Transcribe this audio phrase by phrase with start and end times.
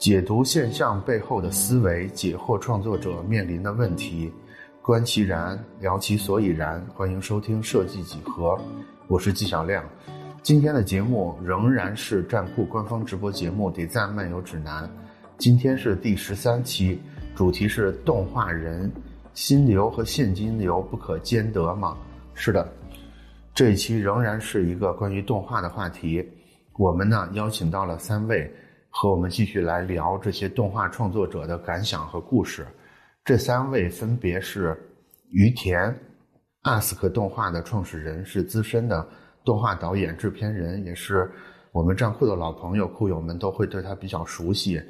[0.00, 4.32] 解读现象背后的思维，解惑创作者面临的问题，
[4.80, 6.82] 观其然，聊其所以然。
[6.94, 8.58] 欢迎收听设计几何，
[9.08, 9.84] 我是纪晓亮。
[10.42, 14.84] 今天的节目仍然是站酷官方直播节目《Design 漫游指南》，
[15.36, 16.98] 今天是第十三期，
[17.34, 18.90] 主题是动画人，
[19.34, 21.94] 心流和现金流不可兼得吗？
[22.32, 22.66] 是的，
[23.54, 26.26] 这一期仍然是一个关于动画的话题。
[26.78, 28.50] 我们呢邀请到了三位，
[28.90, 32.66] 和我们继续来聊这些动画创作者的感想和故事。
[33.24, 34.76] 这三位分别是
[35.30, 35.96] 于田
[36.64, 39.08] ，ASK 动画的创始人，是资深的
[39.44, 41.30] 动画导演、制片人，也是
[41.70, 44.82] 我们站酷的老朋友，酷友们都会对他比较熟悉。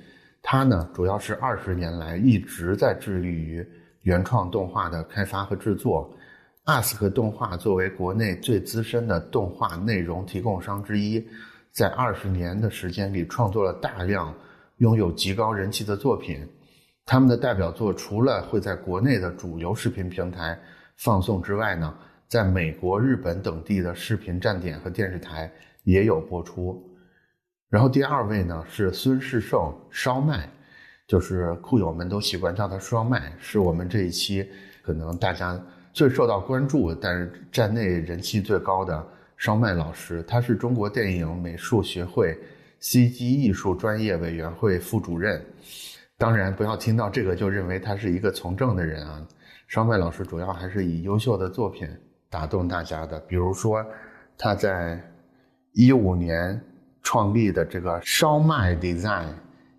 [0.42, 3.64] 他呢，主要是二十年来一直在致力于
[4.02, 6.10] 原创动画的开发和制作。
[6.64, 11.26] ASK 动画作为国内最资深的动画内容提供商之一。
[11.72, 14.34] 在二十年的时间里，创作了大量
[14.78, 16.46] 拥有极高人气的作品。
[17.06, 20.58] 他们的代表作除了会在国内的主流视频平台
[20.96, 21.92] 放送之外呢，
[22.28, 25.50] 在美国、日本等地的视频站点和电视台
[25.84, 26.80] 也有播出。
[27.68, 30.48] 然后第二位呢是孙世胜，烧麦，
[31.06, 34.48] 就是酷友们都习惯叫他烧麦，是我们这一期
[34.82, 35.60] 可能大家
[35.92, 39.06] 最受到关注，但是站内人气最高的。
[39.40, 42.38] 烧麦老师，他是中国电影美术学会
[42.82, 45.42] CG 艺术专业委员会副主任。
[46.18, 49.26] 当然，不要听到这个就认为他是一个从政的人啊。
[49.66, 51.88] 烧麦老师主要还是以优秀的作品
[52.28, 53.82] 打动大家的，比如说
[54.36, 55.02] 他在
[55.72, 56.60] 一五年
[57.02, 59.28] 创立的这个烧麦 Design，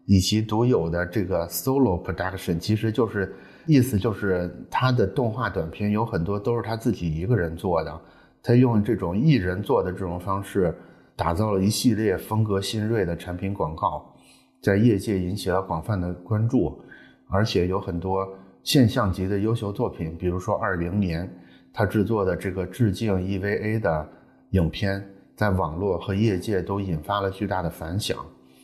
[0.08, 3.32] 以及独有的这个 Solo Production，其实就是
[3.68, 8.02] 意思就是他的动画短片有很多都是他自己一个人做的。
[8.44, 10.76] 他用这种艺人做的这种方式，
[11.16, 14.16] 打造了一系列风格新锐的产品广告，
[14.62, 16.82] 在业界引起了广泛的关注，
[17.30, 18.28] 而且有很多
[18.64, 21.32] 现象级的优秀作品，比如说二零年
[21.72, 24.10] 他制作的这个致敬 EVA 的
[24.52, 28.18] 影片，在网络和业界都引发了巨大的反响。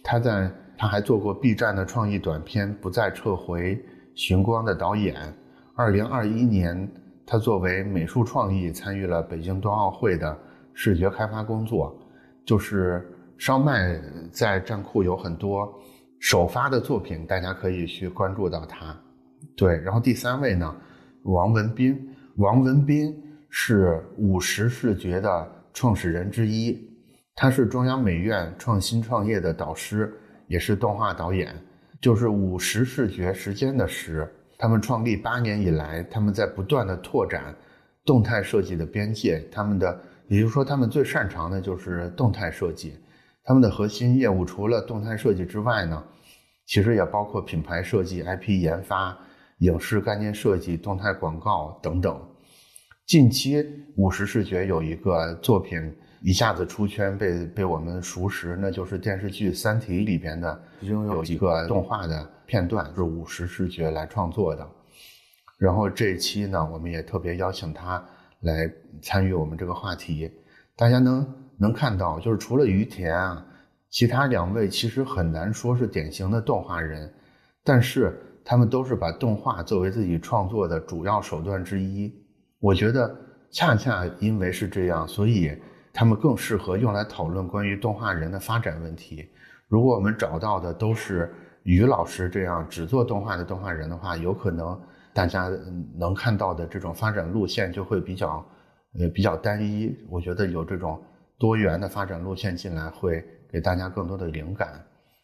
[0.04, 3.80] 他在他还做过 B 站的创意短片《不再撤回
[4.16, 5.16] 寻光》的导演。
[5.76, 6.90] 二零二一年。
[7.30, 10.36] 他作为美术创意参与了北京冬奥会的
[10.74, 11.94] 视觉开发工作，
[12.46, 13.06] 就是
[13.38, 14.02] 烧麦
[14.32, 15.70] 在站库有很多
[16.20, 18.98] 首发的作品，大家可以去关注到他。
[19.58, 20.74] 对，然后第三位呢，
[21.24, 22.00] 王文斌，
[22.38, 23.14] 王文斌
[23.50, 26.80] 是五十视觉的创始人之一，
[27.36, 30.18] 他是中央美院创新创业的导师，
[30.48, 31.54] 也是动画导演，
[32.00, 34.34] 就是五十视觉时间的时。
[34.58, 37.56] 他们创立八年以来，他们在不断的拓展
[38.04, 39.40] 动态设计的边界。
[39.52, 42.96] 他们的，也就是说，他们最擅长的就是动态设计。
[43.44, 46.04] 他们的核心业务除了动态设计之外呢，
[46.66, 49.18] 其实也包括品牌设计、IP 研发、
[49.60, 52.20] 影视概念设计、动态广告等等。
[53.06, 53.64] 近期，
[53.96, 55.80] 五十视觉有一个作品。
[56.22, 64.68] 一下子出圈，被被我们熟识，那就是电视剧《三体》里边的，其中有一个动画的片段是五十视觉来创作的。
[65.60, 68.04] 然后这一期呢，我们也特别邀请他
[68.42, 68.68] 来
[69.02, 70.32] 参与我们这个话题。
[70.76, 73.46] 大家能能看到，就是除了于田啊，
[73.92, 77.14] 其他两位其实很难说是典型的动画人，
[77.64, 82.12] 但是他们都是把动画作为自己创作的主要手段之一。
[82.60, 83.16] 我觉得
[83.52, 85.56] 恰恰因为是这样，所以。
[85.98, 89.28] 他们更适合用来讨论关于动画人的发展问题。
[89.68, 94.80] 如果我们找到的都是于老师这样只做动画的动画人的话，有可能
[95.12, 95.50] 大家
[95.98, 98.46] 能看到的这种发展路线就会比较，
[99.00, 99.92] 呃，比较单一。
[100.08, 101.02] 我觉得有这种
[101.40, 104.80] 多元的发展路线进来，会给大家更多的灵感。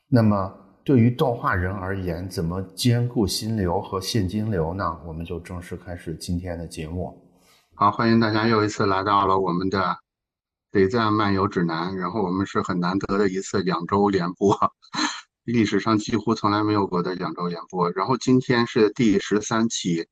[0.10, 0.52] 那么，
[0.84, 5.00] 对于动画人而言，怎么兼顾心流和现金流呢？
[5.06, 7.16] 我们就正式开始今天的节目。
[7.76, 10.03] 好，欢迎大家又一次来到了我们的。
[10.74, 14.58] 得在漫游指南，然后我们是很难得的一次两周连播，
[15.46, 17.92] 历史上几乎从来没有过的两周连播。
[17.92, 20.08] 然后今天是第十三期，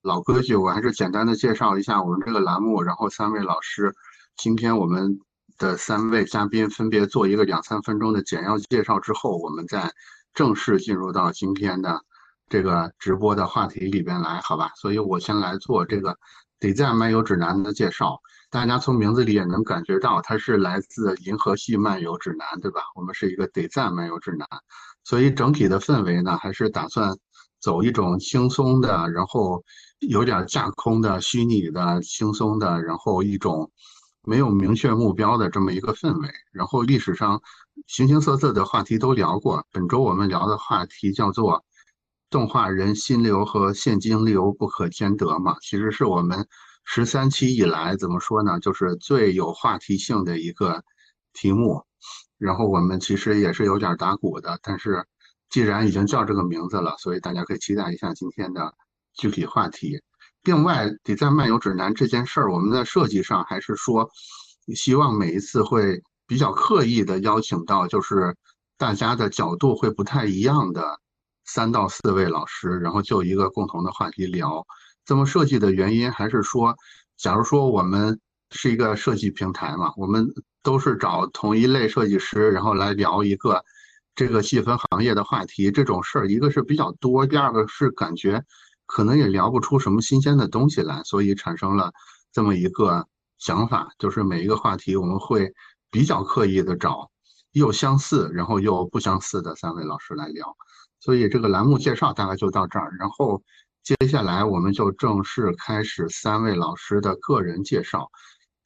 [0.00, 2.82] 老规矩，我还是简单的介绍一下我们这个栏目。
[2.82, 3.94] 然后三位老师，
[4.38, 5.20] 今天我们
[5.58, 9.92] 的三位嘉宾分别做一个两三分钟的简要介绍之后，我们再
[10.32, 12.00] 正式进入到今天的
[12.48, 14.70] 这个直播的话题里边来，好吧？
[14.76, 16.16] 所以我先来做这个
[16.58, 18.18] 得在漫游指南的介绍。
[18.56, 22.80] 大家从名字里也能感觉到，它是来自《银河系漫游指南》，对吧？
[22.94, 24.48] 我们是一个得赞漫游指南，
[25.04, 27.14] 所以整体的氛围呢，还是打算
[27.60, 29.62] 走一种轻松的，然后
[29.98, 33.70] 有点架空的、虚拟的、轻松的，然后一种
[34.22, 36.30] 没有明确目标的这么一个氛围。
[36.50, 37.38] 然后历史上
[37.86, 39.62] 形形色色的话题都聊过。
[39.70, 41.62] 本周我们聊的话题叫做
[42.30, 46.48] “动画人心流和现金流不可兼得”嘛，其实是我们
[46.86, 50.82] 十三期以来怎么说呢，就是最有话题性的一个
[51.34, 51.84] 题目。
[52.38, 55.04] 然后我们其实也是有点打鼓的，但是
[55.50, 58.72] 既然已经叫这个名字了，所以大家可以期待一下今天的
[59.14, 60.00] 具体话题。
[60.44, 64.08] 另外，底赞漫游指南这件事儿，我们在设计上还是说，
[64.74, 68.36] 希望每一次会比较刻意的邀请到，就是
[68.78, 71.00] 大家的角度会不太一样的
[71.46, 74.64] 三到四位老师，然后就一个共同的话题聊。
[75.06, 76.76] 这么设计的原因还是说，
[77.16, 78.20] 假如说我们
[78.50, 80.28] 是一个设计平台嘛，我们
[80.62, 83.64] 都是找同一类设计师，然后来聊一个
[84.14, 88.44] 这个细分行业的话题，这种事儿，一个是比较多，第二个是感觉。
[88.88, 91.92] 可能也聊不出什么新鲜的东西来，所以产生了
[92.32, 93.04] 这么一个
[93.36, 95.52] 想法，就是每一个话题我们会
[95.90, 97.10] 比较刻意的找
[97.50, 100.56] 又相似，然后又不相似的三位老师来聊。
[101.00, 103.42] 所以这个栏目介绍大概就到这儿，然后
[103.86, 108.10] 接下来我们就正式开始三位老师的个人介绍。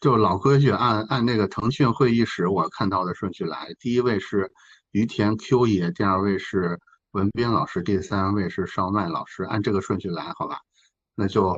[0.01, 4.51] 就老规矩，按按那个腾讯会议室我看到的顺序来，第一位是
[4.93, 6.79] 于田 Q 爷，第二位是。
[7.13, 10.61] 文斌老师，第三位是邵麦老师，按这个顺序来，好吧？
[11.17, 11.53] 那就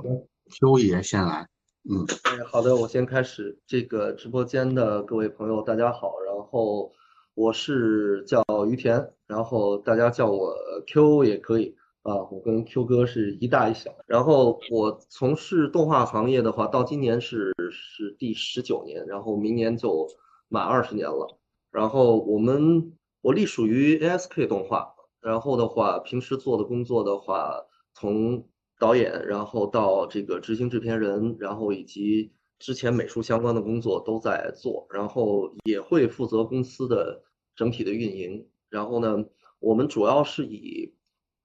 [0.58, 1.46] Q 爷先来。
[1.90, 3.58] 嗯，哎，好的，我先开始。
[3.66, 6.14] 这个直播间的各位朋友，大家好。
[6.26, 6.90] 然后
[7.34, 10.56] 我是叫于田，然后大家叫我
[10.86, 12.16] Q 也可以啊。
[12.30, 13.90] 我跟 Q 哥是一大一小。
[14.06, 20.06] 然后我从事动画行业的话，到今年是是第十九年，然后明年就
[20.48, 21.38] 满二十年了。
[21.70, 24.94] 然后我们我隶属于 ASK 动画。
[25.20, 27.54] 然后的话，平时做的工作的话，
[27.94, 28.44] 从
[28.80, 37.22] 导演，然后到这个执行制片人，然后以及之前美术相关的工作都在做，然后也会负责公司的
[37.54, 38.48] 整体的运营。
[38.68, 39.24] 然后呢，
[39.60, 40.92] 我们主要是以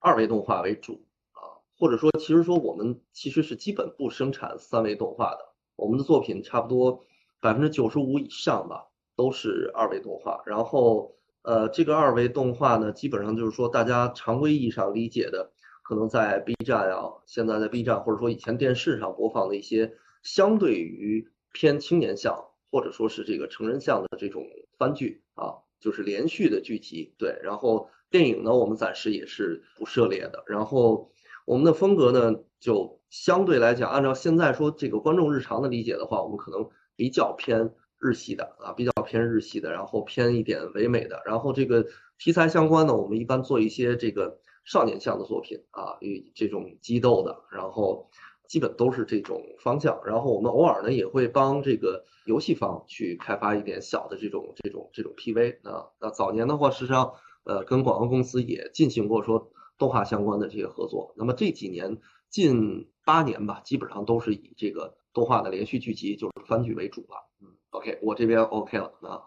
[0.08, 5.40] 二维动画为主啊，或者说，其实说我们其实是基本不生产三维动画的，
[5.76, 7.06] 我们的作品差不多
[7.42, 8.88] 百分之九十五以上吧，
[9.18, 10.42] 都是二维动画。
[10.46, 11.14] 然后。
[11.44, 15.50] 呃，这个二维动画呢，基本上就是说大家常规意义上理解的，
[15.82, 19.94] 可能在 B 站啊，现在在 B 站或者说以前电视上播放的一些
[20.24, 24.44] 相对于偏青年向或者说是这个成人向的这种
[24.78, 27.16] 番剧啊，就是连续的剧集。
[27.18, 30.44] 对，然后电影呢，我们暂时也是不涉猎的。
[30.48, 31.10] 然后
[31.46, 37.74] 我们的风格呢，就相对来讲，按照现在说这个观众日常的理解的话，我们可能比较偏。
[38.00, 41.84] 日系的啊，比较偏日系的，然后偏一点唯美的，然后这个
[42.20, 48.08] 题材相关的，我们一般做一些这个少年向的作品啊，与这种激斗的，然后
[48.48, 50.00] 基本都是这种方向。
[50.06, 55.88] 然后我们偶尔呢也会帮这个游戏方去开发一点小的这种这种这种 PV 啊。
[56.00, 57.14] 那早年的话，实际上
[57.48, 61.14] 呃跟广告公司也进行过说动画相关的这些合作。
[61.16, 61.98] 那么这几年
[62.30, 67.26] 近八年吧，基本上都是以这个动画的连续剧集，就是番剧为主了。
[67.72, 69.22] OK，我这边 OK 了啊。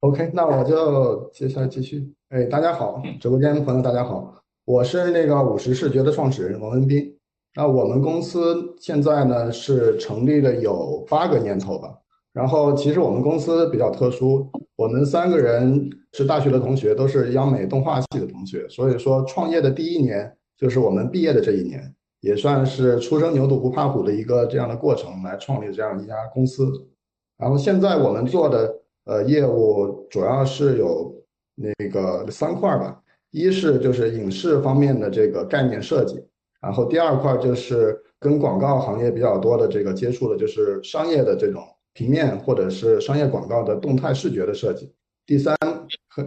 [0.00, 2.12] OK，那我就接下来继续。
[2.30, 7.14] 哎，大家好，直播间的朋友大家好，我是那个五十视觉的创始人王文斌。
[7.54, 11.98] 那我们公司现在呢是成立了有八个年头吧。
[12.32, 14.48] 然后其实我们公司比较特殊，
[14.80, 26.72] 我们三个人是大学的同学，都是央美动画系的同学，所以说创业的第一年就是我们毕业的这一年，也算是初生牛犊不怕虎的一个这样的过程，来创立这样一家公司。
[27.36, 31.14] 然后现在我们做的呃业务主要是有
[31.54, 33.02] 那个三块吧，
[33.32, 36.24] 一是就是影视方面的这个概念设计，
[36.62, 44.92] 然后第二块就是跟广告行业比较多的这个接触的，就是商业的这种平面或者是商业广告的动态视觉的设计。
[45.26, 45.56] 第三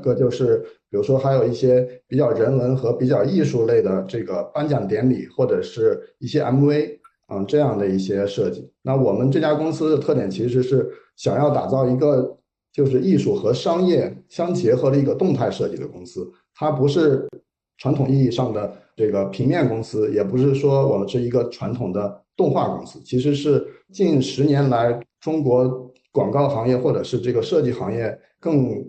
[0.02, 0.58] 个就是
[0.90, 8.72] 比如说还有一些比较人文和比较艺术类的这个颁奖典礼或者是一些 MV 啊这样的一些设计。
[8.82, 10.90] 那我们这家公司的特点其实是。
[11.16, 12.36] 想要打造一个
[12.74, 17.30] 就是艺术和商业相结合的一个动态设计的公司，它不是
[17.78, 28.86] 传统意义上的这个平面公司，也不是说我们是一个传统的动画公司，其实是近十年来中国广告行业或者是这个设计行业更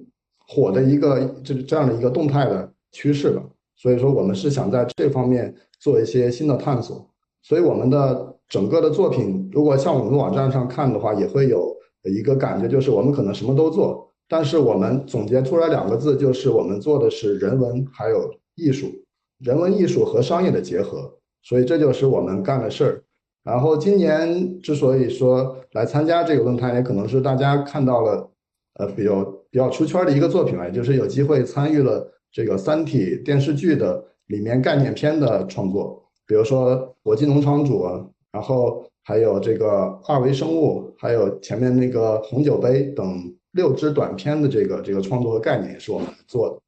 [0.46, 3.42] 火的一个这这样的一个动态的趋势吧。
[3.76, 7.08] 所以说，我们是想在这方面做一些新的探索。
[7.42, 11.72] 所以，我们的整个的作品，如果像我们网站上看的话，也会有。
[12.06, 18.92] 一个感觉就是，我们可能什么都做，但是我们总结出来两个字，就是我们做的是人文还有艺术，
[19.38, 21.10] 人文艺术和商业的结合，
[21.42, 23.03] 所以这就是我们干的事儿。
[23.44, 28.30] 然后今年之所以说来参加这个论坛，也可能是大家看到了，
[28.76, 37.84] 呃，比较比较出圈的一个作品吧，就是有机会参与了这个《三体》电视剧的里面概念片的创作，比如说《国际农场主》，
[38.32, 46.60] 然后还有这个二维生物，还有前面那个红酒杯等六支短片的这个这个创作和概念也是我们做的，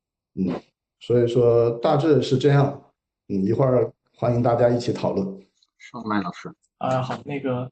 [0.42, 0.60] 嗯，
[1.00, 2.82] 所以说大致是这样，
[3.30, 5.26] 嗯，一会儿欢迎大家一起讨论。
[5.78, 6.50] 邵麦老师。
[6.78, 7.70] 啊，好，那个，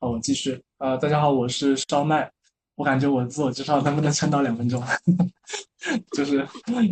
[0.00, 2.30] 我继续，呃，大家好，我是烧麦。
[2.74, 4.82] 我感觉我自我介绍能不能撑到两分钟？
[6.12, 6.46] 就是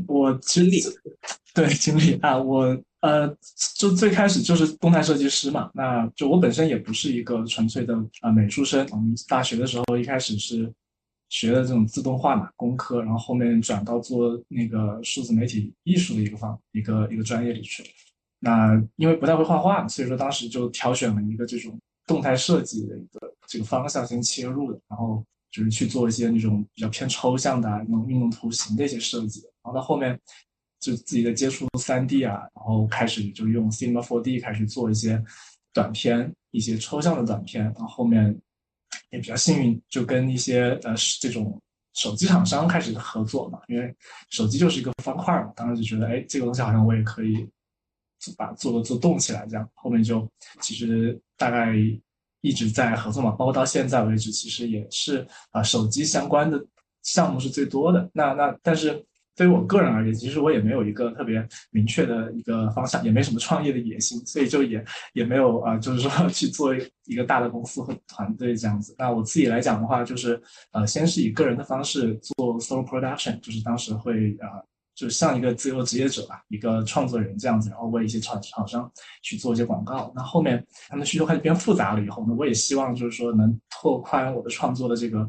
[0.07, 0.81] 我经历，
[1.55, 3.29] 对经历啊，我呃，
[3.77, 5.71] 就最开始就是动态设计师嘛。
[5.75, 8.87] 那就我本身也不是一个纯粹的啊美术生。
[8.91, 10.71] 我们大学的时候一开始是
[11.29, 17.83] 学的这种自动化嘛，工科，然后后面转到做那个数字媒体艺术的一个方一个一个专业里去。
[18.41, 25.25] 那因为不太会画画，所以说当时就挑选了一个这种动态设计的一个这个方向先切入的，然后。
[25.53, 30.17] 就是去做一些那种比较偏抽象的那种运动图形的一些设计，然后到后面
[30.79, 35.21] 就自己的接触三 D 啊，然后开始就用 Cinema 4D 开始做一些
[35.75, 38.33] 短片，一些抽象的短片，然后后面
[39.11, 41.61] 也比较幸运，就跟一些呃这种
[41.95, 43.93] 手机厂商开始合作嘛，因为
[44.29, 47.45] 手机就是一个方块嘛，当时就觉得哎这个东西好像我也可以
[48.37, 50.29] 把做做动起来，这样后面就
[50.61, 51.75] 其实大概。
[52.43, 56.59] 一直在合作嘛，包括到现在为止，其实也是啊，手机相关的
[57.03, 58.11] 项目是最多的。
[58.15, 59.05] 那那但是
[59.37, 66.75] 对于我个人而言，其实我也没有一个特别明确的一个方向，也没什么创业的野心，所以就也也没有啊，就是说 去做
[67.05, 68.95] 一个大的公司和团队这样子。
[68.97, 74.65] 那我自己来讲的话，就是呃，先是以个人的方式做 solo production，就是当时会啊。
[75.01, 78.93] 就像一个自由职业者吧，一个创作人这样子，然后为一些厂厂商
[79.23, 80.13] 去做一些广告。
[80.15, 85.27] 那后面他们需求开始变复杂了以后，呢，我也希望就是说能拓宽我的创作的这个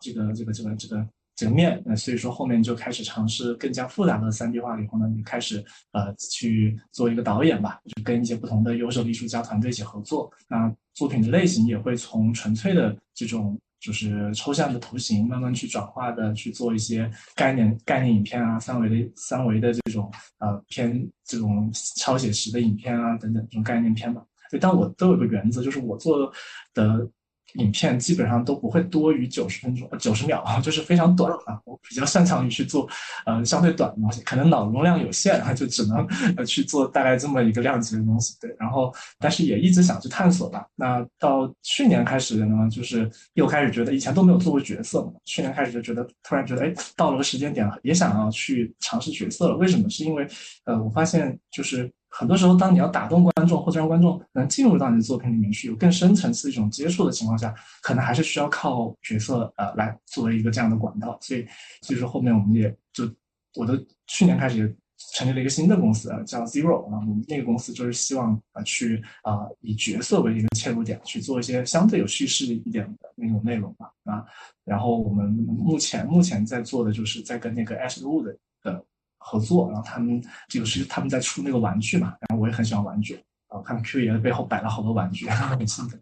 [0.00, 1.82] 这个这个这个这个这个面。
[1.84, 10.30] 那所以说后面就开始尝试更加复杂的三 D 化以后呢，就开始呃去做一个导演吧，就跟一些不同的优秀的艺术家团队一起合作。
[10.46, 13.58] 那作品的类型也会从纯粹的这种。
[13.80, 24.22] 就是抽象的图形，慢慢去转化的去做一些概念概念影片啊，三维的三维的这种呃偏这种超写实的影片啊等等这种概念片吧。
[24.60, 26.32] 但我都有个原则，就是我做
[26.74, 27.10] 的。
[27.54, 31.58] 影片基本上都不会多于九十分钟，九十秒啊，就是非常短啊。
[31.64, 32.88] 我比较擅长于去做，
[33.24, 38.36] 呃，相对短的东西，可能脑容量有限啊，就只能呃去做大概这么一个量级的东西。
[38.40, 40.66] 对，然后但是也一直想去探索吧。
[40.76, 49.56] 那到去年开始呢，就是又开始觉得以前都没有做过角色嘛，去年开始就觉得突然觉得，哎，到了个时间点了，也想要去尝试角色了。
[49.56, 49.88] 为什么？
[49.88, 50.26] 是因为
[50.64, 51.90] 呃，我发现就是。
[52.18, 61.16] 很多时候，当你要打动观众或者让观众能进入到你的作品里面去，有更深层次一种接触的情况下，可能还是需要靠角色呃来作为一个这样的管道。
[61.22, 61.46] 所以，
[61.80, 63.08] 所以说后面我们也就
[63.54, 64.76] 我的去年开始也
[65.14, 66.98] 成立了一个新的公司，叫 Zero 啊。
[67.08, 74.24] 我们那个公司就是希望啊去啊以角色为一个切入点，去做一些相对有叙事一点的那种内容吧啊。
[74.64, 78.24] 然后我们目前目前在做的就是在跟那个 Ashwood
[78.64, 78.84] 的。
[79.30, 83.12] 合作，然后他们这个是他们在出那个玩具嘛，然后我也很喜欢玩具，
[83.50, 86.00] 然后看 Q 爷的背后摆了好多玩具，很兴奋。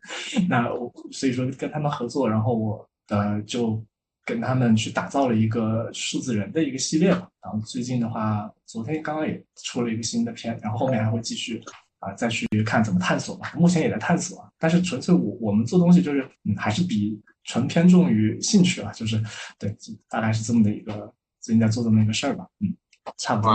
[0.48, 3.84] 那我所以说跟他们合作，然后我呃就
[4.24, 7.26] 跟他们去打造了一个数字人的一个系列嘛。
[7.42, 11.60] 然后最近的话，昨天刚刚也出了一个新的片，然后后面还会继续
[11.98, 13.52] 啊再去看怎么探索吧。
[13.56, 19.20] 目前也在探索，但是纯粹我我们做东西就是嗯还是比纯偏重于兴趣啊，就是
[19.58, 19.76] 对，
[20.08, 22.74] 大概是这么的一个最近在做这么一个事儿吧，嗯。
[23.16, 23.52] 差不多。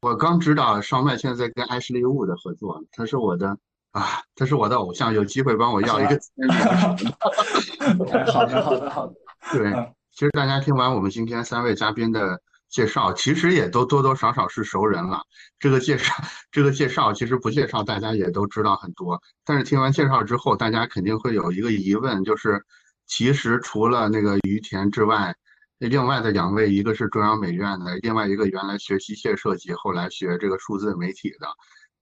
[0.00, 3.56] 我我刚知道烧麦现在在跟 Ashley Wu 的合作，他是我的
[3.92, 6.20] 啊，他是我的偶像，有机会帮我要一个。
[8.30, 9.14] 好的，好的，好的。
[9.52, 9.72] 对，
[10.12, 15.22] 其实大家听完我们今天三位嘉宾的介绍，其实也都多多少少是熟人了。
[15.58, 16.12] 这个介绍，
[16.52, 19.20] 这个介绍其实不介绍，大家也都知道很多。
[19.44, 22.62] 但是听完介绍之后，大家肯定会有一个疑问，就是
[23.06, 25.34] 其实除了那个于田之外。
[25.78, 31.48] 另外的两位，一个是中央美院的，另外一个原来学机械设计，后来学这个数字媒体的，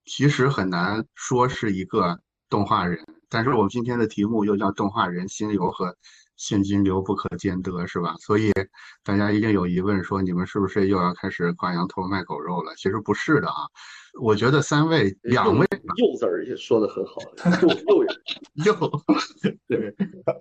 [0.04, 3.04] 其实很难说是一个动画人。
[3.28, 5.96] 但是我们今天的题目又叫动画人心流和
[6.42, 8.16] 现金流不可兼得，是吧？
[8.18, 8.50] 所以
[9.04, 12.74] 大家一定有疑问，说你们是不是又要开始挂羊头卖狗肉了？
[12.76, 13.62] 其实不是的啊。
[14.20, 15.64] 我觉得三位、两位
[15.96, 17.14] “又”字儿也说的很好，
[17.86, 18.04] “又
[18.66, 19.94] ”“又 ”又对，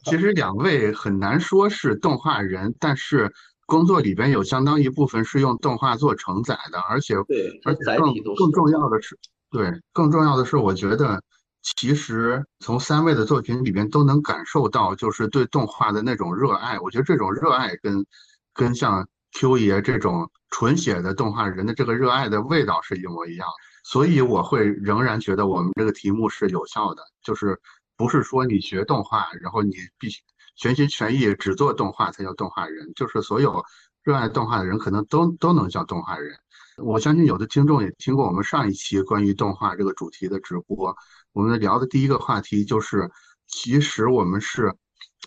[0.03, 3.31] 其实两位很难说是动画人，但是
[3.67, 9.17] 工作里边有相当一部分是用动画做承载的，而且对，而且更更重要的是，
[9.51, 11.22] 对，更重要的是，我觉得
[11.63, 16.79] 其实从三位的作品里边都能感受到，就是对动画的那种热爱。
[16.79, 18.05] 我觉得这种热爱跟
[18.53, 23.47] 跟像 Q 爷这种纯血的动画人的这个热爱的味道是一模一样，
[23.83, 27.59] 所以我会仍然觉得我们这个题目是有效的，就是
[27.95, 30.21] 不是说你学动画，然后你必须
[30.55, 33.63] 全心全意只做动画才叫动画人，就是所有
[34.03, 36.35] 热爱动画的人可能都都能叫动画人。
[36.77, 40.95] 我相信有的听众也听过我们上一期关于动画这个主题的直播，
[41.33, 43.09] 我们聊的第一个话题就是，
[43.47, 44.75] 其实我们是。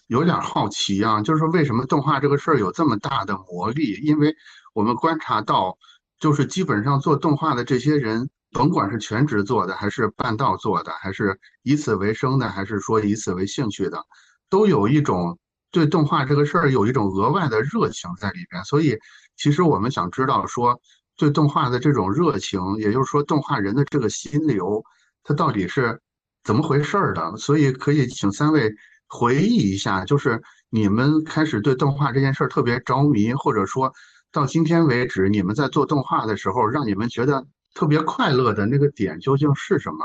[0.09, 3.95] 有点好奇啊，就是为什么动画这个事儿有这么大的魔力？
[4.03, 4.35] 因为
[4.75, 5.79] 我们观察到，
[6.19, 14.05] 就是基本上做动画的这些人，甭管是全职做的，还是半道做的，还是以此为生的，还是说以此为兴趣的，
[14.51, 15.39] 都有一种
[15.71, 18.63] 对动画这个事儿有一种额外的热情在里边。
[18.65, 18.99] 所以，
[19.37, 20.79] 其实我们想知道说，
[21.17, 24.85] 对动画的这种热情，也就是说动画人的这个心流，
[25.25, 26.01] 它到底是
[26.45, 27.37] 怎么回事儿的？
[27.37, 28.73] 所以可以请三位。
[29.07, 33.93] 回忆一下，就是你们开始对动画这件事儿特别着迷，或者说
[34.33, 40.05] 到今天为止，你们在做动画的时候，让你们觉得特别快乐的那个点究竟是什么？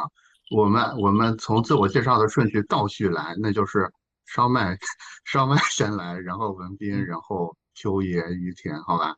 [0.51, 3.89] 我们我们从自我介绍的顺序倒序来，那就是
[4.27, 4.77] 烧麦，
[5.25, 9.15] 烧麦先来，然后文斌，然后秋野于田，好吧？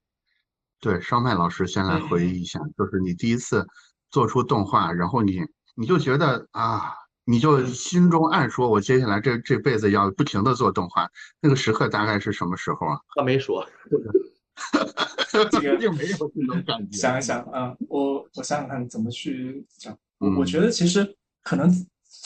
[0.79, 3.67] 对，烧麦老师先来回忆一下，就是你第一次
[4.09, 5.41] 做出动画，然后你
[5.75, 6.93] 你就觉得啊。
[7.23, 11.07] 你就心中暗说：“我接下来这这辈子要不停的做动画。”
[11.39, 12.99] 那个时刻大概是什么时候啊？
[13.15, 13.65] 他没说，
[15.29, 16.97] 这个并没有这种感觉。
[16.97, 19.95] 想一想啊，我我想想看怎么去讲。
[20.35, 21.71] 我觉得其实可能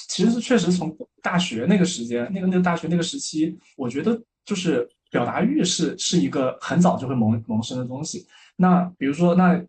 [0.07, 8.25] 其实是确实从大学那个时间，那个那个大学那个时期，我觉得就是表达欲是是一个很早就会萌萌生的东西。
[8.55, 9.61] 那比如说那。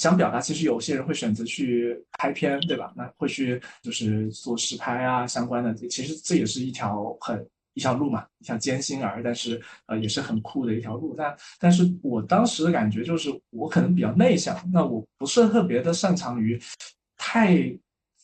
[0.00, 2.90] 想表达，其实有些人会选择去拍片，对吧？
[2.96, 5.74] 那会去就是做实拍啊，相关的。
[5.74, 11.14] 其实这也是一条很一条路嘛，一条艰辛而，但是呃也是很酷的一条路。
[11.18, 16.58] 但但是我当时的感觉就是，我可能比较内向，那我不是特别的擅长于
[17.18, 17.58] 太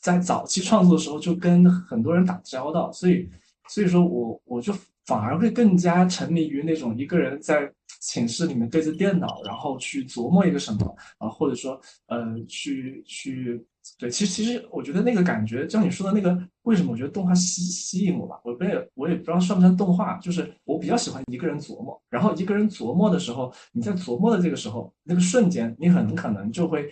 [0.00, 3.28] 在早期创作的时候就跟很多人打交道，所以
[3.68, 4.74] 所以说我我就
[5.04, 7.70] 反而会更加沉迷于那种一个人在。
[8.00, 13.64] 寝室里面对着电脑，然后去琢磨一个什么啊，或者说，呃，去去，
[13.98, 18.40] 对，其实其实我觉得那个感觉，像你说的那个，为什么我觉得动画吸吸引我吧？
[18.44, 26.90] 我也我也不知道算不算动画，就是我比较喜欢一个人琢磨，然后一个人琢磨的时候，你在琢磨的这个时候，那个瞬间，你很可能就会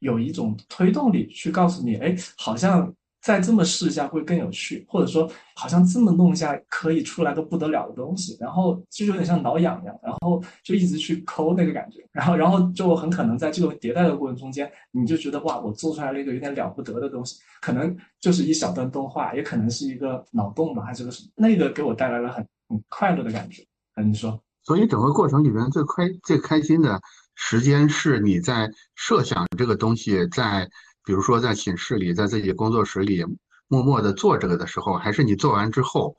[0.00, 2.94] 有一种推动力去告诉你，哎，好像。
[3.20, 23.62] 再这么试一下会更有趣，或者说好像这么弄一下可以出来个不得了的东西，然后就有点像挠痒痒，然后就一直去抠那个感觉，然后然后就很可能在这个迭代的过程中间，你就觉得哇，我做出来了一个有点了不得的东西，可能就是一小段动画，也可能是一个脑洞吧，还是个什么，那个给我带来了很很快乐的感觉。
[23.94, 24.40] 那你说？
[24.62, 26.98] 所以整个过程里面最开最开心的
[27.34, 30.66] 时间是你在设想这个东西在。
[31.10, 33.26] 比如说在寝室里，在自己工作室里
[33.66, 36.14] 默默的做这个的时候，还是你做完之后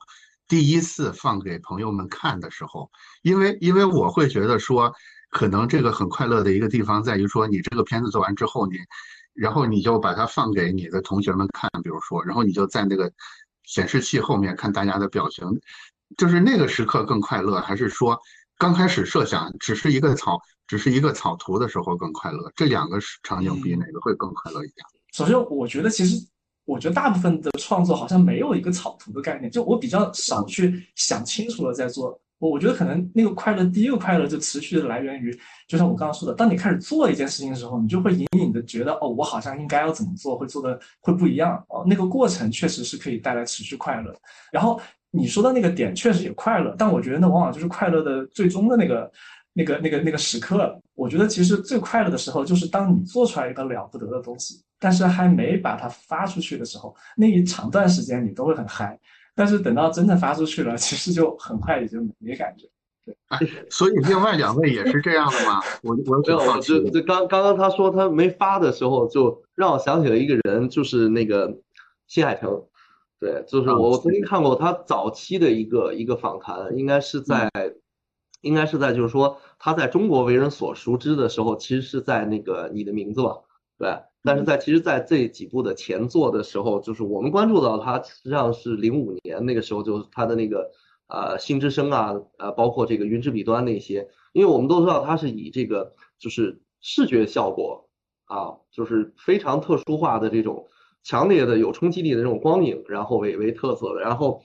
[0.46, 2.90] 第一次放给朋友们看的时候，
[3.22, 4.92] 因为因为我会觉得说，
[5.30, 8.76] 可能这个很快乐的一个地方在于说，你这个片子做完之后，你
[9.32, 13.10] 然后你就把它放给你的同学们看，比如说，然后你就在那个
[13.64, 15.42] 显示器后面看大家的表情，
[16.18, 18.20] 就是那个时刻更快乐，还是说
[18.62, 20.40] 刚开始设想只是一个草？
[20.68, 24.76] 只是一个草图的时候更快乐，这两个场景比哪个会更快乐一点？
[25.12, 26.24] 首先，我觉得其实，
[26.64, 32.16] 我觉得大部分的创作好像没有一个草图的概念，就我比较少去想清楚了再做。
[32.38, 41.84] 我我觉得可能那个快乐，第一个快乐就持续的来源于，就像我刚刚说的，当你开始做一件事情的时候，你就会隐隐的觉得，哦，我好像应该要怎么做，会做的会不一样哦。
[41.84, 44.14] 那个过程确实是可以带来持续快乐。
[44.52, 44.80] 然后
[45.12, 49.08] 你说的那个点确实也快乐，但我觉得那往往就是快乐的最终的那个。
[49.54, 58.98] 那个、那个、那个时刻，我觉得其实最快乐的时候，就是当你做出来一个了不得的东西，但是还没把它发出去的时候，那一长段时间你都会很嗨。
[59.34, 62.66] 但是等到真的发出去了，其实就很快也就没感觉。
[63.04, 63.14] 对，
[63.68, 65.60] 所以另外两位也是这样的吗？
[65.82, 71.54] 我我没有，我就就刚刚刚他说他没发的时候，就让我想起了一个人，就是那个
[72.06, 72.50] 新海诚。
[73.22, 77.48] 对，就是我我曾经看过他早期的一个一个访谈，应该是在。
[78.44, 83.38] 应该是在，就是说他在中国为人所熟知的时候，其实是在那个你的名字吧，
[83.78, 83.96] 对。
[84.24, 90.72] 但是在其实，在这几部的前作的时候，就是我们关注到他，实际上是零五年那个时候，就是他的那个
[91.06, 97.88] 呃星之声啊，呃包括这个云之彼端那些，因为我们都知道他是以这个就是视觉效果
[98.24, 100.66] 啊，就是非常特殊化的这种
[101.02, 104.42] 强烈的有冲击力的这种光影，然后为为特色的，然后。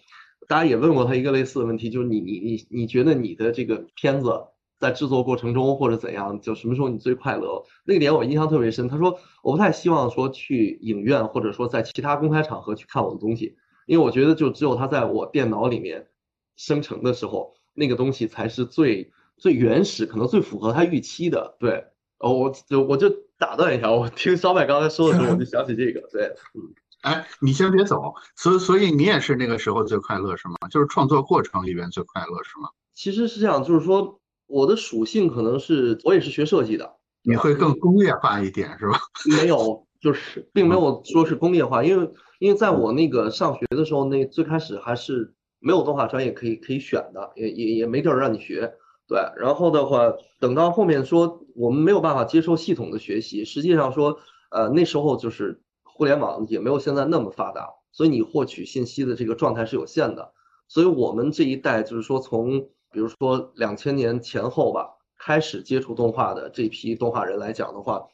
[0.50, 4.32] 大家也问过他一个类似的问题，就是你你你你觉得你的这个片子
[4.80, 7.65] 在制作过程中或者怎样，就什么时候你最快乐？
[7.84, 8.88] 那个点我印象特别深。
[8.88, 16.08] 他说我不太希望说去影院或者说在其他公开场合去看我的东西，因为我觉得就只有他在我电脑里面
[16.56, 21.58] 生成的时候，那个东西才是最最原始，可能最符合他预期的。
[21.60, 21.88] 对，
[22.20, 26.08] 哦，我就我就打断一下，我听烧麦刚才说的时候，我就想起这个。
[26.12, 30.56] 对，嗯，哎，你先别走，所以所以你也是那个时候最快乐是吗？
[30.69, 32.69] 就是创作过程里边最快乐是吗？
[32.93, 34.19] 其实是这样，就是说。
[34.50, 36.89] 我的属性可能是我也是学设计的，
[37.21, 38.97] 你会更工业化一点是吧？
[39.30, 48.71] 没有，就是并没有说是工业化，因为因为在我那个上学的时候，那最开始还是没有动画专业可以可以选的，也也也没地儿让你学。
[49.08, 54.20] 对，然后的话，等到后面说我们没有办法接受系统的学习，实际上说，
[54.52, 60.34] 呃，那时候就是互联网也没有现在那么发达，所以你获取信息的这个状态是有限的，
[60.67, 62.70] 所以我们这一代就是说从。
[62.89, 68.08] 比如说两千年前后吧，开始接触动画的这批动画人来讲的话，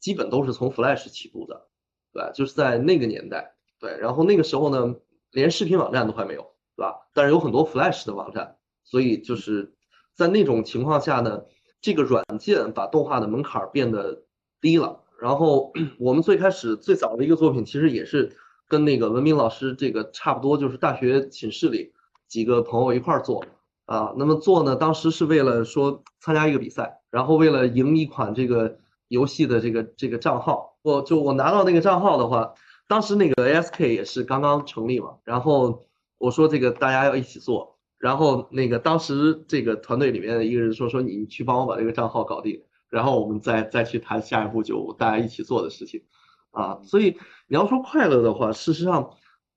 [0.00, 1.68] 基本都是从 Flash 起步的，
[2.12, 4.96] 对，就是在那个年代，对，然后那个时候呢，
[5.30, 6.42] 连视频网站都还没有，
[6.76, 7.06] 对吧？
[7.14, 9.75] 但是有很多 Flash 的网站，所以就是
[10.16, 11.42] 在那种情况下呢，
[11.80, 14.22] 这个软件把动画的门槛变得
[14.60, 15.04] 低了。
[15.20, 21.92] 然后 我们最开始最早的一个作品，其实也是跟那个文明老师这个差不多，就是大学寝室里
[22.26, 23.44] 几个朋友一块儿做。
[23.84, 24.74] 啊，那么做呢？
[24.74, 32.54] 当时是为了说参加一个比赛，然后为了赢一款这个游戏的这个这个账号，我就我拿到那个账号的话，
[32.88, 35.86] 当时那个 ASK 也是刚刚成立嘛，然后
[36.18, 46.02] 我说这个大家要一起做，然后那个当时这个团队里面的一个人说说你去帮我把这个账号搞定，然后我们再再去谈下一步就大家一起做的事情，
[46.50, 49.10] 啊，所以你要说快乐的话，事实上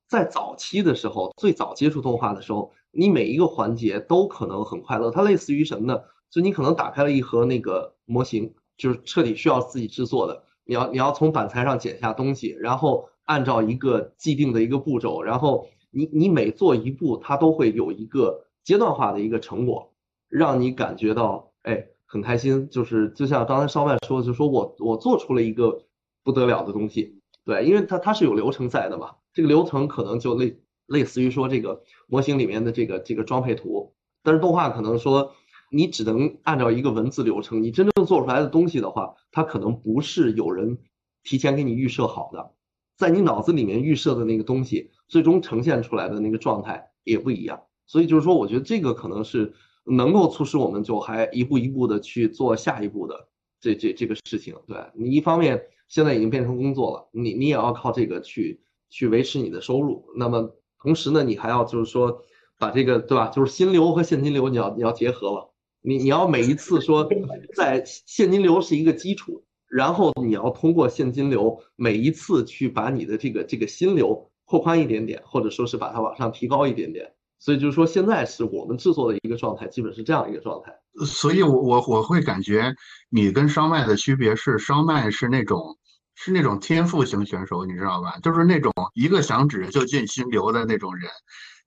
[0.08, 2.72] 在早期的时候，最早接触动画的时候。
[2.92, 6.02] 你每一个环节都可能很快乐，它类似于什么呢？
[6.32, 10.44] 就你可能打开了一盒那个模型，就是彻底需要自己制作的。
[10.66, 19.94] 你要你要从板材上剪下东西，然后按照一个既定的一个步骤，然后你你每做一步，它都会有一个阶段化的一个成果，
[20.28, 22.70] 让你感觉到哎很开心。
[22.70, 25.86] 就是就像刚才烧麦说，就说我我做出了一个
[26.24, 30.60] 不得了的东西，对，因为它它是有流程在的嘛，这个流程可能就类。
[30.90, 35.36] 类似于说这个模型里面的这个这个装配图，但是动画可能说
[35.70, 40.80] 你只能按照一个文字流程，你真正做出来的东西的话，它可能不是有人
[41.22, 42.54] 提前给你预设好的，
[42.98, 47.62] 在你脑子里面预设的那个东西，最终呈现出来的那个状态也不一样。
[47.86, 53.28] 所以就是说，我觉得这个可能是能够促使我们就还一步一步的去做下一步的
[53.60, 54.56] 这这这个事情。
[54.66, 60.56] 对你一方面现在已经变成工作了，你你也要靠这个去去维持你的收入，那么。
[60.82, 62.24] 同时呢，你还要就是说，
[62.58, 63.28] 把这个对吧？
[63.28, 65.54] 就是心流和现金流，你要你要结合了。
[65.82, 67.06] 你你要每一次说，
[67.54, 77.14] 在现金流是一个基础，然后你要通过现金流每一次去把你的这个这个心流扩宽一点点，或者说是把它往上提高一点点。
[77.38, 80.74] 所以就是说，现在是我们制作的一个状态，基本是这样一个状态。
[81.06, 82.74] 所以，我我我会感觉
[83.10, 85.78] 你跟烧麦的区别是，烧麦是那种。
[86.22, 88.20] 是那种天赋型选手，你知道吧？
[88.22, 91.10] 就是那种一个响指就进心流的那种人。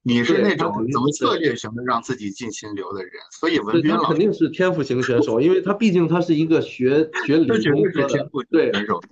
[0.03, 3.11] 你是那种怎么策略型的让自己进心流的人。
[3.39, 8.71] 所以文斌老师肯定是天赋型选手，因为他毕竟他是一个学学理工科的，对，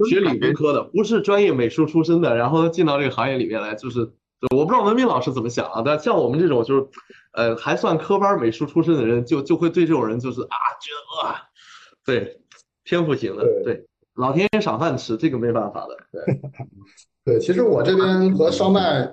[0.09, 3.99] 学理工科的，不是专业美术出身的，然后进到这个行业里面来，就是
[4.55, 5.81] 我不知道文斌老师怎么想啊？
[5.85, 6.87] 但像我们这种就是，
[7.33, 10.91] 呃，还算科班美术出身的人，就就会对这种人就是啊，觉
[11.23, 11.43] 得啊，
[12.05, 12.41] 对，
[12.83, 13.85] 天赋型的，对。
[14.15, 15.97] 老天爷赏饭吃，这个没办法的。
[16.11, 16.41] 对，
[17.23, 19.09] 对，其实我这边和烧麦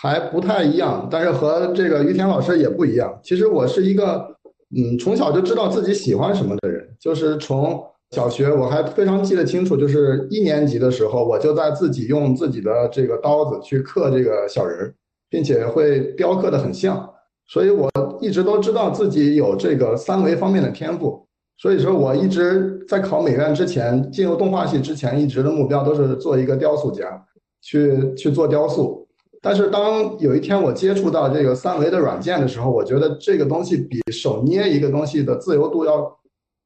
[0.00, 3.20] 还不太一样，但是和这个于田老师也不一样。
[3.22, 4.34] 其实我是一个，
[4.74, 6.88] 嗯，从小就知道自己喜欢什么的人。
[6.98, 7.78] 就是从
[8.12, 14.94] 小学我还非常记得清楚，就是一年级的时候，我就在自己用自己的这个刀子去刻这个小人儿，
[15.28, 17.06] 并且会雕刻的很像。
[17.46, 17.90] 所以我
[18.22, 21.26] 一直都知道自己有这个三维方面的天赋。
[21.58, 27.22] 所以说，我一直在考美院之前，进入动画系之前，一直的目标都是做一个雕塑家，
[27.60, 28.99] 去去做雕塑。
[29.42, 36.18] 但是当有一天我接触到这个三维的软件的时候，我觉得这个东西比手捏一个东西的自由度要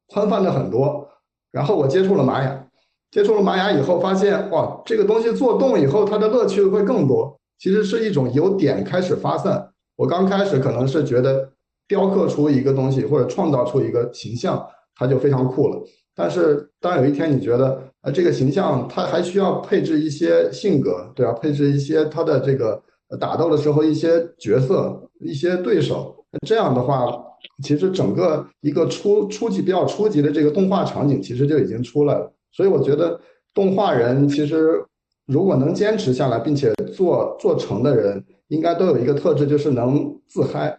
[0.07, 1.07] 宽泛的很多。
[1.51, 2.67] 然后我接触了玛雅，
[3.11, 7.39] 接触了玛雅以后，发现哇，这个东西做动以后，它的乐趣会更多。
[7.57, 9.71] 其实是一种由点开始发散。
[9.95, 11.49] 我刚开始可能是觉得
[11.87, 14.67] 雕刻出一个东西，或者创造出一个形象。
[14.97, 15.83] 它就非常酷了，
[16.15, 21.33] 但是当有一天你觉得，呃，这个形象他还需要配置一些性格，对吧？
[21.33, 22.79] 配置一些他的这个
[23.19, 26.15] 打斗的时候一些角色、一些对手，
[26.45, 27.07] 这样的话
[27.63, 32.31] 其实整个一个初初级比较初级的这个动画场景其实就已经出来了。
[32.51, 33.19] 所以我觉得
[33.55, 34.85] 动画人其实
[35.25, 40.77] 如果能坚持下来，并且做做成的人，应该都有一个特质，就是能自嗨，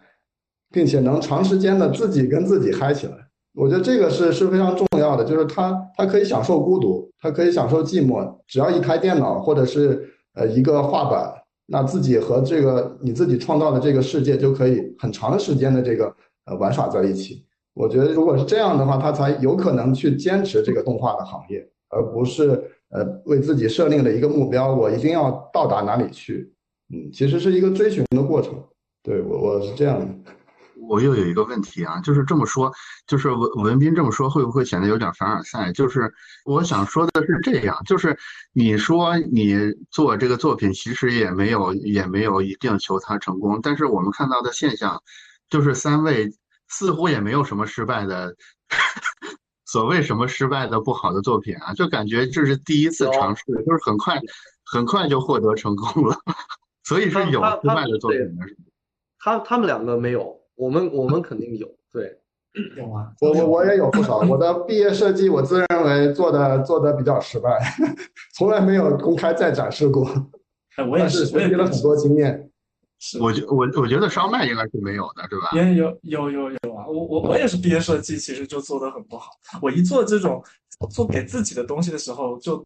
[0.71, 3.26] 并且能长时间的自己跟自己嗨起来。
[3.57, 11.33] 我觉得这个是是非常重要的，就是他他可以享受孤独，他可以享受寂寞，只要一开电脑或者是呃一个画板，
[11.65, 16.15] 那自己和这个你自己创造的这个世界就可以很长时间的这个
[16.45, 17.43] 呃玩耍在一起。
[17.73, 26.53] 我觉得如果是这样的话，他才有可能去坚持这个动画的行业，而不是呃为自己设定了一个目标，我一定要到达哪里去。
[26.93, 28.53] 嗯，其实是一个追寻的过程。
[29.01, 30.05] 对我我是这样的。
[30.87, 32.71] 我又有一个问题啊，就是这么说，
[33.05, 35.71] 就是文文斌这么说，会不会显得有点凡尔赛？
[35.71, 36.11] 就是
[36.45, 38.17] 我想说的是这样，就是
[38.53, 39.55] 你说你
[39.91, 45.01] 做这个作品，其实也没有也没有一定求他成功，但是我们看到的现象，
[45.49, 46.29] 就是三位
[46.69, 48.35] 似乎也没有什么失败的，
[49.65, 54.19] 所谓什么失败的不好的作品啊，就感觉这是第一次尝试，就是很快
[54.65, 56.17] 很快就获得成功了，
[56.83, 58.57] 所以是有失败的作品的，是
[59.19, 60.35] 他他们两个没有。
[60.57, 62.17] 我们我们肯定有，对，
[62.75, 64.17] 有啊，我我我也有不少。
[64.27, 67.59] 我的毕业设计，我自认为做的做的比较失败，
[68.35, 70.05] 从来没有公开再展示过。
[70.75, 72.49] 哎，我也是，学习了很多经验。
[72.99, 75.51] 是，我觉我我觉得烧麦应该是没有的，对吧？
[75.53, 79.31] 也有有有有啊，我我我也是毕业设计，其实就做的很不好。
[79.61, 80.43] 我一做这种
[80.89, 82.57] 做给自己的东西的时候，就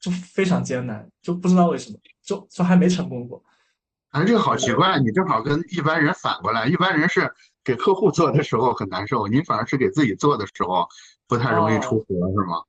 [0.00, 3.42] 就非常艰难，就不知道为什么，就就还没成功过。
[4.14, 7.28] 哎，这个好奇怪，你正好跟一般人反过来，一般人是
[7.64, 10.86] 给客户做的时候很难受，你反而是给自己做的时候
[11.26, 12.62] 不太容易出活，是吗？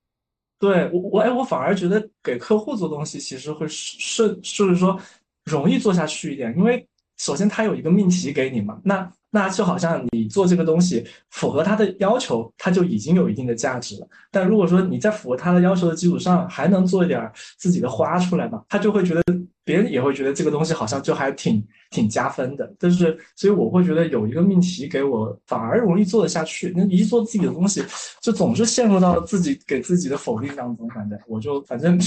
[0.58, 5.00] 对我我哎，我反而觉得给客户做东西其实会顺，就是说
[5.44, 9.12] 容易做下去一点，因为首先他有一个命题给你嘛，那。
[9.36, 14.08] 那就好像你做这个东西符合他的要求，他就已经有一定的价值了。
[14.32, 19.22] 但如果说你在符合他的要求的基础上，还能做一点自己的花出来嘛，他就会觉得
[19.66, 22.74] 别人也会觉得这个东西好像就还挺挺加分的。
[22.80, 26.72] 但是，所以我会觉得有一个命题给我，反而容易做得下去。
[26.74, 27.84] 那一做自己的东西，
[28.22, 30.88] 就总是陷入到自己给自己的否定当中。
[30.92, 32.00] 反正我就反正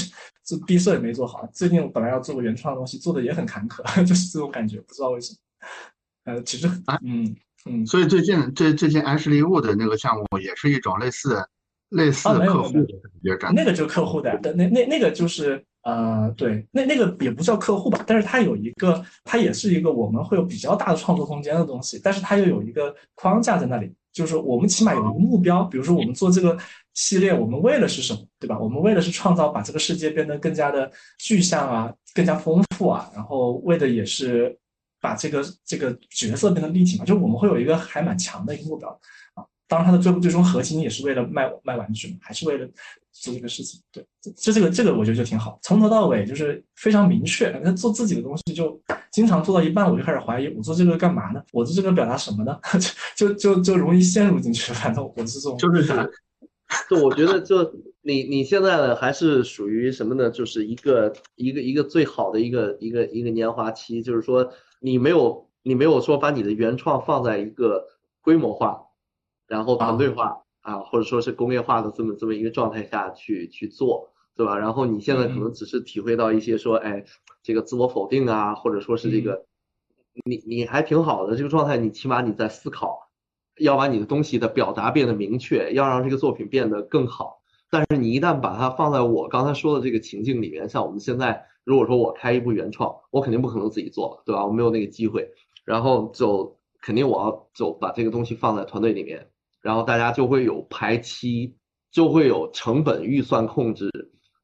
[0.43, 1.47] 这毕设也没做好。
[1.53, 5.37] 最近我本来要做个原创的东西，做的也很坎坷， 就是这种感觉，不知道为什么。
[6.29, 11.43] 呃，其实啊，嗯嗯，所以最近最最近安士利物的那个项目也是一种类似
[11.89, 12.71] 类似客户
[13.23, 26.59] 的感觉，那个就是客户的，那那那个就是呃，对，那那个也不叫客户吧，但是它有一个，它也是一个我们会有比较大的创作空间的东西，但是它又有一个框架在那里，就是我们起码有一个目标，比如说我们做这个
[26.93, 28.59] 系列，我们为了是什么，对吧？
[28.59, 34.55] 我们为了是创造把这个世界变得更加的具象啊，更加丰富啊，然后为的也是。
[35.01, 38.89] 把这个这个角色变得立体嘛，就我们会有一个还蛮强的一个目标
[39.35, 39.45] 啊。
[39.67, 42.67] 当然，它的最最终核心也是为了卖卖玩具嘛，还是为了
[43.13, 43.79] 做这个事情。
[43.93, 44.03] 对，
[44.35, 47.51] 就这个这个我觉得就挺好，从头到尾就是非常明确。
[47.63, 48.81] 那做自己的东西就
[49.13, 51.43] 经常做到一半，我就开始怀疑，我做这个干嘛呢？
[51.53, 52.59] 我做这个表达什么呢？
[53.15, 54.73] 就就就容易陷入进去。
[54.73, 56.09] 反正我是这种，就是啥？
[56.89, 60.31] 就我觉得，就你你现在呢，还是属于什么呢？
[60.31, 64.51] 就是一个一个一个最好的一个一个一个年华期，就是说。
[64.81, 67.89] 你没有，你没有说把你的原创放在一个
[68.21, 68.87] 规模化，
[69.49, 74.57] 然后团队化啊，或者说是工业化的这么这么一个状态下去去做，对吧？
[74.57, 77.05] 然后你现在可能只是体会到一些说，哎，
[77.43, 79.45] 这个自我否定啊，或者说是这个，
[80.25, 83.11] 你你还挺好的这个状态，你起码你在思考，
[83.59, 87.43] 要把你的东西的表达变得明确，要让这个作品变得更好。
[87.71, 91.47] 但是你一旦把它放在我刚才说的这个情境里面，像我们现在。
[91.69, 94.47] 如果说我开一部原创，我肯定不可能自己做，对吧？
[94.47, 95.29] 我没有那个机会，
[95.67, 99.29] 然后就肯定我要就把这个东西放在团队里面，
[99.61, 101.59] 然后大家就会有排期，
[101.93, 103.91] 就会有成本预算控制，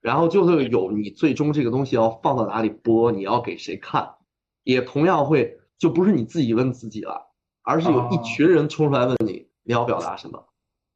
[0.03, 4.17] 然后就会有你最终这个东西要放到哪里播，你要给谁看，
[4.63, 7.33] 也同样会就不是你自己问自己了，
[7.63, 10.45] 而是有一群人冲出来问你，你要表达什么，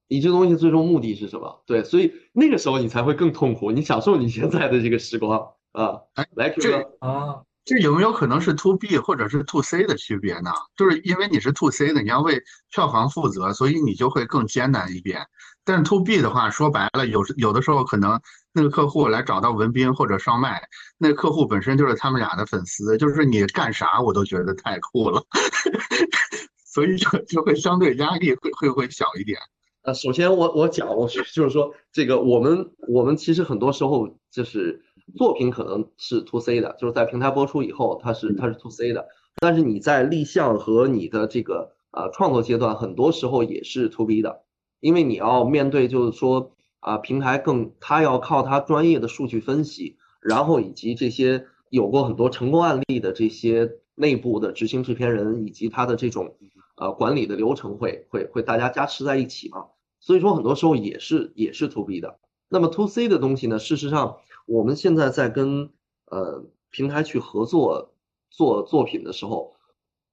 [0.08, 1.62] 你这东西最终目的是什么？
[1.64, 5.54] 对，所以那个时候你才会更痛苦，你享受你现在的这个时光。
[5.72, 10.50] 啊，哎，来这啊，这有没有可能是 to B 或者是 to C 的区别呢？
[10.76, 15.26] 就是因为你是 to C 的，你要为票房负责，所以你就会更艰难一点。
[15.64, 18.18] 但是 to B 的话，说白了，有有的时候可能
[18.52, 20.62] 那个客户来找到文斌或者烧麦，
[20.96, 25.22] 那个客户本身就是他们俩的粉丝，就是你干啥我都觉得太酷了，
[26.64, 29.38] 所以就就会相对压力会会会小一点。
[29.82, 34.82] 呃，首先我我讲，我就是说这个我们我们其实很多时候就是。
[35.16, 39.06] 作品可能是 to C 的，就是在平台播出以后，它是它是 to C 的。
[39.40, 44.42] 但是你在立项和你的这个呃创作阶段，很多时候也是 to B 的，
[44.80, 56.36] 因为你要面对就是说啊平台更它要靠它专业的数据分析，然后以及这些有过很多成功案例的这些内部的执行制片人以及他的这种
[56.76, 59.66] 呃管理的流程会会会大家加持在一起嘛，
[60.00, 62.18] 所以说很多时候也是也是 to B 的。
[62.48, 64.16] 那么 to C 的东西呢，事实上
[64.48, 65.70] 我们现在在跟
[66.06, 67.92] 呃平台去合作
[68.30, 69.56] 做作品的时候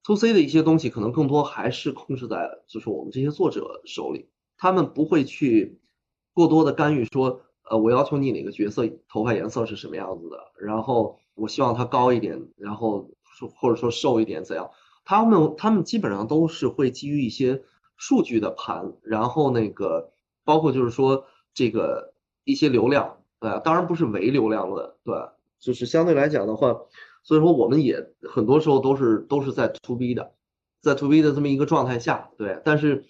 [0.03, 5.79] ，to C 的一些东西可能更多还是控制在就是我们这些作者手里，他们不会去
[6.33, 13.09] 过多的干预说，呃，我要求你哪个角色头发颜色是什么样子的，然后我希望他高一点，然后
[13.55, 14.69] 或者说瘦一点怎样，
[15.05, 17.63] 他们他们基本上都是会基于一些
[17.95, 20.11] 数据的盘，然后那个
[20.43, 25.15] 包括就是说这个一些流量，对，当然不是唯流量的，对。
[25.57, 26.75] 就是相对来讲的话，
[27.23, 30.33] 所以说我们也很多时候都是都是在 to B 的，
[30.81, 32.61] 在 to B 的这么一个状态下，对。
[32.63, 33.05] 但是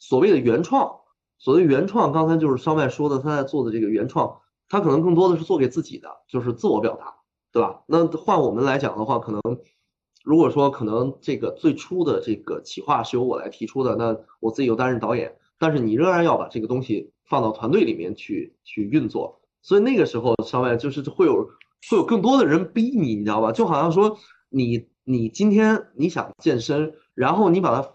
[0.00, 1.00] 所谓的原创，
[1.38, 7.14] 所谓原创，刚才就是烧麦说的，他在做的这个原创，他可能更多的是做给自己的，就是自我表达，
[7.52, 7.82] 对吧？
[7.86, 9.40] 那换我们来讲的话，可能
[10.24, 21.50] 如果说可能这个最初的这个企划是由我来提出的，那我自己又担任导演，但是你仍然要把这个东西放到团队里面去去运作，所以那个时候烧麦就是会有。
[21.88, 23.52] 会有更多的人逼你，你知道吧？
[23.52, 24.18] 就好像说
[24.50, 27.94] 你你今天你想健身，然后你把它，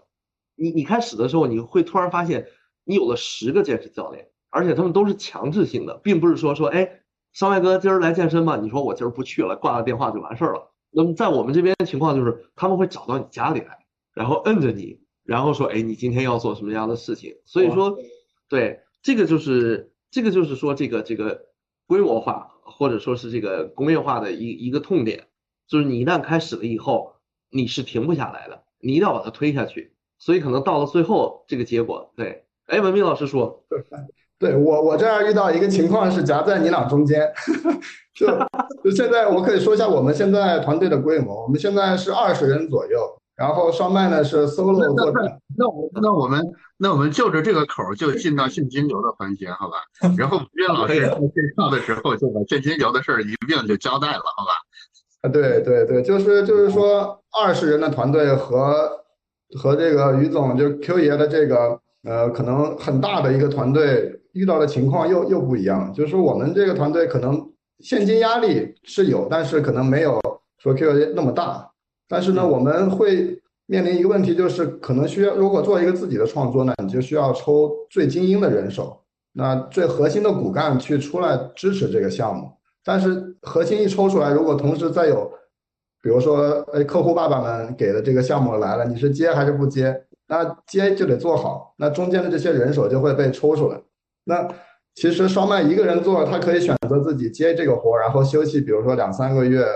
[0.56, 2.48] 你你开始的时候，你会突然发现
[2.82, 7.00] 你有了十个健身教练，而且他们都是强制性的，并不是说说哎，
[7.32, 10.72] 上外哥今儿来健身吧，你说我今儿不去了，挂了电话就完事儿了。
[10.90, 17.36] 那么在我们这边情况就是他们会找到你家里来，然后摁着你，然后说哎，你今天要做什么样的事情？
[17.44, 17.96] 所以说，
[18.48, 21.46] 对这个就是这个就是说这个这个
[21.86, 22.52] 规模化。
[22.68, 25.28] 或者说是这个工业化的一一个痛点，
[25.68, 27.14] 就是你一旦开始了以后，
[27.48, 29.94] 你是停不下来的，你一定要把它推下去。
[30.18, 33.64] 所以可能到了最后这个结果，对，哎，文斌老师说，
[34.36, 37.32] 对我我这儿遇到一个情况是夹在你俩中间，
[38.14, 38.26] 就
[38.82, 43.15] 就现在我可以说一下我们现在团队的规模，我们现在是二十人左右。
[43.36, 46.42] 然后双麦呢是 solo 做的，那我那我们
[46.78, 49.76] 那我们就着这个口就进到现金流的环节，好吧？
[50.16, 54.52] 然后岳老师介绍的时候就把现金流的事儿一并就交代了，好吧？
[55.20, 58.90] 啊，对对对，就是就是说二十人的团队和
[59.58, 70.18] 和这个于总就 Q 爷的这个呃可能很大的一个团队遇到的情况又又不一样，就是我们这个团队可能现金压力是有，但是可能没有
[70.58, 71.70] 说 Q 爷那么大。
[72.08, 82.48] 但是呢，我们会面临一个问题，就是可能需要，如果做一个自己的创作呢，你就需要抽最精英的人手，那最核心的骨干去出来支持这个项目。
[82.84, 85.28] 但是核心一抽出来，如果同时再有，
[86.00, 90.04] 比如说，哎，客户爸爸们给的这个项目来了，你是接还是不接？
[90.28, 93.80] 那接就得做好，那中间的这些人手就会被抽出来。
[94.24, 94.48] 那
[94.94, 99.66] 其实烧麦一个人做，他可以选择自己接这个活，然后休息，比如说两三个月。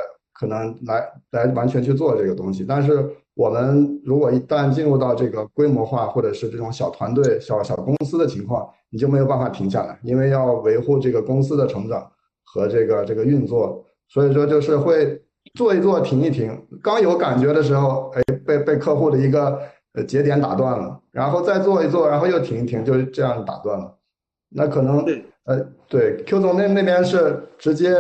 [0.41, 12.11] 可能来来完全去做这个东西，但是我们如果一旦进入到这个规模化或者是这种小团队、小小公司的情况，你就没有办法停下来，因为要维护这个公司的成长
[12.43, 15.21] 和这个这个运作，所以说就是会
[15.53, 19.61] 做一做停一停，刚有感觉的时候，哎，被被客户的一个
[19.93, 23.95] 呃节点打断了，然后再做一做，然后又停一停，就这样打断了。
[24.49, 25.05] 那可能
[25.45, 27.93] 呃对，Q 总那那边是直接。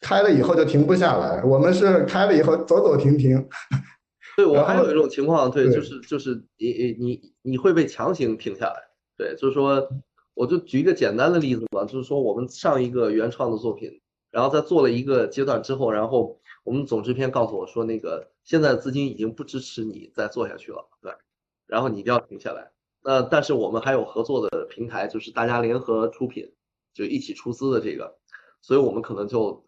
[0.00, 3.48] 开了以后就停不下来，我们是开了以后走走停停。
[4.36, 8.74] 对我还有一种情况，对，就是就是你你你会被强行停下来。
[9.16, 9.88] 对，就是说，
[10.34, 21.12] 我就举一个简单的例子吧，就是说我们上一个原创的作品，然后在做了一个阶段之后，然后我们总制片告诉我说，那个现在资金已经不支持你再做下去了，对，
[21.66, 22.70] 然后你一定要停下来。
[23.02, 26.52] 那但是我们还有合作的平台，就是大家联合出品，
[26.94, 28.16] 就一起出资的这个，
[28.62, 29.64] 所以我们可能就。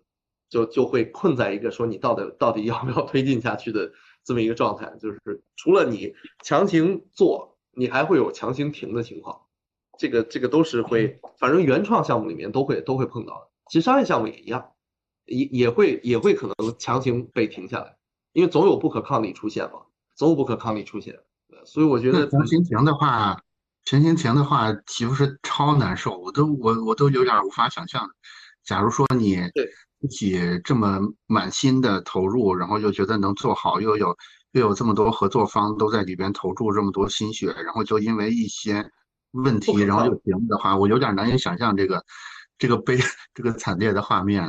[0.50, 3.92] 就就会困在一个说你到底到底要不要推进下去的
[4.24, 5.18] 这么一个状态，就是
[5.56, 6.12] 除了你
[6.44, 9.40] 强行做，你还会有强行停的情况，
[9.96, 14.72] 这个这个都是会，反正原创项目里面都会都会碰到的，其实商业项目也一样，
[15.24, 17.96] 也也会也会可能强行被停下来，
[18.32, 19.82] 因为总有不可抗力出现嘛，
[20.16, 21.18] 总有不可抗力出现，
[21.64, 23.40] 所以我觉得强行停的话，
[23.84, 26.18] 强行停的话岂不是超难受？
[26.18, 28.10] 我都我我都有点无法想象。
[28.64, 29.70] 假如说你对。
[30.00, 34.16] 自己这么满心的投入，然后又觉得能做好，又有
[34.52, 38.90] 又有这么多合作方都在里边投注这么多心血，然后就因为一些
[39.32, 42.02] 问题，然后就停的话，我有点难以想象这个
[42.58, 42.98] 这个悲
[43.34, 44.44] 这个惨烈的画面。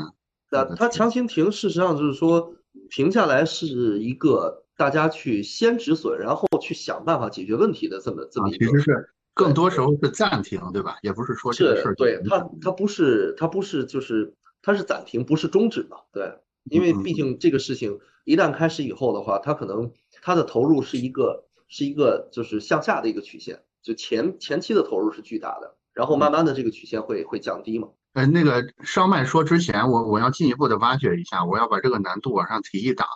[0.49, 2.54] 那他强行停，事实上就是说
[2.89, 8.66] 停下来是一个大家去先止损，然后去想办法解决问题的这么这么一个。
[8.66, 10.97] 其实是更多时候是暂停，对吧？
[11.02, 11.95] 也不是说这个事儿。
[11.95, 15.97] 对他，他不是，他不是，就是它是暂停，不是终止嘛？
[16.12, 19.91] 对，因为毕竟这个事情一旦开始以后的话，它可能
[20.22, 27.89] 它的投入是一个是一个就是向下的一个曲线，就前前期的投入是巨大的，然后慢慢的这个曲线会会降低嘛。
[28.14, 33.07] 呃，那个烧麦说之前，我我要进一步的挖掘一下，我要把这个难度往上提一档。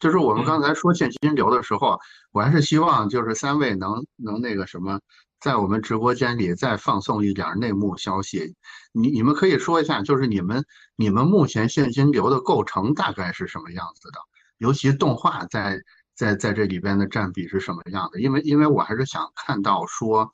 [0.00, 2.00] 就是我们刚才说现金流的时候，
[2.32, 4.98] 我还是希望就是三位能能那个什么，
[5.40, 8.54] 在我们直播间里再放送一点内幕消息。
[8.92, 10.64] 你你们可以说一下，就是你们
[10.96, 14.18] 你们目前现金流的构成大概是什么样子的？
[14.58, 15.82] 尤其动画在
[16.14, 18.20] 在在这里边的占比是什么样的？
[18.20, 20.30] 因为因为我还是想看到说。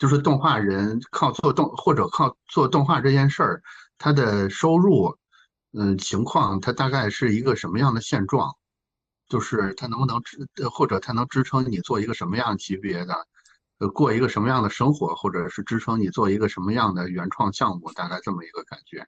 [0.00, 3.62] 就是动画人靠做动或者靠做动画这件事儿，
[3.96, 5.16] 他的收入，
[5.72, 8.52] 嗯，情况他大概是一个什么样的现状？
[9.28, 10.36] 就是他能不能支，
[10.68, 13.14] 或者他能支撑你做一个什么样级别的，
[13.78, 17.92] 呃，过一个什么样的生活，或者是支撑你做一个什么样的原创项目？
[17.92, 19.06] 大概这么一个感觉。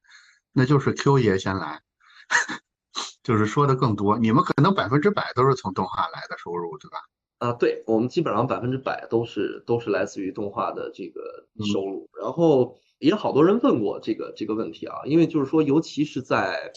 [0.52, 1.80] 那就是 Q 爷先来，
[3.22, 4.18] 就是说的更多。
[4.18, 6.98] 你们可能百分之百都是从动画来的收入，对吧？
[7.38, 16.72] 啊，对我们基本上百分之百都是都是来自于动画的这个收入，然后也好多人问过这个这个问题啊，因为就是说，尤其是在，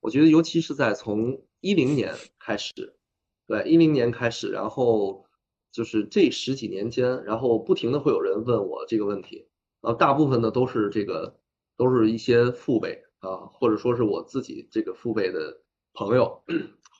[0.00, 2.72] 我觉得尤其是在从一零年开始，
[3.46, 5.24] 对一零年开始，然后
[5.72, 9.46] 就是这十几年间，然后不停的会有人问我这个问题，
[9.82, 11.36] 呃，大部分呢都是这个
[11.76, 15.60] 都是一些父辈啊，或者说是我自己这个父辈的
[15.94, 16.42] 朋友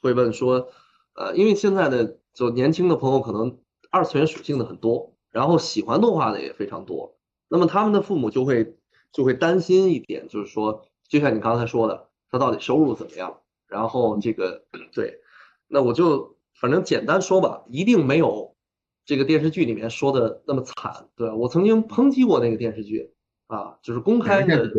[0.02, 0.68] 会问说，
[1.14, 2.18] 呃，因为现在的。
[2.32, 3.58] 就年轻的朋友可能
[3.90, 7.18] 二次元属性的很多，然后喜欢动画的也非常多。
[7.48, 8.76] 那么他们的父母就会
[9.10, 13.40] 就会担心一点，就是说，就像你刚才说的，他到底收入怎么样？
[13.66, 14.64] 然后这个
[14.94, 15.20] 对，
[15.66, 18.49] 那我就反正简单说吧，一定没有
[19.10, 21.08] 这个电视剧里面说的那么惨。
[21.16, 23.12] 对我曾经抨击过那个电视剧
[23.48, 24.70] 啊，就是公开的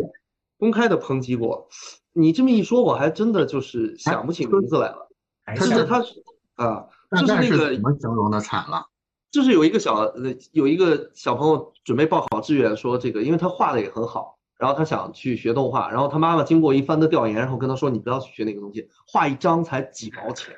[0.56, 1.68] 公开的抨击过。
[2.14, 5.10] 你这么一说，我还真的就是想不起名字来了。
[5.54, 6.02] 就是他
[6.54, 6.86] 啊。
[7.10, 8.86] 就是那个怎么形容的惨了？
[9.30, 20.54] 就是有一个小呃，有一个小朋友准备报考志愿，说这个，因为他画的也很好，然后他想去学动画，然后他妈妈经过一番的调研，然后跟他说，你不要去学那个东西，画一张才几毛钱。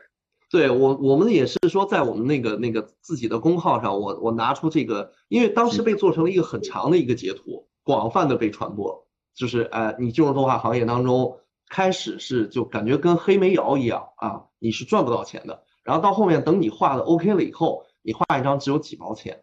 [0.51, 15.65] 对我，我们也是说，在我们那个那个自己的公号上，我我拿出这个，因为当时被做成了一个很长的一个截图，广泛的被传播，就是呃，你进入动画行业当中，开始是就感觉跟黑煤窑一样啊，你是赚不到钱的。
[15.83, 19.43] 然后到后面，等你画的 OK 了以后，你画一张只有几毛钱。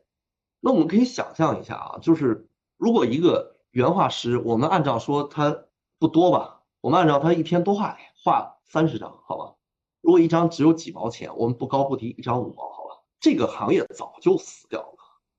[0.59, 2.47] 那我们可以想象一下啊，就是
[2.77, 5.65] 如果一个原画师，我们按照说他
[5.99, 9.53] 不多吧，我们按照他一天多画画三十张，好吧？
[10.01, 13.01] 如果一张只有几毛钱，我们不高不低，一张五毛，好吧？
[13.19, 14.97] 这个行业早就死掉了，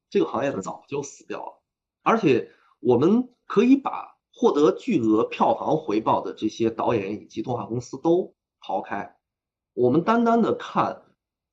[0.08, 1.62] 这个行业早就死掉了。
[2.02, 9.16] 而且我们可以把获得巨额票房回报的这些导演以及动画公司都抛开。
[9.74, 11.02] 我们单单的看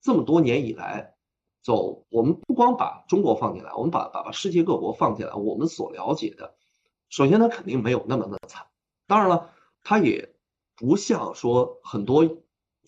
[0.02, 1.16] 这么多年以来，
[1.64, 6.56] 走，我们不光把中国放进来，我们把把把世界各国放进来，我们所了解的，
[7.10, 8.68] 首先它肯定没有那么的惨，
[9.08, 9.52] 当然了，
[9.84, 10.36] 它也
[10.76, 12.24] 不像说很多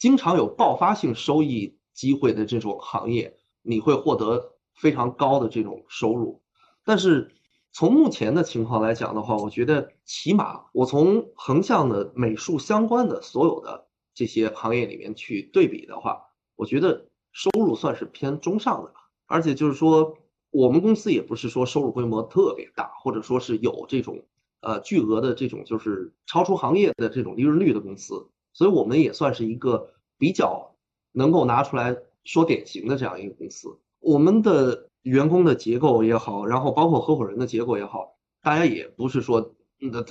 [0.01, 6.41] 经常有爆发性收益机会的这种行业，你会获得非常高的这种收入。
[6.83, 7.31] 但是
[7.71, 13.85] 从目前的情况来讲的话，我觉得起码我从横向的美术相关的所有的。
[14.13, 16.23] 这些行业里面去对比的话，
[16.55, 18.91] 我觉得收入算是偏中上的。
[19.27, 20.17] 而且就是说，
[20.49, 24.25] 我们公司也不是说收入规模特别大，或者说是有这种
[24.61, 30.75] 呃巨额的这种就是超出行业的这种利润率的公司，所以我们也算是一个比较
[31.11, 33.79] 能够拿出来说典型的这样一个公司。
[33.99, 40.03] 我们的员工的结构也好，然后包括合伙人的结构也好，大家也不是说那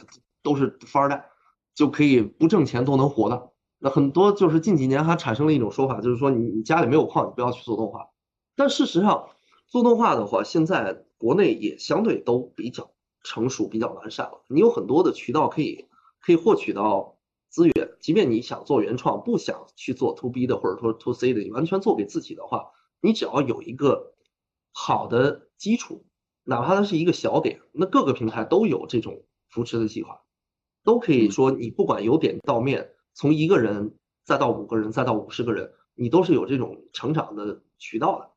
[0.43, 1.29] 都是富二代
[1.75, 3.51] 就可以不挣钱都能活的。
[3.79, 8.11] 那很多就是近几年还产生了一种说法，就是说你你家里没有矿，你不要去做动画。
[8.55, 9.31] 但事实上，
[9.67, 12.91] 做动画的话，现在国内也相对都比较
[13.23, 14.43] 成熟、比较完善了。
[14.49, 15.87] 你有很多的渠道可以
[16.21, 17.17] 可以获取到
[17.51, 22.71] 资源，即便你想做原创，不想去做 to B 的或者说 to C 的，你完全做给自己的话，
[23.01, 24.15] 你只要有一个
[24.73, 26.07] 好的基础，
[26.45, 30.23] 哪怕它是一个小点，那各个平台都有这种扶持的计划，
[30.85, 32.95] 都可以说你不管由点到面。
[33.13, 38.31] 从一个人再到五个人，再到五十个人，你都是有这种成长的渠道的，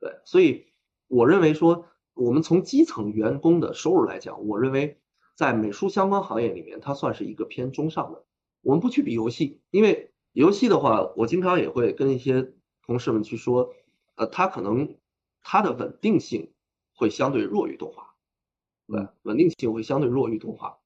[0.00, 0.64] 对，所以
[1.06, 4.98] 我认为说，我们从基层员工的收入来讲，我认为
[5.36, 8.24] 在美术相关行业里面，它算是一个偏中上的。
[8.64, 12.52] 我们不去比游戏，因为游戏的话，我经常也会跟一些
[12.84, 13.72] 同事们去说，
[14.16, 14.96] 呃，它可能
[15.42, 16.52] 它的稳定性
[16.94, 18.14] 会相对弱于动画，
[18.88, 20.78] 对，稳定性会相对弱于动画。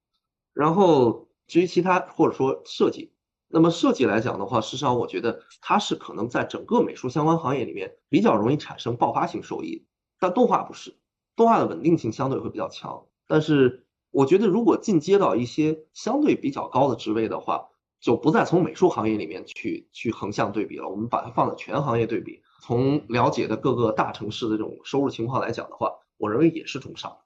[0.53, 3.13] 然后至于其他或者说设计，
[3.47, 9.87] 那么设计来讲的话，事实上我觉得它是可能在整个美术相关行业里面比较容易产生爆发性收益，
[10.19, 10.97] 但动画不是，
[11.37, 13.07] 动画的稳定性相对会比较强。
[13.27, 13.87] 但是
[14.19, 17.69] 我觉得如果进阶到一些相对比较高的职位的话，
[18.01, 22.43] 就不再从美术行业里面去去横向对比了，我们把它放在全行业对比。
[22.61, 27.17] 从了解的各个大城市的这种收入情况来讲的话，我认为也是中上，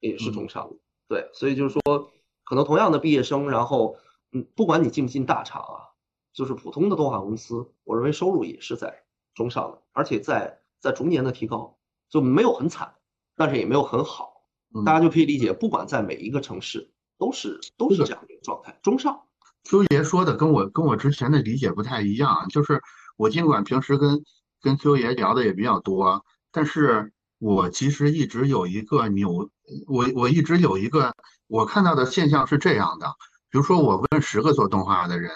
[0.00, 0.72] 也是中上。
[1.08, 2.10] 对，所以就是说，
[2.42, 3.98] 可能同样的毕业生，然后
[4.32, 5.92] 嗯，不管你进不进大厂啊，
[6.32, 9.04] 就是普通的动画公司，我认为收入也是在
[9.34, 11.76] 中上的，而且在在逐年的提高，
[12.08, 12.94] 就没有很惨，
[13.36, 14.33] 但是也没有很好。
[14.82, 19.20] 大家就可以理解，不管在每一个城市，都是都是这样的一个状态，中上。
[19.64, 22.82] Q 爷说的跟我跟我之前的理解不太一样，就是
[23.16, 24.22] 我尽管平时跟
[24.60, 29.48] 跟 Q 爷聊的也比较多，但是我其实一直有一个扭，
[29.86, 31.14] 我我一直有一个
[31.46, 33.06] 我看到的现象是这样的，
[33.50, 35.30] 比如说我问十个做动画的人，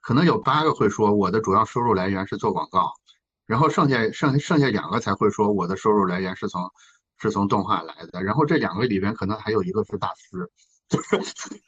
[0.00, 2.92] 可能有八个会说我的主要收入来源是做广告，
[3.44, 6.70] 然后剩下剩剩下两个才会说我的收入来源是从
[7.18, 10.50] 是从动画来的，然后这两个里边可能还有一个是大师。
[10.86, 11.16] 就 是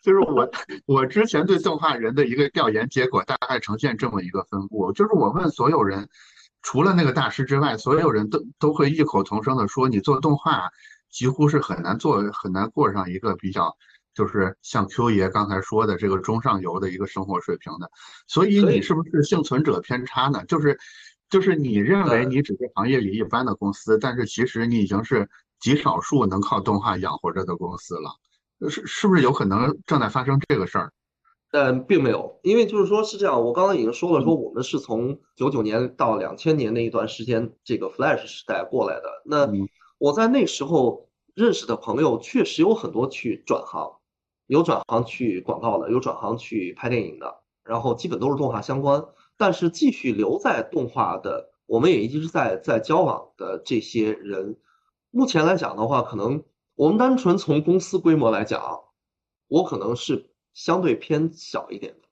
[0.03, 0.49] 就是我
[0.85, 6.09] 我之前对动画人的一个调研结果，大概呈现这么一个分布，就是我问所有人，
[6.61, 10.71] 除了那个大师之外，所有人都都会异口同声的说，你做动画
[11.11, 13.75] 几乎是很难做很难过上一个比较，
[14.15, 17.91] 就是像 Q 爷刚才说的这个中上游的一个生活水平的。
[18.29, 20.45] 所以你是不是幸存者偏差呢？
[20.45, 20.79] 就是
[21.29, 25.29] 就是你认为你只是行业里一般的公司，但是其实你已经是
[25.61, 28.11] 极少数能靠动画养活着的公司了。
[28.71, 30.93] 是是不是有可能正在发生这个事儿？
[31.51, 39.23] 但并没有，因为就是说是这样，我刚刚已经说了，说我们是从九九年到两千年那一段时间这个 Flash 时代过来的。
[39.25, 39.49] 那
[39.99, 43.93] 我在那时候认识的朋友确实有很多去转行，
[44.47, 49.05] 有转行去广告的，有转行去拍电影的，然后基本都是动画相关。
[49.37, 54.57] 但是继续留在动画的，我们也一直在在交往的这些人，
[55.11, 56.43] 目前来讲的话，可能。
[56.75, 58.61] 我们单纯从公司规模来讲，
[59.49, 62.09] 我可能是相对偏小一点的，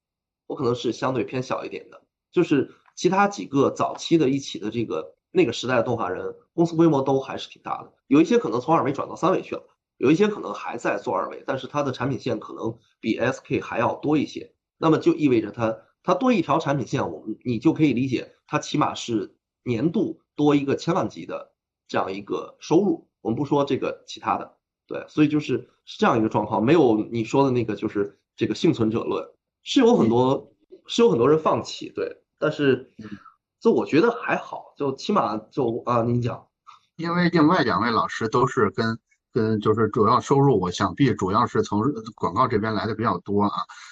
[0.46, 2.00] 我可能是相对偏小一点的。
[2.32, 7.92] 就是其他几个早期的一起的这个那个时代的动画人，公司规模都还是挺大的。
[8.06, 9.62] 有一些可能从二维转到三维去了，
[9.98, 14.54] 有一些可能还在做二维，但是它的产品线可能比 SK 还要多一些。
[14.78, 19.34] 那么就意味着它它多一条产品线，我们你就可以理解，它起码是
[19.64, 21.52] 年度多一个千万级的
[21.88, 23.08] 这样一个收入。
[23.22, 29.26] 我们不说这个其他的，对，所以就是是这样一个状况，没有你说的那个就是这个幸存者论，
[29.62, 30.52] 是有很多
[30.86, 32.92] 是有很多人放弃，对，但是
[33.58, 36.46] 就我觉得还好，就起码就啊，您讲，
[36.96, 38.98] 因为另外两位老师都是跟
[39.32, 41.80] 跟就是主要收入，我想必主要是从
[42.14, 43.50] 广告这边来的比较多啊，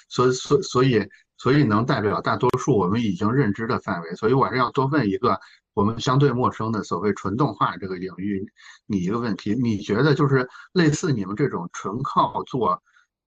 [0.09, 1.03] 所以所所以
[1.43, 5.37] 所以能代表大多数我们已经认知的范围，所以我还是要多问一个。
[5.73, 8.45] 我们相对陌生的所谓纯动画这个领域，
[8.85, 12.81] 你一个问题，你觉得就是类似你们这种纯靠做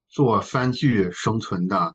[0.09, 1.95] 做番剧生存的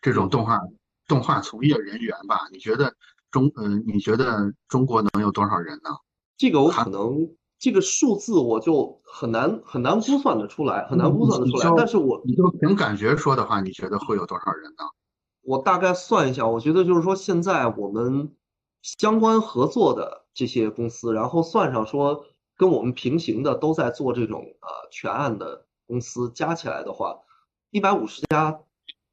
[0.00, 0.58] 这种动画
[1.06, 2.48] 动画从业人员吧？
[2.50, 2.92] 你觉得
[3.30, 5.90] 中嗯，你觉得中国能有多少人呢？
[6.36, 7.28] 这个我可能
[7.60, 11.70] 这个数字我就很难很难估算得出来，很难估算得出来。
[11.76, 14.84] 但是我你就凭感觉说的话，你觉得会有多少人呢？
[15.42, 18.34] 我大概算一下，我觉得就是说现在我们。
[18.82, 22.24] 相关合作的这些公司，然后算上说
[22.56, 27.18] 跟我们平行的都在做这种呃全案的公司，加起来的话，
[27.68, 28.62] 一百五十家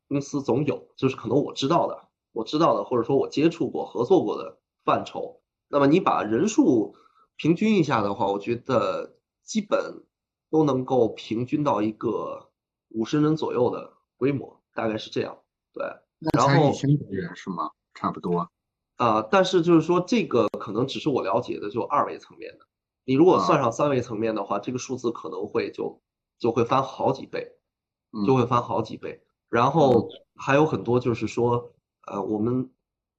[0.07, 5.41] 公司总有，就是可能我知道的，我知道的或者说我接触过合作过的范畴。
[5.67, 6.95] 那么你把人数
[7.36, 10.05] 平均一下的话，我觉得基本
[10.49, 12.51] 都能够平均到一个
[12.88, 15.38] 五十人左右的规模，大概是这样。
[15.73, 15.86] 对，
[16.34, 17.72] 然后是吗？
[17.93, 18.49] 差不多。
[18.95, 22.65] 啊，但是就是说，这个可能只是我了解的，就二维层面的。
[23.05, 26.01] 你如果算上三维层面的话，这个数字可能会就
[26.39, 27.53] 就会翻好几倍，
[28.26, 29.24] 就会翻好几倍。
[29.49, 31.72] 然后还有很多就是说，
[32.07, 32.70] 呃，我们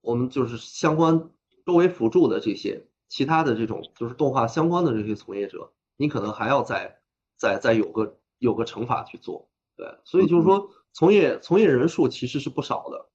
[0.01, 1.31] 我们就是相关
[1.65, 7.01] 周围辅助的这些其他的这种就是动画相关的这些从业者，你可能还要再
[7.37, 9.49] 再再有个有个乘法去做。
[9.77, 13.09] 对，所以就是说，从业从业人数其实是不少的。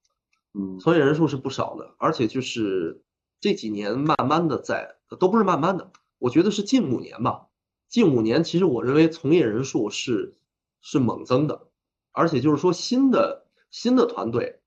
[0.54, 3.02] 嗯，从业人数是不少的，而且就是
[3.42, 7.48] 这几年慢慢的在，都不是慢慢的，我觉得是近五年吧。
[7.90, 10.36] 近五年，其实我认为从业人数是
[10.82, 11.68] 是猛增的，
[12.12, 14.62] 而且就是说新的新的团队，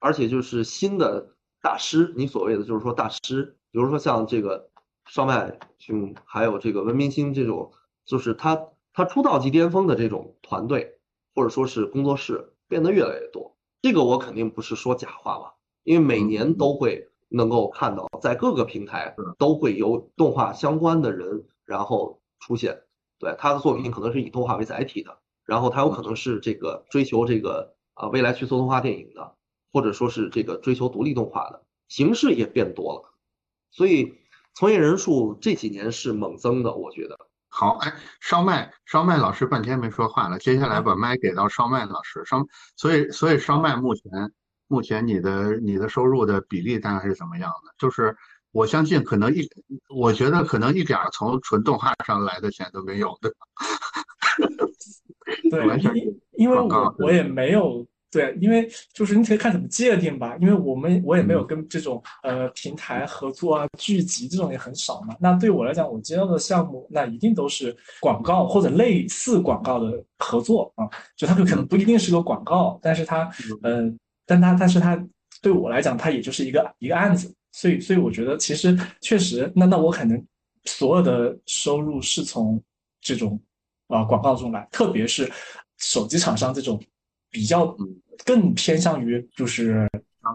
[0.00, 4.70] 而且就是新的大师，你所谓的就是说大师比如说像这个
[5.06, 7.72] 烧麦兄，还有这个文明星这种，
[8.04, 10.99] 就是他他出道即巅峰的这种团队
[11.34, 13.56] 或者说是工作室变得越来越多。
[13.82, 15.54] 这个我肯定不是说假话吧，
[15.84, 22.82] 因为每年都会能够看到在各个平台都会有动画相关的人然后出现。
[23.18, 29.34] 对他的作品可能是以动画为载体的，然后他有可能是这个追求这个啊未来去做动画电影的，
[29.72, 33.14] 或者说是这个追求独立动画的形式也变多了，
[33.70, 34.14] 所以
[34.54, 37.29] 从业人数这几年是猛增的，我觉得。
[37.50, 42.22] 好，哎，烧麦烧麦老师半天没说话了，接下来把麦给到烧麦老师。
[42.24, 42.42] 烧，
[42.76, 44.10] 所以所以烧麦目前
[44.66, 47.74] 目前你的你的收入的比例大概是怎么样的？
[47.76, 48.16] 就是。
[48.52, 49.48] 我相信可能一，
[49.94, 53.32] 我觉得可能一点从纯动画上来的钱都没有的。
[55.48, 65.16] 对，因因为我我也没有对，因为就是你可以看怎么界定吧，因为我们我也没有跟这种呃平台合作啊，剧集这种也很少嘛。
[65.20, 73.30] 那对我来讲，我接到的项目那一定都是广告或者类似广告的合作啊，就它可能不一定是个广告，但是它
[73.62, 73.92] 呃，
[74.26, 75.00] 但它但是它
[75.40, 77.32] 对我来讲，它也就是一个一个案子。
[77.52, 80.24] 所以，所以我觉得其实确实，那那我可能
[80.66, 82.62] 所有的收入是从
[83.00, 83.40] 这种
[83.88, 85.28] 啊广告中来，特别是
[85.78, 86.80] 手机厂商这种
[87.30, 87.76] 比较
[88.24, 89.88] 更偏向于就是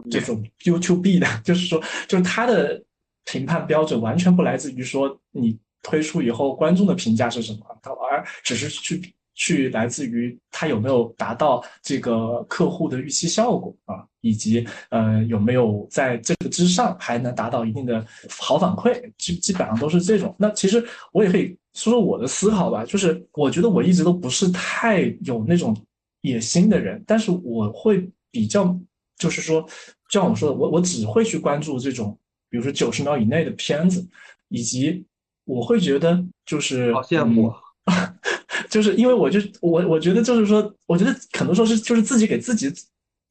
[0.10, 2.82] 这种 YouTube 的， 就是说，就是它的
[3.26, 7.66] 评判标准完全不来自于说你推出以后观众的评价是什么，
[8.12, 9.14] 而只是去。
[9.38, 20.34] 去来自于它有没有达到这个客户的预期效果啊，以及呃有没有在这个之上还能达到一定的好反馈，基基本上都是这种。
[20.40, 20.82] 那其实
[21.12, 25.76] 我也可以说说我的思考吧，就是我觉得我一直都不是太有那种
[26.26, 28.78] 野心的人，但是我会比较
[29.18, 29.62] 就是说，
[30.10, 32.18] 就像我说的，我我只会去关注这种，
[32.50, 34.06] 比如说九十秒以内的片子，
[34.50, 35.06] 以及
[35.46, 37.54] 我会觉得就是好羡慕。
[38.70, 42.70] 就是因为我就我我觉得就是说，我觉得很多时候是就是自己给自己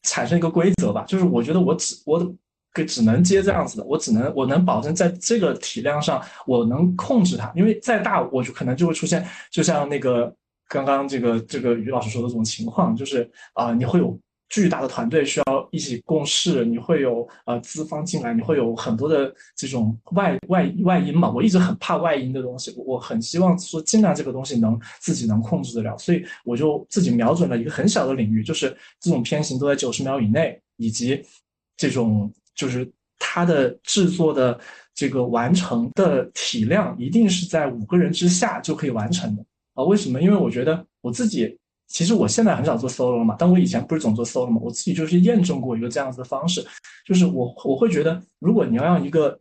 [0.02, 1.04] 产生一个规则吧。
[1.06, 2.34] 就是我觉得我只我
[2.72, 7.52] 给只能接这样子的，我只能我能保证在这个体量上我能控制它。
[7.56, 10.34] 因为再大，我就可能就会出现，就像那个
[10.74, 14.18] 刚刚这个这个于老师说的这种情况，就是啊，你会有。
[14.50, 21.28] 巨大的团队需要一起共事，你会有呃资方进来，你会有很多的这种外外外因嘛。
[21.28, 31.20] 我一直很怕外因的东西，我很希望说尽量这个东西能自己能控制得了，所以我就自己瞄准了一个很小的领域，就是这种片型都在九十秒以内，以及
[31.76, 34.60] 这种就是它的制作的
[34.94, 39.44] 这个完成的体量一定是在五个人之下就可以完成的
[39.74, 39.84] 啊？
[39.84, 40.20] 为什么？
[40.22, 41.58] 因为我觉得我自己。
[41.86, 46.64] 其实我现在很少做 solo 了嘛，但我以前不是总做 solo 嘛，我自己就是验证过一个这样子的方式，
[47.06, 49.38] 就是我我会觉得，如果你要让一个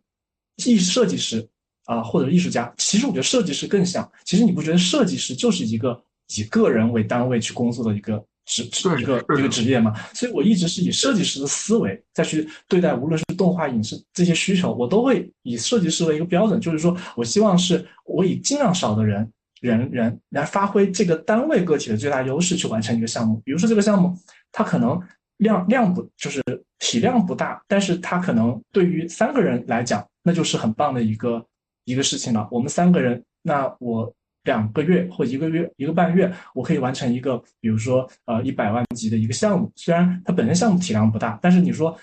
[0.56, 1.44] 艺设计师
[1.86, 5.98] 啊或者艺术家，其实我觉得设计师更像，其实你不觉得设计师就是一个
[6.36, 8.62] 以个人为单位去工作的一个职
[9.00, 9.94] 一个一个职业嘛？
[10.12, 19.28] 所以我一直是以设计师的思维再去对待，无论是动画、影视这些需求，我都会以设计师为一个标准，就是说我希望是我以尽量少的人。
[19.64, 24.14] 人人来发挥这个单位个体的最大优势去完成一个项目，比如说这个项目
[24.52, 25.00] 它可能
[25.38, 26.42] 量量不就是
[26.78, 31.44] 体量不大，但是它可能对于三个人来讲，那就是很棒的一个
[31.84, 32.46] 一个事情了。
[32.50, 34.12] 我们三个人，那我
[34.44, 39.72] 两个月或一个月一个半月，我可以完成一个，比如说呃一百万级的一个项目。
[39.76, 41.96] 虽然它本身项目体量不大，但是你说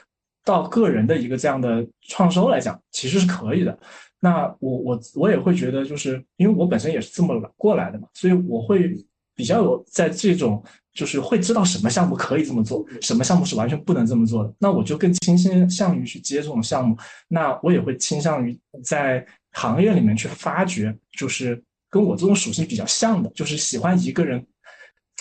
[0.43, 3.77] 到个人的一个这样的创收来讲，其实是可以的。
[4.23, 8.95] 那我我我也会觉得，就是因为我本身也是这么过来的嘛，所以我会
[9.35, 10.63] 比较有在这种
[10.93, 14.53] 就是会知道什么项目可以这么做，什么项目是完全不能这么做的。
[14.59, 15.35] 那我就更倾
[15.67, 16.95] 向于去接这种项目。
[17.27, 21.59] 那我也会倾向于在行业里面去发掘，就是
[21.89, 24.45] 跟我这种属性比较像的，就是喜欢一个人，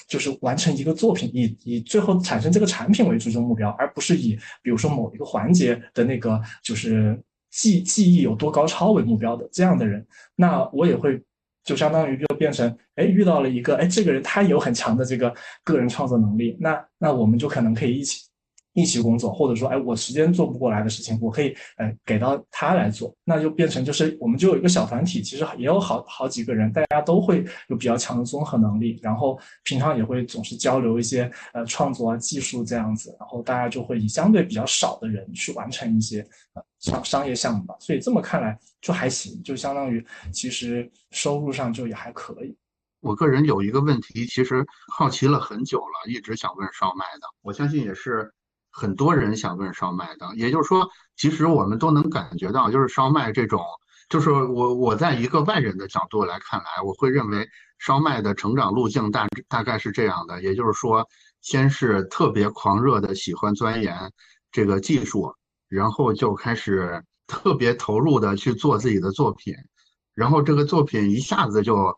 [0.09, 7.19] 就是完成一个作品，以以最后产生这个产品为最终目标，而不是以比如说某一个环节的那个就是。
[7.51, 11.21] 记记忆有多高超为目标的这样的人，那我也会
[11.65, 15.35] 就相当于就变成，哎，遇到了一个，哎，这个人他有很强的这个
[15.65, 18.29] 个人创作能力，那那我们就可能可以一起。
[18.73, 36.25] 一起工作，或者说，哎，我时间做不过来的事情，我可以，哎，给到他来做，那就变成就是，我们就有一个小团体，其实也有好好几个人，大家都会有比较强的综合能力，然后平常也会总是交流一些，呃，创作啊、技术这样子，然后大家就会以相对比较少的人去完成一些，
[36.81, 37.77] 商商业项目吧。
[37.79, 42.57] 所以这么看来就还行，就相当于其实收入上就也还可以。
[43.01, 48.33] 我个人有一个问题，其实好奇了很久了，一直想问烧麦的，我相信也是。
[48.73, 50.33] 很多人想问烧麦的。
[50.37, 53.61] 也就是说，其实我们都能感觉到，就是烧麦这种，
[54.09, 57.49] 就是我我在一个外人的角度来看来，我会认为
[57.81, 60.41] 烧麦的成长路径大大概是这样的。
[60.41, 61.05] 也就是说，
[61.41, 63.93] 先是特别狂热的喜欢钻研
[64.53, 65.35] 这个技术，
[65.71, 69.55] 然后就开始特别投入的去做自己的作品，
[70.15, 71.97] 然后这个作品一下子就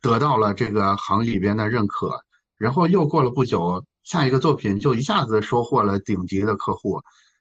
[0.00, 2.18] 得到了这个行里边的认可。
[2.56, 7.00] 然后又过了不久，下一个作品就一下子收获了顶级的客户，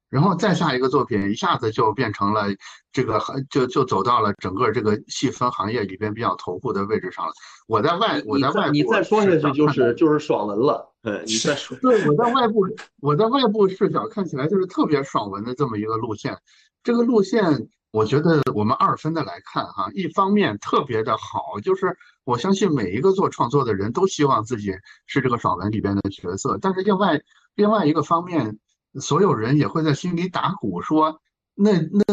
[0.09, 2.45] 然后再下一个作品一下子就变成了
[2.91, 7.31] 这个就就走到了整个这个细分行业里边比较头部的位置上了。
[7.67, 12.67] 我在外我在外你再说下去就是就是爽文了，对，你再说对我在外部
[12.99, 16.37] 我在外部视角看起来就是特别爽文的这么一个路线，
[16.83, 17.69] 这个路线。
[17.91, 24.75] 我觉得我们二分的来看哈，一方面特别的好，就是我相信每一个做创作的人都希望自己
[25.07, 27.19] 是这个爽文里边的角色，但是另外
[27.55, 28.59] 另外一个方面，
[28.99, 31.19] 所有人也会在心里打鼓说，
[31.55, 32.03] 那那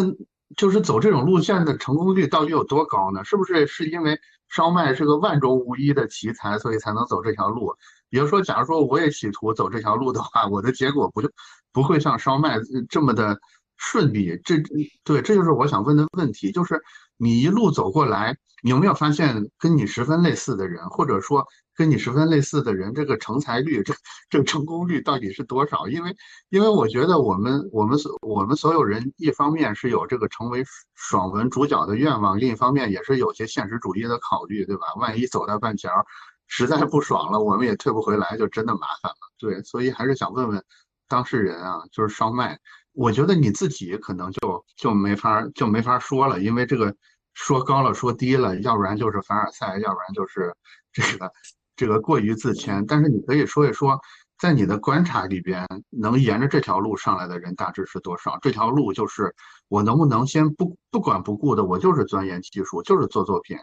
[0.57, 3.24] 就是走这种路线的成功率到底有多高呢？
[3.24, 4.18] 是不是是因为
[4.49, 7.74] 烧麦是个万中无一的奇才，所以才能走这条路？
[8.11, 11.31] 比如说，假如说我也企图走这条路的话，我的结果不就
[11.72, 12.59] 不会像烧麦
[12.89, 13.39] 这么的？
[13.79, 14.57] 顺利，这
[15.05, 16.83] 对，这就是我想问的问题，就是
[17.18, 21.47] 你一路走过来，你有没有发现跟你十分类似的人，或者说
[21.77, 23.95] 跟你十分类似的人，这个成才率，这
[24.31, 25.87] 这个成功率到底是多少？
[25.89, 26.16] 因为，
[26.49, 30.64] 因为我觉得我们我们所我们所有人，一方面是有这个成为
[30.95, 34.87] 爽文主角的愿望，另一方面也是有些现实主义的考虑，对吧？
[34.97, 36.05] 万一走到半截儿，
[36.47, 39.16] 实在不爽了，我们也退不回来，就真的麻烦了。
[39.39, 40.64] 对，所以还是想问问
[41.09, 42.59] 当事人啊，就是烧麦。
[42.93, 46.95] 我觉得你自己可能就就没法就没法说了，因为这个
[47.35, 50.57] 说高了说低了，要不然就是凡尔赛，要不然就是
[50.93, 51.31] 这个
[51.77, 52.85] 这个过于自谦。
[52.87, 54.01] 但是你可以说一说，
[54.39, 58.39] 在你的观察里边，能沿着这条路上来的人大致是多少？
[58.43, 59.35] 这条路就是
[59.68, 63.57] 我能不能先不不管不顾的，我就是钻研技术，就是做作品，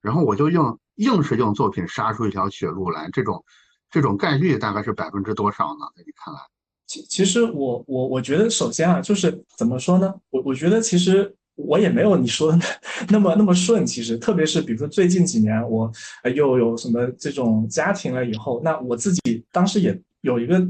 [0.00, 3.44] 然后我就用硬是用作品杀出一条血路来，这种
[3.90, 5.86] 这种概率大概是百分之多少呢？
[5.96, 6.40] 在你看来？
[6.86, 10.14] 其其实我我我觉得首先啊，就是怎么说呢？
[10.30, 12.58] 我我觉得其实我也没有你说的
[13.10, 13.84] 那么那么顺。
[13.84, 15.92] 其实特别是比如说最近几年，我
[16.34, 20.66] 又有什么这种家庭了以后，那我自己当时也有一个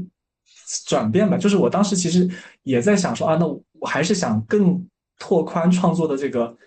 [0.85, 2.29] 转变吧，就是我当时其实
[2.63, 4.85] 也在想说啊，那我还是想更
[5.17, 6.57] 拓宽创作的这个。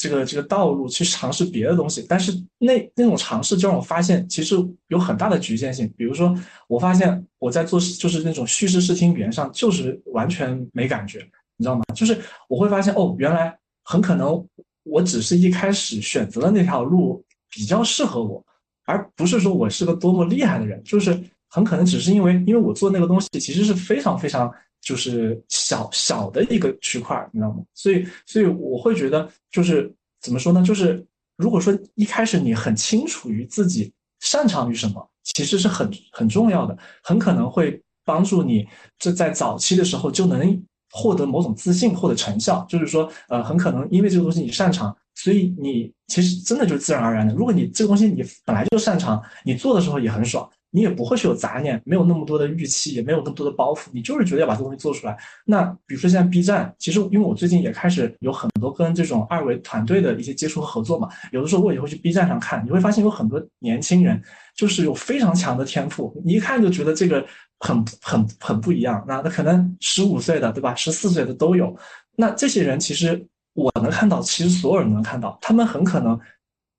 [0.00, 4.54] 这个这个道路去尝试别的东西，但是那那种尝试就让我发现，其实
[4.86, 5.92] 有很大的局限性。
[5.96, 6.32] 比如说，
[6.68, 11.28] 我发现我在做就是那种叙事视听语言上，就是完全没感觉，
[11.58, 11.82] 你知道吗？
[11.94, 13.54] 就是我会发现，哦，原来
[13.84, 14.42] 很可能
[14.84, 18.42] 我只是一开始选择的那条路比较适合我，
[18.86, 24.50] 而不是说我是个多么厉害的人，就是很可能只是因为因为我做那个东西其实是非常非常。
[24.80, 27.56] 就是小小的一个区块，你知道吗？
[27.74, 30.62] 所以，所以我会觉得，就是怎么说呢？
[30.62, 31.04] 就是
[31.36, 38.66] 如果说一开始你很清楚于自己擅长于什么，其实是很很重要的，很可能会帮助你
[39.00, 42.64] 这在早期的时候就能获得某种自信获得成效。
[42.68, 47.34] 就是说，呃，很可能因为这个东西你擅长，所以你其实真的就是自然而然的。
[47.34, 50.48] 如果你这个东西你本来就擅长，你做的时候也很爽。
[50.70, 55.16] 你也不会是有杂念，没有那么多的预期，也没有那么多的包袱，你就是觉得要把这东西做出来。
[55.44, 64.22] 那比如说现在 B 站，其实因为我最近也开始有很多跟这种二维团队的一些接触和合作嘛，有的时候我也会去 B 站上看，你会发现有很多年轻人
[64.54, 67.24] 就是有非常强的天赋，你一看就觉得这个
[67.60, 69.02] 很很很不一样。
[69.08, 71.74] 那那可能十五岁的对吧，十四岁的都有。
[72.14, 76.18] 那这些人其实我能看到，其实所有人能看到，他们很可能。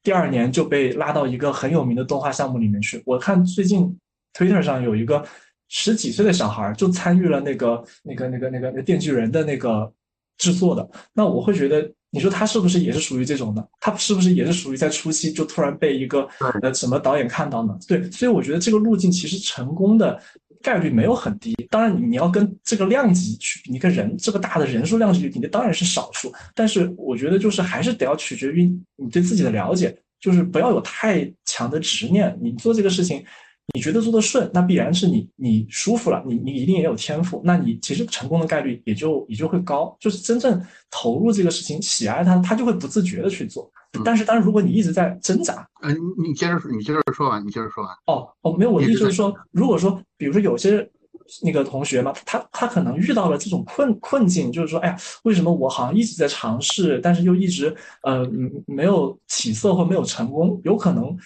[0.02, 3.02] 第二年就被拉到一个很有名的动画项目里面去。
[3.06, 3.98] 我看最近
[4.34, 5.24] Twitter 上有一个
[5.68, 9.92] 十几岁的小孩就参与了那个、那个、那个、那个、那电锯人的那个
[10.38, 10.90] 制作的。
[11.14, 13.68] 那我会觉得，你说他是不是也是属于这种的？
[13.80, 16.28] 他是不是也是属于在初期就突然被一个
[16.62, 17.78] 呃什么导演看到呢？
[17.88, 20.20] 对，所以我觉得这个路径其实成功的。
[20.62, 26.34] 概率没有很低，当然你要跟这个量级去，你跟人这个大的人数量级，你当然是少数。
[26.54, 28.66] 但是我觉得就是还是得要取决于
[28.98, 32.38] 你对自己的了解，就是不要有太强的执念。
[32.42, 33.24] 你做这个事情，
[33.74, 39.96] 你觉得做的顺，那必然是你你舒服了，你你一定也有天赋，那你其实成功的概率也就也就会高。
[40.00, 43.70] 就是真正投入这个事情，喜爱它，他就会不自觉的去做。
[44.06, 47.92] 但是，但是如果你一直在挣扎，嗯，你接着说，你接着说完，你接着说完。
[48.06, 50.88] 哦哦，没有，我的意思是说，如果说，比如说有些
[51.44, 58.30] 那个同学嘛，他他可能遇到了这种困困境，就是说，哎呀，为什么我好像一直在尝试，但是又一直呃
[58.68, 60.62] 没有起色或没有成功？
[60.64, 61.18] 有可能，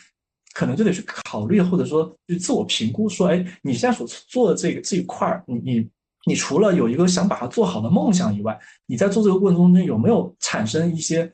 [0.54, 5.90] 可能就得去考虑，或者说去自我评估，说，哎，你现在所做的这个这一块儿，你你
[6.26, 11.30] 你除了有一个想把它做好的梦想以外，你在做这个过程中间有没有产生一些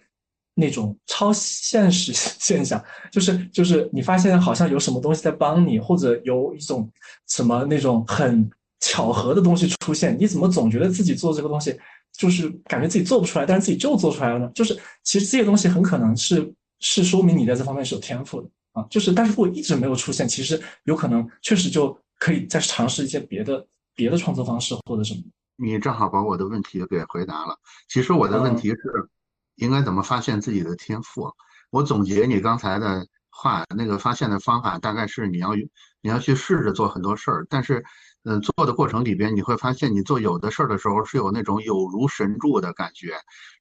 [0.56, 2.84] 那种超现实现象？
[3.12, 6.90] 就是就是你发现好像有什么东西在帮你，或者有一种
[7.28, 8.50] 什么那种很
[8.80, 11.78] 巧合的东西出现，你怎么总觉得自己做这个东西
[12.18, 14.52] 就是感觉自己做不出来，但是自己就做出来了呢？
[14.56, 18.86] 就是其实这些东西很可能是是说明你在这方面是有天赋的啊。
[18.90, 23.68] 就是但是如果一直没有出现，其实有可能确实就可以再尝试一些别的。
[23.96, 25.20] 别的创作方式或者什么？
[25.58, 27.60] 你正好把我的问题给回答了。
[27.90, 28.78] 其实我的问题是，
[29.56, 31.30] 应该怎么发现自己的天赋？
[31.70, 35.54] 我总结你刚才的话，那个发现的方法大概是你要
[36.00, 37.84] 你要去试着做很多事儿，但是，
[38.24, 43.14] 嗯，做的过程里边你会发现，你做有的事儿的时候是有那种有如神助的感觉。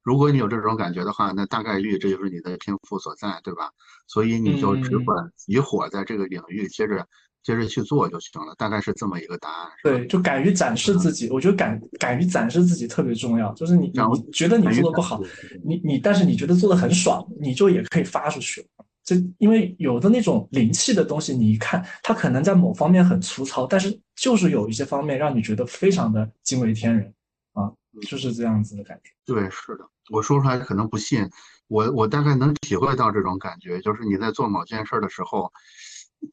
[0.03, 3.71] 如果你有这种感觉的话，那大概率这就是你的天赋所在，对吧？
[4.07, 7.07] 所以你就只管以火在这个领域，接着。
[7.41, 9.69] 接着去做就行了，大概是这么一个答案。
[9.83, 13.55] 对，就敢于展示自己，我觉得敢敢于展示自己特别重要。
[13.55, 15.23] 就是你你觉得你做的不好，
[15.65, 18.69] 你你但是你觉得做的很爽，你就也可以发出去。
[19.03, 27.15] 这因为有的那种灵气的东西，你一看它可能在某方面很粗糙，但是就是有一些方面让你觉得非常的惊为天人
[27.53, 27.73] 啊，
[28.09, 29.11] 就是这样子的感觉。
[29.25, 31.29] 对，是的，我说出来可能不信，
[31.69, 35.53] 我我大概能体会到这种感觉，就是你在做某件事的时候。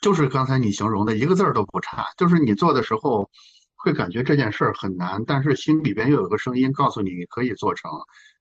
[0.01, 3.29] 就是刚才你形容的一个字儿都不差，就是你做的时候
[3.75, 7.91] 会感觉这件事儿很难，但是心里边又有个声音告诉你你可以做成，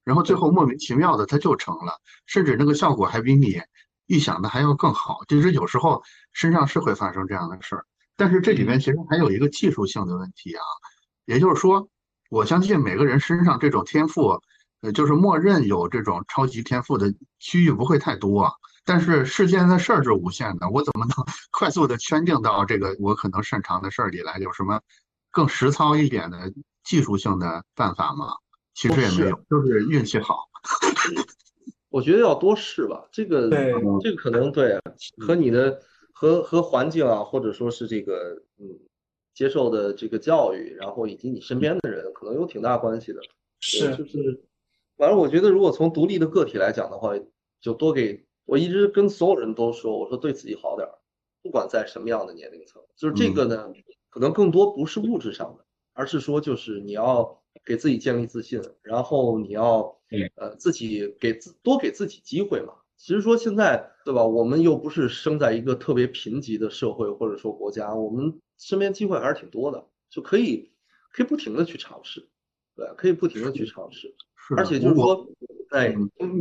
[0.05, 3.61] 然后最后莫名其妙的它就成了，甚至那个效果还比你
[4.07, 5.19] 预想的还要更好。
[5.29, 7.85] 就是有时候身上是会发生这样的事儿，
[8.17, 10.63] 但是这里面其实还有一个技术性的问题啊，
[11.25, 11.89] 也就是说，
[12.31, 14.41] 我相信每个人身上这种天赋，
[14.83, 18.53] 呃，就是默认有这种超级天赋的区域不会太多。
[18.85, 24.39] 但是世间的事儿是无限的，我怎么能 快速的圈定到这个我可能擅长的事儿里来？
[24.39, 24.81] 有什么
[25.31, 26.53] 更实操一点的
[26.85, 28.27] 技术性的办法吗？
[28.75, 30.41] 其实也没有，就是运气好。
[31.89, 33.49] 我觉得要多试吧，这个
[34.03, 34.79] 这个可能对
[35.25, 35.81] 和你的
[36.15, 38.79] 和和环境啊，或者说是这个嗯
[39.35, 43.21] 接受的这个教育，然后以及你身边的人，可能有挺大关系的。
[43.61, 44.43] 是，就是
[44.97, 47.13] 反正我觉得，如果从独立的个体来讲的话，
[47.61, 48.25] 就多给。
[48.47, 50.99] 我一直跟所有人都说，我说对自己好点儿，
[51.43, 53.73] 不管在什么样的年龄层，就是这个呢，
[54.11, 59.99] 可能更多不是物质上的，而是说就是你要给自己建立自信，然后你要
[60.37, 62.75] 呃自己给自多给自己机会嘛。
[62.97, 70.71] 其实说现在对吧，我们又不是生在一个特别贫瘠的社会或者说国家，我们身边机会还是挺多的，就可以
[71.13, 72.27] 可以不停的去尝试，
[72.77, 74.15] 对，可以不停的去尝试。
[74.57, 75.27] 而且就是说，
[75.71, 75.95] 哎，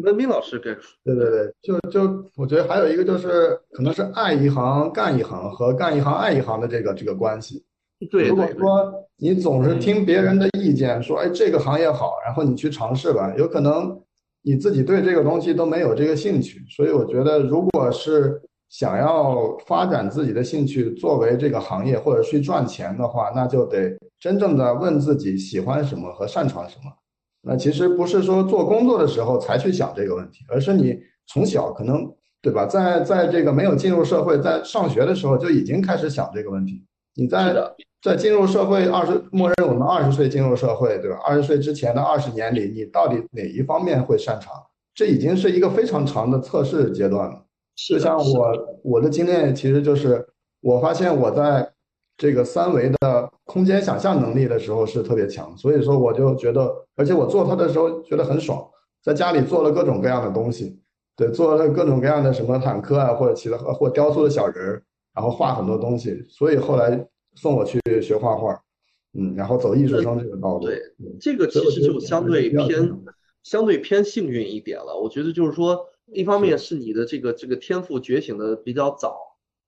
[0.04, 0.76] 文斌老师给
[1.06, 7.64] 对对对，就就我觉得还有一个就是，可能是爱一行干一行和干一行爱一行的这个这个关系。
[8.12, 14.04] 对，如果说你总是听别人的意见，说哎这个行业好，然后你去尝试吧，有可能
[14.44, 16.64] 你自己对这个东西都没有这个兴趣。
[16.70, 26.92] 所以我觉得，如果是想要发展自己的兴趣作为这个行业或者去赚钱的话，那就得真正的问自己喜欢什么和擅长什么。
[27.42, 32.10] 那其实不是说做工作的时候才去想这个问题，而是你从小可能
[32.42, 36.84] 对吧，在在这个没有进入社会，在上学的时候就已经开始想这个问题。
[37.16, 37.56] 你在
[38.02, 41.18] 在进入社会二十，默认我们二十岁进入社会，对吧？
[41.26, 44.54] 二十岁之前的二十年里，你到底哪一方面会擅长？
[44.94, 47.46] 这已经是一个非常长的测试阶段了。
[47.88, 50.28] 就像我我的经验，其实就是
[50.62, 51.70] 我发现我在。
[52.16, 58.64] 这个三维的空间想象能力的时候是特别强，所以说我就觉得，而且我做它的时候觉得很爽，
[59.04, 60.80] 在家里做了各种各样的东西，
[61.18, 64.84] 对，做了各种各样的什么坦克啊，或者其他或雕塑的小人儿，
[65.14, 68.62] 然后画很多东西，所以后来送我去学画画，
[69.14, 70.66] 嗯，然后走艺术生这个道路。
[70.66, 70.82] 对，
[71.20, 73.02] 这个其实就相对偏
[73.44, 75.00] 相对偏幸运一点了。
[75.00, 79.18] 我觉得就是说，一方面是你的这个这个天赋觉醒的比较早，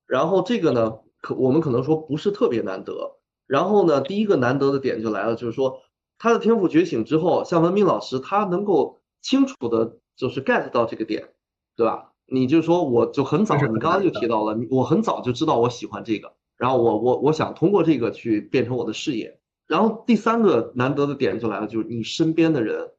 [0.06, 1.00] 然后这个呢。
[1.22, 3.18] 可我们可能说不是特别难得，
[3.48, 5.80] 然后呢，第一个难得的点就来了，就是说
[6.20, 11.30] 他的天赋觉醒之后，像文明老师，他能够清楚的，就是 get 到这个点，
[11.76, 12.12] 对吧？
[12.28, 19.40] 你就说我就很早，你刚刚就提到了，我很早就知道我喜欢这个，然后我我我想通过这个去变成我的事业。
[19.68, 22.92] 然后第三个难得的点就来了，就是你身边的人，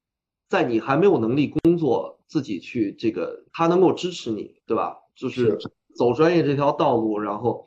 [0.48, 4.96] 在你还没有能力工作，自己去这个，他能够支持你，对吧？
[5.14, 5.58] 就是
[5.96, 7.66] 走专业这条道路，然后。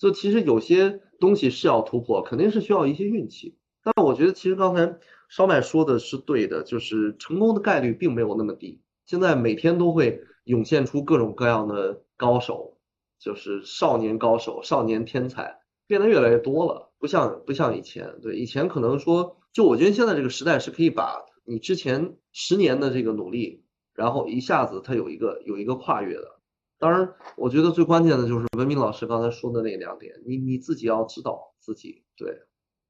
[0.00, 3.56] 就其实有些东西是要突破，肯定是需要一些运气。
[3.82, 4.96] 但我觉得其实刚才
[5.28, 8.80] 烧麦说的是对的，就是成功的概率并没有那么低。
[9.06, 12.78] 现在每天都会涌现出各种各样的高手，
[13.18, 16.90] 就是少年高手、少年天才变得越来越多了。
[16.98, 26.40] 不像不像以前，对以前可能说，就我觉得现在这个时代是可以把你之前十年的这个努力，然后一下子它有一个有一个跨越的。
[26.78, 32.40] 当然，我觉得最关键的就是文明老师刚才说的那两点，你你自己要知道自己对，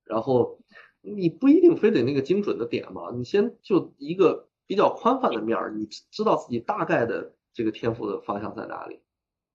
[0.04, 0.60] 然后
[1.00, 9.00] 你不一定非得那个精准的点嘛，你先就一个比较宽泛的面儿，你知道自己大概的这个天赋的方向在哪里，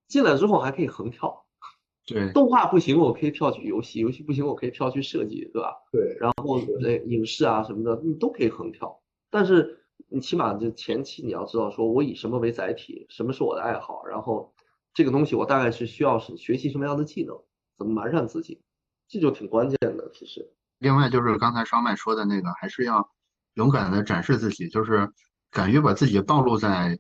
[0.10, 1.46] 进来之后还可以横跳。
[2.06, 5.74] 对，动画不行，我可以跳去游戏；游戏不行，我可以跳去设计，对吧？
[5.90, 9.02] 对，然后呃，影视啊什么的，你都可以横跳。
[9.30, 14.54] 但是你起码就前期你要知道，说我以什么为载体，什么是我的爱好，然后
[14.94, 17.42] 这个东西我大概是需要是学习什么样的技能，
[17.78, 18.62] 怎么完善自己，
[19.08, 20.12] 这就挺关键的。
[20.14, 23.10] 其实，另外就是刚才烧麦说的那个，还是要
[23.54, 25.10] 勇敢的展示自己，就是
[25.50, 27.00] 敢于把自己暴露在。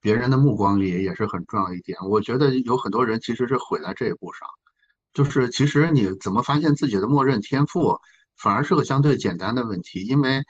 [0.00, 1.98] 别人的目光里也是很重要一点。
[2.08, 4.48] 我觉得有很多人其实是毁在这一步上，
[5.12, 7.98] 就是其实你怎么发现自己的默认天赋，
[8.38, 10.06] 反而是个相对简单的问题。
[10.06, 10.42] 因为，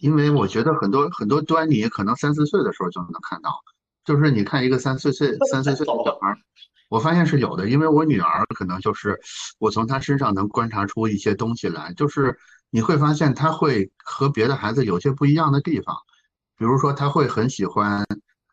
[0.00, 3.54] 因为我觉得很多很多端倪可能三四岁的时候就能看到。
[4.04, 6.34] 就是你看一个三四岁三四岁的小孩，
[6.88, 7.68] 我发现是有的。
[7.68, 9.20] 因为我女儿可能就是
[9.58, 12.36] 我从她身上能观察出一些东西来，就是
[12.70, 15.94] 你会发现她会和别的孩子有些不一样的地方，
[16.56, 18.04] 比如说她会很喜欢。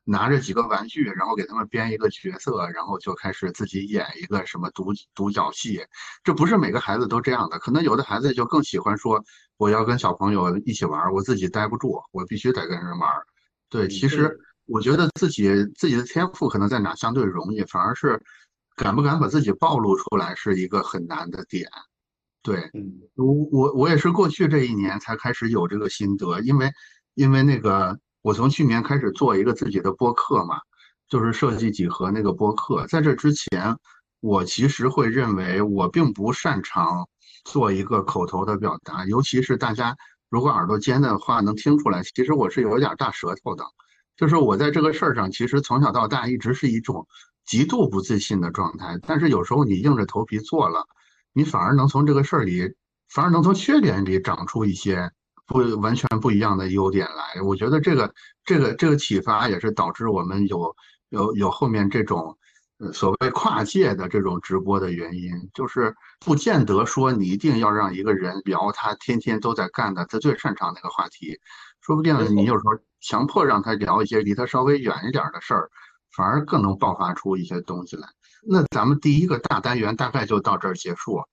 [0.10, 5.82] 拿着几个玩具，然后给他们编一个角色，然后就开始自己演一个什么独独角戏。
[6.24, 9.22] 这不是每个孩子都这样的，可能有的孩子就更喜欢说
[9.58, 13.12] 我要跟小朋友一起玩，我自己待不住，我必须得跟人玩。
[13.70, 14.34] 对，其实
[14.66, 18.18] 我觉得自己自己的天赋可能在哪相对容易，反而是
[18.78, 21.70] 敢不敢把自己暴露出来是一个很难的点。
[22.42, 22.72] 对，
[23.16, 26.72] 我我我也是过去这一年才开始有这个心得，因为
[27.16, 28.00] 因为那个。
[28.28, 30.60] 我从去年开始做一个自己的播客嘛，
[31.08, 32.86] 就是设计几何那个播客。
[32.88, 33.74] 在这之前，
[34.20, 37.08] 我其实会认为我并不擅长
[37.46, 39.96] 做一个口头的表达，尤其是大家
[40.30, 43.64] 如果耳朵尖的话能听出来，其实我是有点大舌头的。
[44.18, 47.08] 就是我在这个事儿上，其实从小到大一直是一种
[47.46, 49.00] 极度不自信的状态。
[49.08, 50.86] 但是有时候你硬着头皮做了，
[51.32, 52.76] 你反而能从这个事儿里，
[53.08, 55.14] 反而能从缺点里长出一些。
[55.48, 60.76] 不完全不一样的优点来，我觉得这个这个这个启发也是导致我们有
[61.10, 62.38] 有有后面这种
[62.94, 71.40] 所谓跨界的这种直播的原因，就是不见得说你一定要让一个人聊他天天都在干的他最擅长那个话题，
[71.80, 75.70] 说不定你有时候强迫让他聊一些离他稍微远一点的事儿，
[76.12, 78.10] 反而更能爆发出一些东西来。
[78.46, 81.24] 那咱们第一个大单元大概就到这儿结束，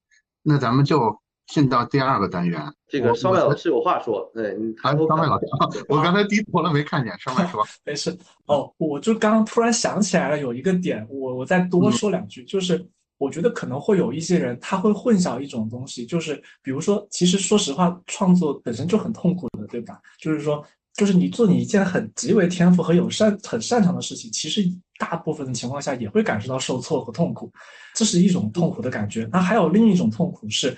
[0.40, 1.20] 那咱们就。
[1.46, 5.46] 进到第二个单元，这个烧麦老师有话说，对，啊，烧麦老师，
[5.88, 8.16] 我刚才低头了没看见，烧麦说， 没事，
[8.46, 12.84] 哦，我就刚刚突然想起来了，有一个点，我我再多说两句，就是
[13.18, 20.00] 我觉得可能会有一些人他会混淆一种东西，就是比如说，其实说实话，创作本身就很痛苦的，对吧？
[20.18, 20.64] 就是说，
[20.94, 24.62] 就是你做你一件很极为天赋和有擅很擅长的事情，其实
[24.98, 27.52] 大部分的情况下也会感受到受挫和痛苦，
[27.94, 29.28] 这是一种痛苦的感觉。
[29.30, 30.74] 那还有另一种痛苦是。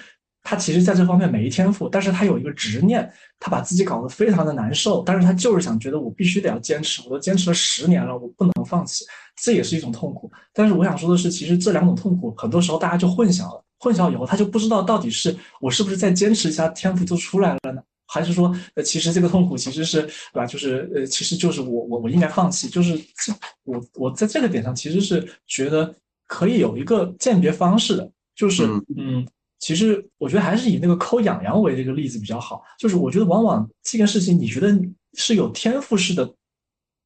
[0.48, 9.04] 他其实在这方面没天赋，但是他有一个执念，他把自己搞得非常的难受，但是他就是想觉得我必须得要坚持，我都坚持了十年了，我不能放弃，
[9.42, 10.30] 这也是一种痛苦。
[10.54, 20.46] 但是我想说的是，其实这两种痛苦很多时候大家就混淆了，混淆以后他就不知道到底是我是不是再坚持一下天赋就出来了呢，还是说呃其实这个痛苦其实是对吧？
[20.46, 23.32] 就是呃其实就是我我我应该放弃，就是这
[23.64, 25.92] 我我在这个点上其实是觉得
[26.28, 28.64] 可以有一个鉴别方式的，就是
[28.96, 29.26] 嗯。
[29.58, 32.62] 其实我觉得还是以那个抠痒痒为这个例子比较好。
[32.78, 34.78] 就是我觉得往往这件事情，你觉得
[35.14, 36.30] 是有天赋式的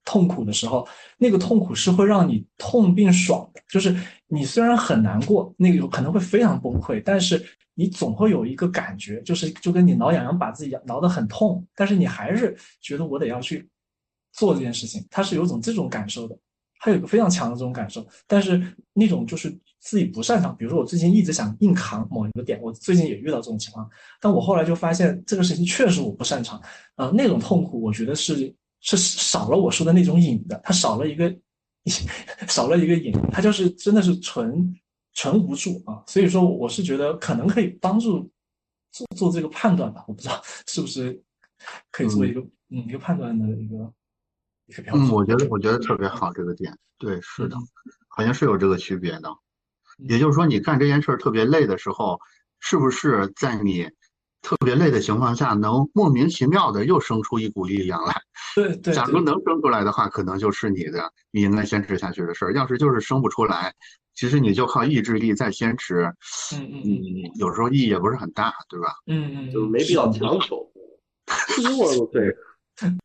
[0.05, 0.87] 痛苦的时候，
[1.17, 3.61] 那个痛苦是会让你痛并爽的。
[3.69, 3.95] 就是
[4.27, 7.45] 你虽然很难过，那个有可能会非常崩溃，但是
[7.75, 13.69] 你总会有一个感觉，就是就跟你挠痒痒把自己挠得很痛，但是你还是觉得我得要去
[14.33, 16.37] 做这件事情，它是有种这种感受的。
[16.83, 18.59] 还有一个非常强的这种感受，但是
[18.95, 23.89] 那种就是自己不擅长，比如说我最近一直想硬扛某一个点，我最近也遇到这种情况，
[24.21, 26.61] 但我后来就发现这个事情确实我不擅长，
[26.97, 31.35] 呃，那种痛苦我觉得是是少了我说的那种瘾的，它少了一个
[32.47, 34.79] 少了一个瘾，它就是真的是纯
[35.15, 38.31] 纯无助啊，所以说我是觉得可能可以帮助
[38.93, 41.19] 做做这个判断吧，我不知道 是不是
[41.91, 43.93] 可以做一个嗯一个判断的一个。
[44.93, 47.57] 嗯，我觉得我觉得特别好这个点，对，是的，
[48.07, 49.29] 好像是有这个区别的。
[50.09, 52.19] 也就是说，你干这件事儿特别累的时候，
[52.61, 53.89] 是不是在你
[54.43, 58.15] 特别累的情况下，能莫名其妙的又生出一股力量来？
[58.57, 58.93] 对对。
[58.95, 62.53] 假如能生出来的话，可能就是你的你应该坚持下去的事儿。
[62.53, 63.73] 要是就是生不出来，
[64.15, 66.03] 其实你就靠意志力再坚持，
[66.55, 66.91] 嗯嗯
[67.39, 68.95] 有时候意义也不是很大，对吧？
[69.07, 70.67] 嗯嗯，就没必要强求。
[72.13, 72.35] 对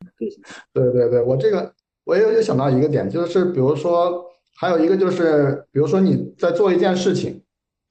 [0.72, 1.72] 对对对，我这个
[2.04, 4.24] 我也有想到一个点，就是比如说
[4.58, 7.42] 还有一个就是，比如说你在做一件事情，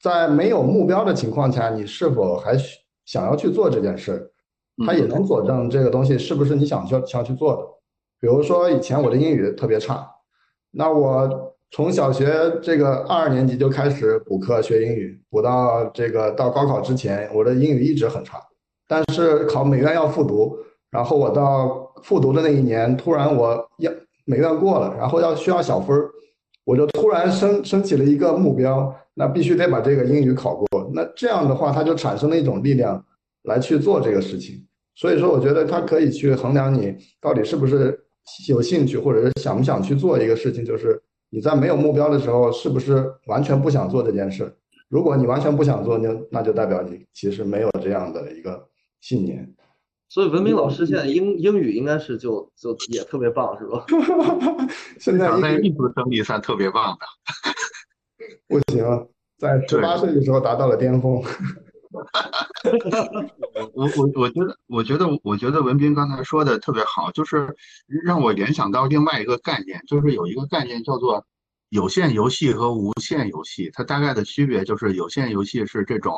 [0.01, 4.31] 在没有目标的情况下，你是否还需想要去做这件事？
[4.85, 7.61] 它也能佐证这个东西是不是你想去想去做的。
[8.19, 10.05] 比如说以前我的英语特别差，
[10.71, 18.39] 那我从小学这个二二年级就开始补课学英语，补到这个到高考之前，我的英语一直很差。
[18.87, 20.57] 但是考美院要复读，
[20.89, 23.91] 然后我到复读的那一年，突然我要
[24.25, 26.09] 美院过了，然后要需要小分儿，
[26.65, 30.91] 我就突然升升起了一个目标，那必须得把这个英语考过。
[30.93, 33.01] 那这样的话，它就产生了一种力量
[33.43, 34.65] 来去做这个事情。
[34.95, 37.97] 所以说，我觉得它可以去衡量你到底是不是
[38.49, 40.65] 有兴趣，或者是想不想去做一个事情。
[40.65, 40.99] 就是
[41.29, 44.51] 你在没有目标的时候，是不是完全不想做这件事？
[44.89, 48.67] 如果你完全不想做，那那就代表你其实没有这样的一个
[49.01, 49.47] 信念。
[50.07, 53.85] 所以文明老师现在英英语应该是就就也特别棒，是吧？
[54.99, 57.05] 现在在英语艺术生里算特别棒的。
[58.47, 61.21] 不行，在十八岁的时候达到了巅峰。
[63.73, 67.55] 我我我觉得，我觉得，我觉得文斌刚才说的特别好，就是
[68.03, 71.25] 让我联想到另外一个概念，就是有一个概念叫做
[71.69, 73.69] 有限游戏和无限游戏。
[73.73, 76.13] 它大概的区别就是，有限游戏是这种，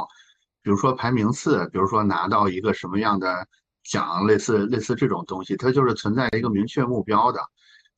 [0.63, 3.47] 比如说排名次，比如说拿到一个什么样的
[3.89, 7.39] 奖，类似类似这种东西，它就是存在一个明确目标的，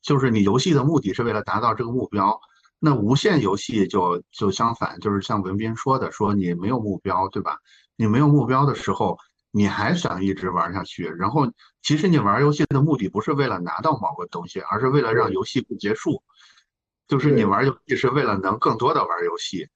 [0.01, 2.39] 就是你游戏的目的是为了达到这个目标。
[2.79, 7.57] 那无限游戏就就相反，就是像文斌说的，说你没有目标，对吧？
[7.97, 9.17] 你没有目标的时候，
[9.51, 16.23] 你还想一直玩下去，然后其实你玩游戏的目的不是为了拿到某个东西，而是为了让游戏不结束。
[17.07, 19.67] 就是你玩游戏是为了能更多的玩游戏。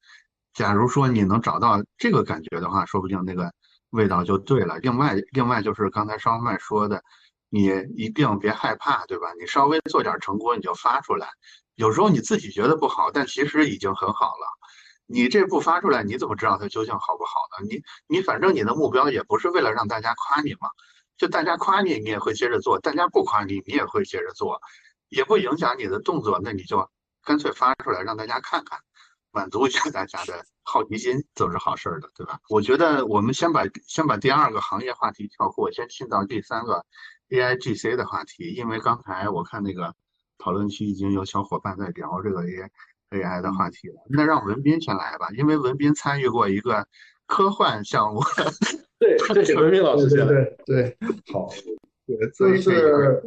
[0.54, 3.52] 假如说你能找到这个感觉的话，说不定那个
[3.94, 4.78] 味道就对了。
[4.80, 7.02] 另外，另外就是刚才烧麦说的，
[7.48, 9.28] 你一定别害怕，对吧？
[9.40, 11.28] 你稍微做点成果你就发出来。
[11.76, 14.46] 有时候你自己觉得不好，但其实已经很好了。
[15.06, 17.66] 你这不发出来，你怎么知道它究竟好不好呢？
[17.68, 20.68] 你你反正你的目标也不是为了让大家夸你嘛，
[21.16, 24.60] 就大家夸你，你也会接着做；大家不夸你，你也会接着做，
[25.08, 26.40] 也不影响你的动作。
[26.42, 26.88] 那你就
[27.22, 28.78] 干脆发出来让大家看看，
[29.34, 32.38] 满足一下大家的好奇心，总是好事儿的，对吧？
[32.48, 36.82] 我觉得我们先把先把第二个行业话题跳过，先进到第三个
[37.28, 39.94] AIGC 的话题，因为刚才我看那个。
[40.36, 42.68] 讨论区已经有小伙伴在聊这个 A
[43.12, 46.86] AI 的话题了，那让文斌先来吧，因为文斌参与过一个
[47.26, 48.20] 科幻项目。
[48.98, 50.34] 对，对，文斌老师对先来。
[50.66, 51.48] 对对，好，
[52.34, 53.22] 所以就是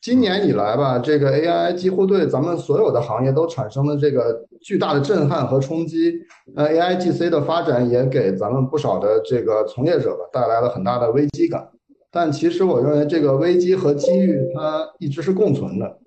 [0.00, 6.14] 今年以来吧，这个 AI 几乎对咱们所有的行业都产生了这个巨大的震撼和冲击。
[6.54, 11.68] 那 AIGC 的发展也给咱们不少的这个从业者吧带来了很大的危机感。
[12.12, 15.98] 但其实我认为这个危机和机遇它一直是共存的。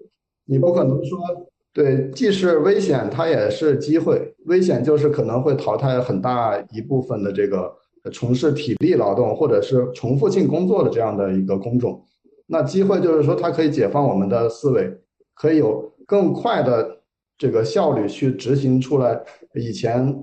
[0.45, 1.19] 你不可能说，
[1.73, 4.33] 对，既是危险，它也是机会。
[4.45, 7.71] 危险就是可能会淘汰很大一部分的这个
[8.13, 12.01] 从事体力劳动或者是重复性工作的这样的一个工种。
[12.49, 14.91] 那机会就是说，它可以解放我们的思维，
[15.35, 16.97] 可以有更快的
[17.37, 19.21] 这个效率去执行出来
[19.53, 20.13] 以前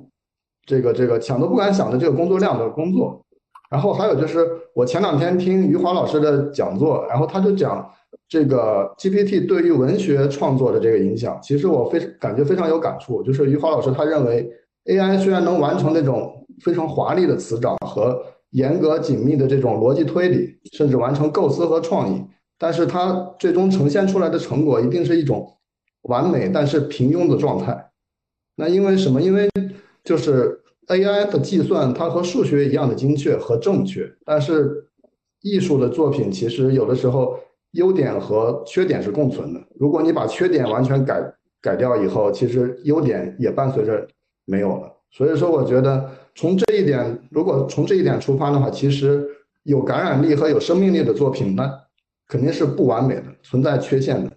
[0.66, 3.24] 这个这个想都不敢想的这个工作量的工作。
[3.70, 7.91] 然后还有就是，我前两天听余华老师的讲座，然后他就讲。
[8.29, 13.22] 这个 GPT 对于文学创作的这个影响，其实我非常感觉非常有感触。
[13.22, 14.50] 就是余华老师他认为
[14.87, 18.21] ，AI 虽然能完成那种非常华丽的词藻和
[18.57, 22.24] 严格紧密的这种逻辑推理，甚至完成构思和创意，
[22.58, 25.58] 但是它最终呈现出来的成果一定是一种
[26.03, 27.91] 完美但是平庸的状态。
[28.57, 29.20] 那因为什么？
[29.20, 29.49] 因为
[30.03, 34.88] 就是 AI 的计算，它和数学一样的精确和正确，但是
[35.42, 37.38] 艺术的作品其实有的时候。
[37.72, 39.61] 优点和缺点是共存的。
[39.78, 41.20] 如果你把缺点完全改
[41.61, 44.08] 改掉以后，其实优点也伴随着
[44.46, 44.91] 没有了。
[45.11, 49.26] 所以说，我觉得从这一点，如果从这一点出发的话，其实
[49.63, 51.68] 有感染力和有生命力的作品，那
[52.29, 54.30] 肯定是不完美的，存在缺陷的。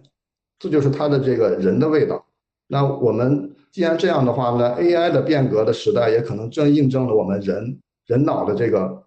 [0.58, 2.24] 这就是它的这个人的味道。
[2.66, 9.02] 那我们既然这样的话呢，AI 的变革的时代也可能正印证了我们人人脑的这个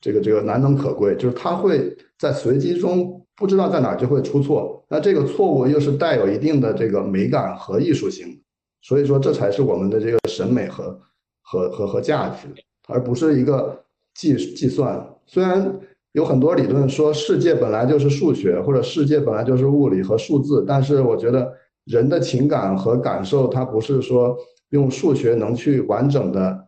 [0.00, 3.20] 这个这个难能可贵，就是它会在随机中。
[3.36, 8.40] 不知道在哪就会出错，那这个错误又是带有一定的这个美感和艺术性，
[8.80, 10.96] 所以说这才是我们的这个审美和
[11.54, 12.48] 和和和价值，
[12.88, 15.08] 而不是一个计计算。
[15.24, 15.80] 虽然
[16.12, 21.52] 有很多理论说世界本来就是数学，或者世界本来就是物理和数字，但是我觉得
[21.84, 24.36] 人的情感和感受，它不是说
[24.70, 26.66] 用数学能去完整的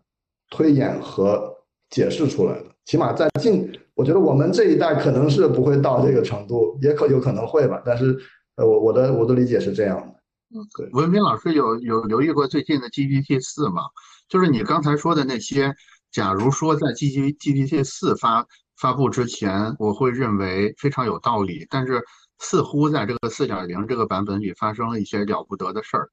[0.50, 1.52] 推演和
[1.90, 2.64] 解释出来的。
[2.84, 7.82] 起码在近，我觉得我们这一代可能是不会到这个程度，也可有可能会吧。
[7.84, 8.16] 但是，
[8.54, 10.14] 呃，我我的我的理解是这样的。
[10.54, 10.88] 嗯，对。
[10.92, 13.82] 文斌老师有有留意过最近的 GPT 四吗？
[14.28, 15.74] 就是你刚才说的那些，
[16.10, 18.46] 假如说在 G G GPT 四发
[18.76, 22.02] 发布之前，我会认为非常有道理，但是
[22.38, 26.08] 似乎在这个四点零这个版本里发生了一些了不得的事儿，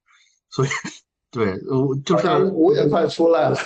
[0.49, 0.69] 所以，
[1.31, 3.57] 对，我就是我也快出来了。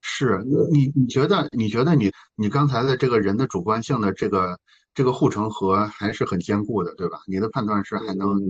[0.00, 4.58] 是你，你觉得，你觉得你，你刚才的这个人的主观性的这个
[4.96, 7.18] 这个护城河还是很坚固的，对吧？
[7.28, 8.40] 你的判断是还能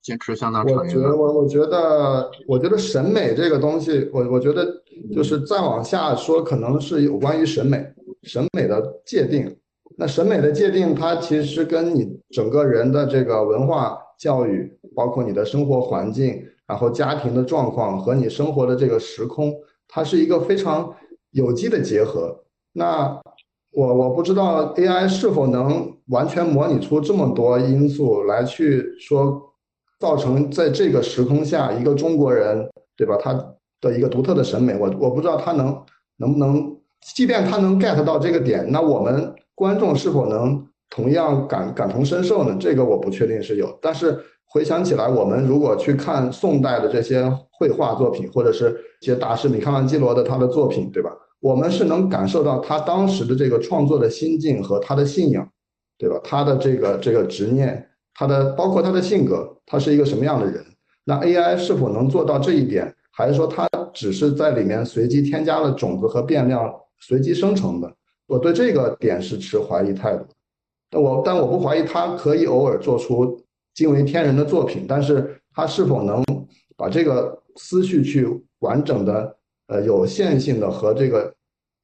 [0.00, 4.64] 坚持相当长我觉得，我我觉得，我觉得审美这个东西，我我觉得
[5.12, 7.84] 就是再往下说，可能是有关于审美，
[8.22, 9.54] 审美的界定。
[9.96, 19.52] 那审美的界定，它其实跟你整个人的这个文化教育，包括你的生活环境，然后家庭的状况和你生活的这个时空，
[19.88, 20.94] 它是一个非常。
[21.32, 23.20] 有机的结合，那
[23.72, 29.42] 我我不知道 AI 是否能完全模拟出这么多因素来去说，
[30.00, 32.66] 造成在这个时空下一个中国人，
[32.96, 33.16] 对吧？
[33.20, 33.34] 他
[33.80, 35.78] 的一个独特的审美，我我不知道他能
[36.16, 36.74] 能不能，
[37.14, 42.56] 即便他能 get 到这个点，那我们观众是否能同样感感同身受呢？
[42.58, 44.18] 这个我不确定是有，但是
[44.48, 51.10] 回想起来，我们如果去看宋代的这些绘画作品，或者是一些大师米开朗基罗的他的作品，对吧？
[51.46, 55.48] 我们是能感受到他当时的这个创作的心境和他的信仰，
[55.96, 56.20] 对吧？
[56.24, 60.64] 他的这个这个执念，他的包括他的性格，他是一个什么样的人？
[61.04, 62.92] 那 AI 是否能做到这一点？
[63.12, 67.94] 还是说它只是在里面随机添加了种子和变量，随机生成的？
[68.26, 70.26] 我对这个点是持怀疑态度。
[70.90, 73.40] 但我但我不怀疑他可以偶尔做出
[73.72, 76.24] 惊为天人的作品，但是他是否能
[76.76, 78.26] 把这个思绪去
[78.58, 79.36] 完整的？
[79.68, 81.34] 呃，有线性的和这个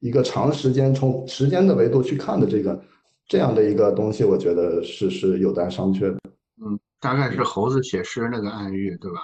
[0.03, 2.77] 一个长时间从时间的维度去看的这个
[3.25, 6.19] 这样的一个东西，我觉得是是有待商榷的。
[6.61, 9.21] 嗯，大概是猴子写诗那个暗喻，对吧？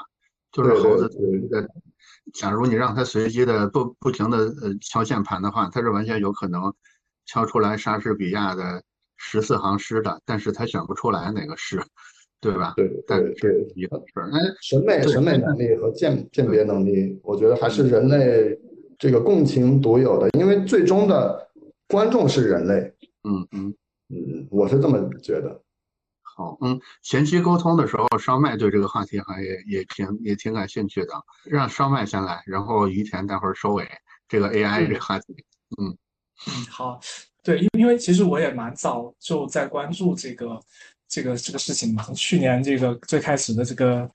[0.53, 1.09] 就是猴子
[1.49, 1.67] 的，
[2.33, 6.73] 假如你让它随机的不不停的呃敲键盘的话，它是完全有可能
[7.25, 8.81] 敲出来莎士比亚的
[9.17, 11.77] 十四行诗的，但是它选不出来哪个诗。
[12.41, 12.73] 对吧？
[12.77, 14.31] 对对对，一个事儿。
[14.31, 18.57] 哎，审美审美能力和鉴鉴别能力，我觉得还是人类
[18.99, 21.49] 这个共情独有的，因为最终的
[21.87, 22.93] 观众是人类。
[23.23, 23.73] 嗯嗯
[24.09, 25.59] 嗯，我是这么觉得。
[26.21, 31.13] 好，嗯，前期沟通的时候，烧麦对这个话题好像也也挺也挺感兴趣的，
[31.45, 33.87] 让烧麦先来，然后于田待会儿收尾
[34.27, 35.33] 这个 AI 这个话题。
[35.79, 35.97] 嗯
[36.47, 36.99] 嗯，好，
[37.43, 40.59] 对，因因为其实我也蛮早就在关注这个。
[41.11, 44.07] 这个这个事情嘛，从去年这个最开始的这个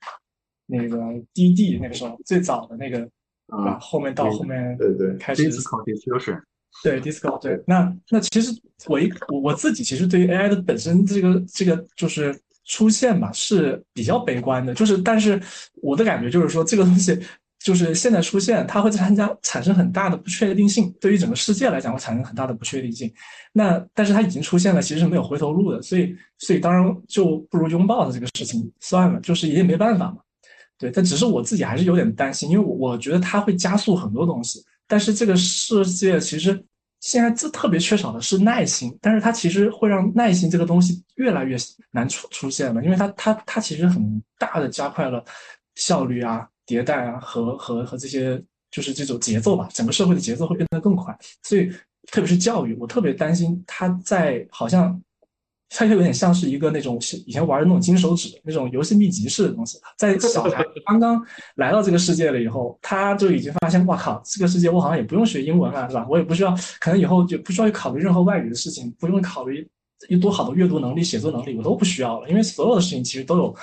[0.65, 0.97] 那个
[1.33, 3.05] 滴滴那个时候最早的那个
[3.47, 6.41] 啊，后面到后面对对开始 disco diffusion，
[6.83, 8.51] 对 disco 对，那那其实
[8.87, 15.41] 我一我我自己其实对于 AI 的本身这个这个就是出现吧是比较悲观的，就是但是
[15.81, 17.19] 我的感觉就是说这个东西。
[17.57, 23.11] 就是现在出现，它会参加产生很大的不确定性，对于整个世界来讲会产生很大的不确定性。
[23.53, 30.17] 那但是它已经出现了，其实是没有回头路的，所以所以当然就不如拥抱的这个事情算了，就是也没办法嘛。
[30.77, 36.63] 对，但只是我自己还是有点担心，因为我我觉得它会加速很多东西，但是这个世界其实
[36.99, 41.57] 现在最特别缺少的是耐心，但是它其实会让耐心这个东西越来越
[41.91, 45.23] 难出出现了，因为它它它其实很大的加快了
[45.75, 46.47] 效率啊。
[46.67, 51.69] 迭代啊，和和和这些就是这种节奏吧，整个社会的节奏会变得更快，所以
[52.11, 54.99] 特别是教育，我特别担心它在好像
[55.69, 61.21] 它有点像是一个那种以前玩的那种金手指那种游戏秘籍式的东西，在小孩刚刚
[61.55, 66.05] 来到这个世界了以后，他就已经发现，哇靠，这个世界我好像也不用学英文了，是吧？
[66.09, 69.67] 我也不需要，可能以后就不需要去考虑任何外语的事情，不用考虑。
[70.09, 73.55] 有多好的阅读能力、写作能力，我都不需要了，因为所有的事情其实都有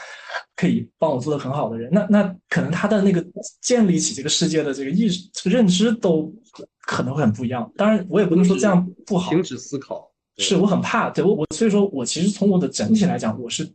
[0.56, 1.90] 可以帮我做的很好的人。
[1.92, 3.24] 那那可能他的那个
[3.60, 6.32] 建立起这个世界的这个意识、这个认知都
[6.80, 7.70] 可能会很不一样。
[7.76, 9.30] 当然，我也不能说这样不好。
[9.30, 11.10] 停止思考，是我很怕。
[11.10, 13.70] 对我我所以说我其实从我的整体来讲，我是。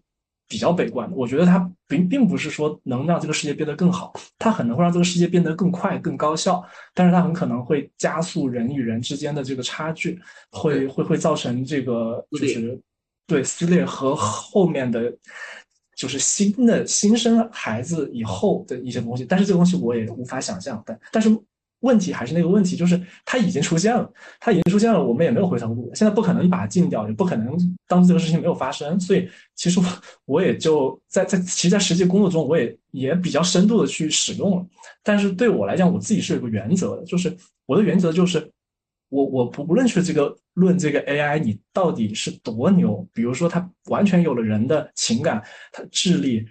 [0.49, 10.17] 比较悲观的，我觉得它并并不是说能让这个世界变得更好，它可能会让这个世界变得更快、更高效，但是它很可能会加速人与人之间的这个差距，
[10.51, 12.79] 会会会造成这个就是
[13.27, 15.13] 对撕裂和后面的
[15.97, 21.29] 就是新的新生孩子以后的一些东西，但是这个东西我也无法想象，但但是
[21.81, 27.55] 问题还是那个问题，就是它已经出现了，它已经出现了，我们也没有回头路，现在不可能把它禁掉，也不可能
[27.87, 28.99] 当这个事情没有发生。
[28.99, 29.85] 所以其实我
[30.25, 34.65] 我也就在在其实，在实际工作中，我也也比较深度的去使用了。
[35.03, 37.35] 但是对我来讲，我自己是有个原则的，就是
[37.67, 38.51] 我的原则就是，
[39.09, 46.43] 我我不不论去这个论这个 AI 你到底是多牛，比如说它完全有了人的情感，它智力、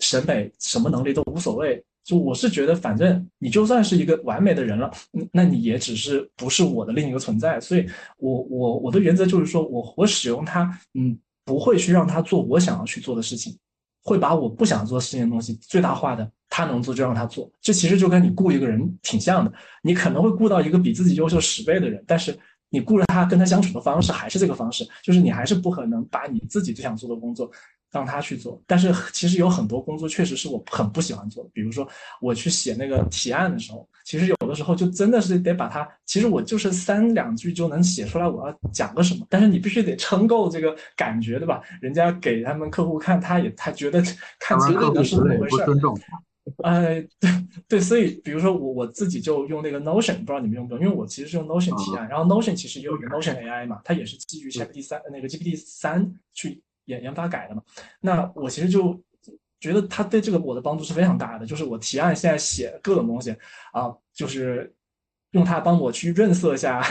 [0.00, 1.82] 审美什么能力都无所谓。
[2.04, 4.90] 就我是觉得，反正你就算是一个完美的人了，
[5.32, 7.60] 那你也只是不是我的另一个存在。
[7.60, 7.86] 所以，
[8.18, 13.56] 我我我的原则就是说，我我使用它，嗯，不会去让它做我想要去做的事情，
[14.02, 17.50] 会把我不想做事情的东西最大化的，他能做就让他做。
[17.60, 19.52] 这其实就跟你雇一个人挺像的，
[19.82, 22.36] 你可能会雇到一个比自己优秀十倍的人，但是
[22.68, 27.48] 你雇了他，跟他相处的方式还是这个方式，就是你还是不可能把你自己最想做的工作。
[27.92, 31.50] 让他去做，但是其实有很多工作确实是我很不喜欢做的。
[31.52, 31.86] 比如说
[32.20, 41.60] 我去写那个提案的时候，其实有的时候就真的是得把它，其实我就是三两句就能写出来我要讲个什么，但是你必须得撑够这个感觉，对吧？
[41.82, 44.02] 人家给他们客户看，他也他觉得
[44.40, 45.56] 看清楚是怎么回事。
[46.64, 47.30] 哎， 对
[47.68, 50.82] 对，所以比如说我我自己就用那个 Notion，不知道你们用不用？
[50.82, 56.62] 因为我其实是用 Notion 提案，然后 Notion 其实也有一个 Notion AI 嘛，它也是基于 GPT 三那个 GPT 三去。
[56.86, 57.62] 研研发改的嘛，
[58.00, 59.00] 那我其实就
[59.60, 61.46] 觉得他对这个我的帮助是非常大的。
[61.46, 63.30] 就是我提案现在写各种东西
[63.72, 64.74] 啊，就是
[65.32, 66.82] 用它帮我去润色一下，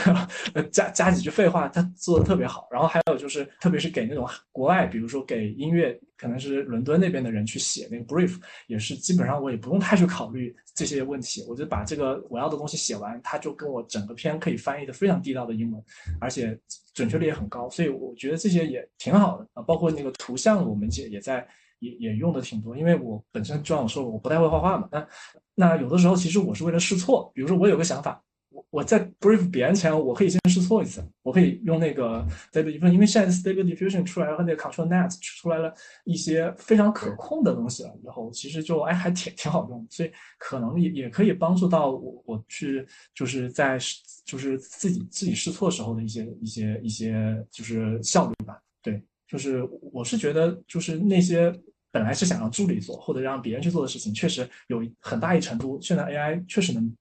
[0.70, 2.68] 加加几句废话，他做的特别好。
[2.70, 15.82] 然后还有就是，特别是给那种国外，比如说给音乐，可能是伦敦那边的人去写那个 brief，也是基本上我也不用太去考虑这些问题，我就把这个我要的东西写完，他就跟我整个篇可以翻译的非常地道的英文，
[16.20, 16.58] 而且。
[16.94, 19.62] 准确率也很高，所以我觉得这些也挺好的啊。
[19.62, 21.48] 包括那个图像，我们也也在
[21.78, 22.76] 也也用的挺多。
[22.76, 24.86] 因为我本身就像我说，我不太会画画嘛。
[24.92, 25.08] 那
[25.54, 28.22] 那有的时候其实我是为了试错，比如说我有个想法。
[28.70, 35.72] 我在 brief 别人前，我可以先试错一次，我可以用那个 stable diffusion，因为现在 stable diffusion 出来了和那个 control net 出来了
[36.04, 43.78] 一些非常可控的东西了，以后其实就哎还挺挺好用，所以可能也也可以帮助到我我去就是在
[44.24, 49.62] 就是自己自己试错时候的一些一些一些就是效率吧，对，就是
[49.92, 51.52] 我是觉得就是那些
[51.90, 56.92] 本来是想让助理做或者让别人去做的事情，确实有很大一程度现在 AI 确实能。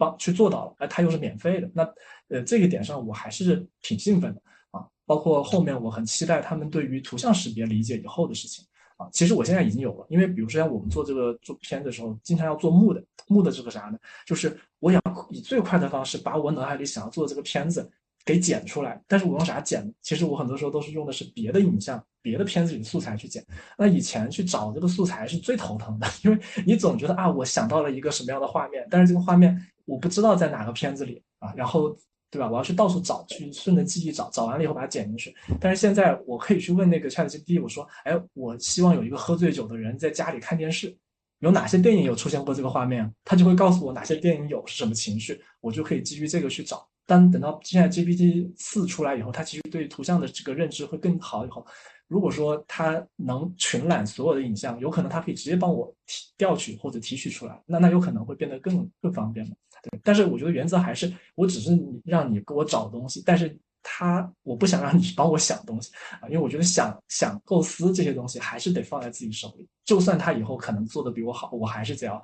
[0.00, 1.82] 帮去做到了，哎，它又是免费的，那
[2.28, 4.40] 呃这个点上我还是挺兴奋的
[4.70, 4.80] 啊。
[5.04, 8.64] 包括后面我很期待他们对于图像识别理解以后的事情
[8.96, 9.06] 啊。
[9.12, 13.98] 其实我现在已经有了，因为比如说像我们做这个做片的时候，经常要做木的，木的这个啥呢？
[14.26, 17.86] 就是我想以最快的方式把我脑海里想要做的这个片子
[18.24, 19.02] 给剪出来。
[19.06, 19.92] 但是我用啥剪？
[20.00, 23.44] 其实我很多时候都是用的是别的影像、别的片子里的素材去剪。
[23.76, 29.60] 那以前去找这个素材是最头疼的，因为你总觉得啊，我想到了一个什么样的画面，但是这个画面。
[29.84, 31.96] 我不知道在哪个片子里啊，然后
[32.30, 32.48] 对吧？
[32.48, 35.34] 我要去到处找，去顺着记忆找，找完了以后把它剪进去。
[35.60, 40.96] 但是现在我可以去问那个 ChatGPT，我说，哎，我希望有一个喝醉酒的人在家里看电视，
[41.40, 43.12] 有哪些电影有出现过这个画面？
[43.24, 46.88] 他就会告诉我哪些电影有是什么情绪，我就可以基于这个去找。
[47.04, 51.44] 但等到现在 GPT 四出来以后，它其实对图像的这个认知会更好。
[51.44, 51.66] 以后
[52.06, 59.56] 如果说它能群揽所有的影像，有可能它可以直接帮我提调取或者提取出来，那那有可能会变得更更方便嘛？
[59.82, 61.70] 对，但是我觉得原则还是，我只是
[62.04, 65.90] 让你给我找东西，但是他我不想让你帮我想东西
[66.20, 72.16] 啊，因为我觉得想想构思这些东西还是得放在自己手里，就算他以后可能做的比我好，我还是得要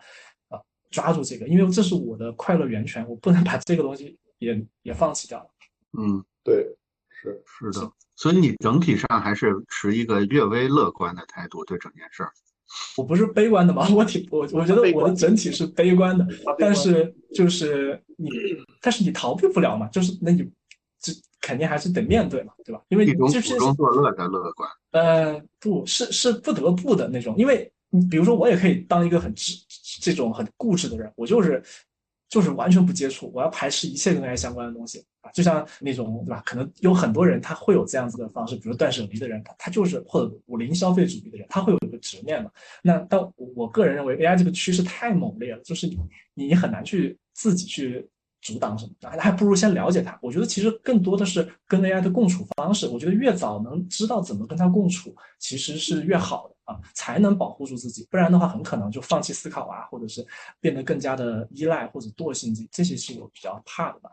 [0.49, 0.61] 啊
[0.91, 5.51] 抓住这个，因为这是我的快乐源泉，我不能 把这个东西也也放弃掉。
[5.99, 6.77] 嗯，对，
[7.09, 12.31] 是是的，所以你整体上还是持一个略微乐观的态度对整件事儿。
[12.97, 13.89] 我不是悲观的嘛？
[13.95, 16.27] 我挺我我觉得我的整体是悲观的，
[16.59, 18.29] 但是就是你，
[18.81, 20.43] 但是你逃避不了嘛，就是那你
[21.01, 22.83] 这肯定还是得面对嘛，对吧？
[22.89, 24.69] 因为就是苦中作乐的乐观。
[24.93, 29.55] 呃，不是是不得不的那种，因为你比如说我也可以当一个很执
[30.01, 31.63] 这种很固执的人，我就是
[32.29, 35.05] 就是完全不接触，我要排斥一切跟 AI 相关的东西。
[35.33, 36.43] 就像那种对吧？
[36.45, 42.51] 可能有很多人他会有这样子的方式，比如断舍离的人，他他就是或者五零消费主义的人，他会有一个执念嘛。
[42.83, 45.99] 那但我个人认为，AI 这个趋势太猛烈了，就是你
[46.35, 48.09] 你很难去自己去
[48.43, 50.19] 阻挡什么，还还不如先了解它。
[50.23, 52.87] 我觉得其实更多的是跟 AI 的共处方式。
[52.87, 58.07] 我觉得越早能知道怎么跟它共处，其实是越好的啊，才能保护住自己。
[58.11, 60.25] 不然的话，很可能就放弃思考啊，或者是
[60.61, 64.11] 变得更加的依赖或者惰性，这这些是我比较怕的吧。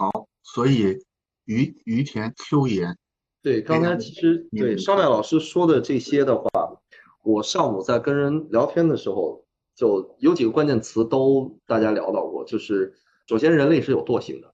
[0.00, 0.28] 好。
[0.42, 0.98] 所以，
[1.44, 2.96] 于于田 Q 言，
[3.42, 6.80] 对，刚才其实对上麦老师说的这些的话，
[7.22, 9.44] 我上午在跟人聊天的时候，
[9.76, 12.94] 就有几个关键词都大家聊到过，就是
[13.28, 14.52] 首先人类是有惰性的，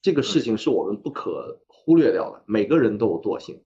[0.00, 2.42] 这个事情是我们不可忽略掉的。
[2.46, 3.62] 每个人都有惰性，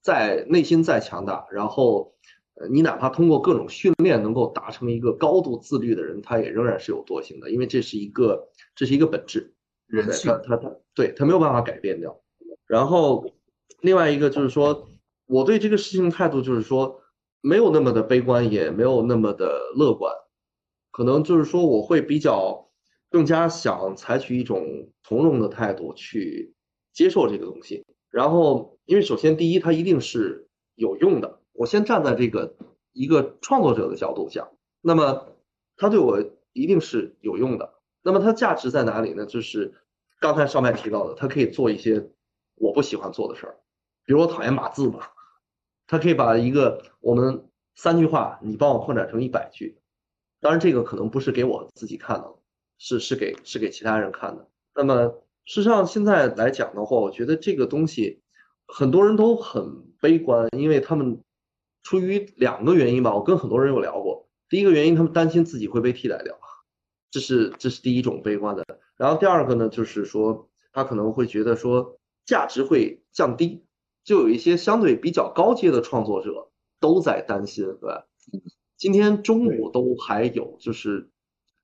[0.00, 2.14] 在内心再强大，然后
[2.54, 9.53] 呃你哪怕通过各种训练能够达成一个高度自律的人，他也仍然是有惰性的，因为这是一个这是一个本质。
[9.86, 12.20] 人性他他他对他没有办法改变掉。
[12.66, 13.34] 然后
[13.80, 14.88] 另外一个就是说，
[15.26, 17.02] 我对这个事情态度就是说，
[17.40, 20.14] 没有那么的悲观，也没有那么的乐观，
[20.90, 22.70] 可能就是说我会比较
[23.10, 26.54] 更加想采取一种从容的态度去
[26.92, 27.84] 接受这个东西。
[28.10, 31.40] 然后，因为首先第一，它一定是有用的。
[31.52, 32.56] 我先站在这个
[32.92, 34.48] 一个创作者的角度讲，
[34.80, 35.28] 那么
[35.76, 37.73] 它对我一定是有用的。
[38.04, 39.24] 那么它价值在哪里呢？
[39.24, 39.74] 就是
[40.20, 42.10] 刚才上面提到的，它可以做一些
[42.54, 43.56] 我不喜欢做的事儿，
[44.04, 45.00] 比如我讨厌码字嘛，
[45.86, 49.78] 它可以把一个我们三句话，你帮我扩展成一百句。
[50.40, 52.34] 当然，这个可能不是给我自己看的，
[52.76, 54.46] 是是给是给其他人看的。
[54.74, 55.06] 那么
[55.46, 58.20] 事实上现在来讲的话，我觉得这个东西
[58.66, 61.22] 很多人都很悲观，因为他们
[61.82, 63.14] 出于两个原因吧。
[63.14, 66.38] 我跟很多人有聊过，第一个原因，他们担心自己会被替代掉。
[67.14, 68.64] 这是这是第一种悲观的，
[68.96, 71.96] 然后第二个呢，就是说他可能会觉得说
[72.26, 73.62] 价值会降低，
[74.02, 76.50] 就有一些相对比较高阶的创作者
[76.80, 78.08] 都在担心，对吧？
[78.76, 81.08] 今天中午都还有就是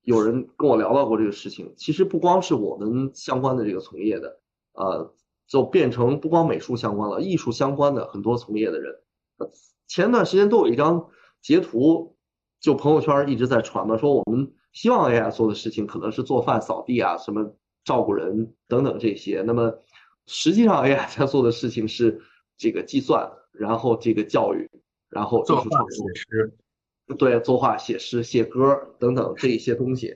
[0.03, 4.39] 有人跟我聊到过这个事情，其实不光是我们相关的这个从业的，
[4.71, 5.13] 呃，
[5.47, 8.95] 就变成不光美术相关了，艺术相关的很多从业的人，
[9.85, 11.09] 前段时间都有一张
[11.41, 12.15] 截图，
[12.61, 14.53] 就朋友圈一直在传嘛，说我们。
[14.71, 19.43] 希望 AI 做的事情可能是做饭、扫地啊，什么照顾人等等这些。
[19.45, 19.73] 那么
[20.27, 22.21] 实际上 AI 在做的事情是
[22.57, 24.69] 这个计算，然后这个教育，
[25.09, 26.53] 然后作画、写诗，
[27.17, 30.15] 对，作画、写诗、写歌等等这一些东西。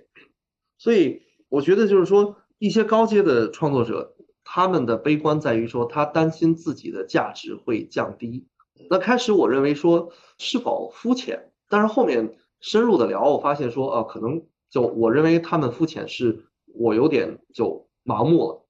[0.78, 4.16] 所以我觉得就是说，一些高阶的创作者，
[4.46, 8.48] 他们的悲观在于说，他担心自己的价值会降低。
[8.90, 12.38] 那开始我认为说是否肤浅，但是后面。
[12.66, 18.66] 深入的聊，我发现说，呃，可能就我认为他们肤浅，是我有点就盲目了。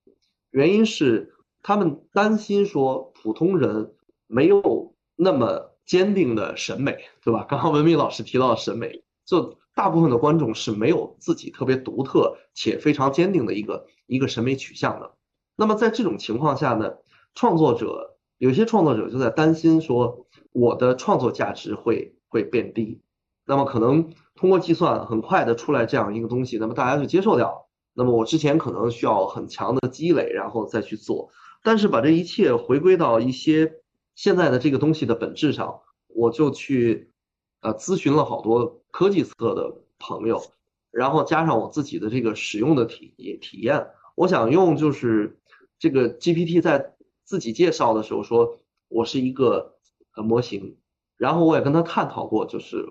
[0.51, 3.95] 原因是他们担心说，普通人
[4.27, 7.45] 没有那么坚定的审美，对吧？
[7.47, 15.13] 刚刚文明老师提到审美，就大部分的观众是没有自己特别独特且非常坚定的一个一个审美取向的。
[15.55, 16.95] 那么在这种情况下呢，
[17.33, 22.99] 创作者有些创作者就在担心说，我的创作价值会会变低。
[23.45, 27.67] 那么可能通过计算很快的出来这样一个东西，那么大家就接受掉。
[27.93, 31.29] 那么我之前可能需要很强的积累，然后再去做。
[31.63, 33.81] 但是把这一切回归到一些
[34.15, 37.11] 现在的这个东西的本质上，我就去
[37.61, 40.43] 呃咨询了好多科技侧的朋友，
[40.91, 45.39] 然后加上我自己的这个使用的体体验，我想用就是
[45.79, 48.59] 这个 GPT 在自己介绍的时候说，
[48.89, 49.77] 我是一个
[50.15, 50.77] 呃模型，
[51.15, 52.85] 然后我也跟他探讨过，就是。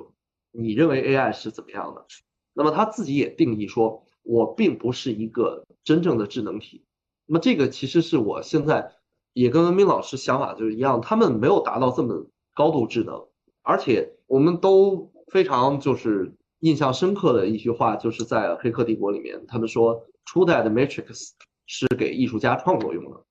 [0.56, 2.06] 你认为 AI 是怎么样的？
[2.52, 6.84] 那么他自己也定义说，我并不是一个真正的智能体。
[7.26, 8.92] 那么这个其实是我现在
[9.32, 13.26] 也跟文明老师想法就是一样，他们没有达到这么高度智能，
[13.62, 21.30] 而且我们都非常就是印象深刻的一句话，就是在《黑客帝国》里面，他们说初代的 Matrix
[21.66, 23.24] 是给艺术家创作用的。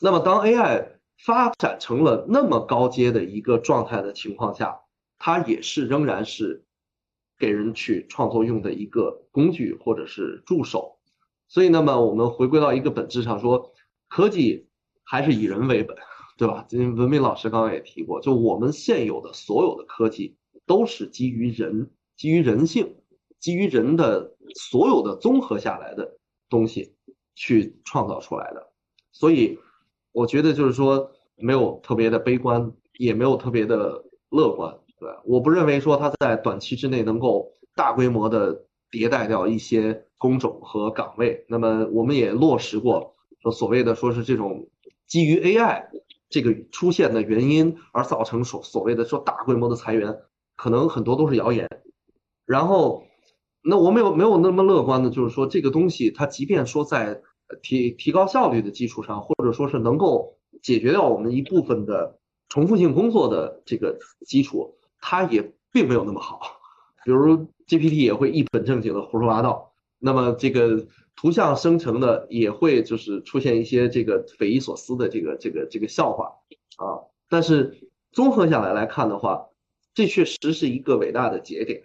[0.00, 4.80] 那么当 AI 发展成了那么高阶的一个状态的情况下，
[5.24, 6.64] 它也是仍然是
[7.38, 10.98] 给人去创作用的一个工具或者是助手，
[11.46, 13.72] 所以那么我们回归到一个本质上说，
[14.08, 14.66] 科技
[15.04, 15.96] 还是以人为本，
[16.36, 16.66] 对吧？
[16.70, 20.34] 因为文明老师刚刚也提过，就我们现有的所有的科技
[20.66, 22.96] 都是基于人、基于人性、
[23.38, 26.18] 基于人的所有的综合下来的
[26.48, 26.96] 东西
[27.36, 28.72] 去创造出来的，
[29.12, 29.56] 所以
[30.10, 34.76] 我觉得就是说没有特别的悲观，也没有特别的乐观。
[35.02, 41.44] 对，我不认为说它在短期之内能够大规模的迭代掉一些工种和岗位。
[41.48, 44.68] 那么我们也落实过说所谓的说是这种
[45.08, 45.86] 基于 AI
[46.28, 50.16] 这个出现的原因而造成所所谓的说大规模的裁员，
[50.54, 51.68] 可能很多都是谣言。
[52.46, 53.02] 然后，
[53.60, 57.20] 那我没有没有那么乐观的，就是说这个东西它即便说在
[57.60, 64.76] 提提高效率的基础上，或者说是能够解决掉我们一部分的重复性工作的这个基础。
[65.02, 66.40] 它也并没有那么好，
[67.04, 76.32] 比如 GPT 也会一本正经的胡说八道，那么这个图像生成的也会就是出现一些这个匪夷所思的这个这个这个笑话
[76.76, 77.04] 啊。
[77.28, 79.48] 但是综合下来来看的话，
[79.92, 81.82] 这确实是一个伟大的节点。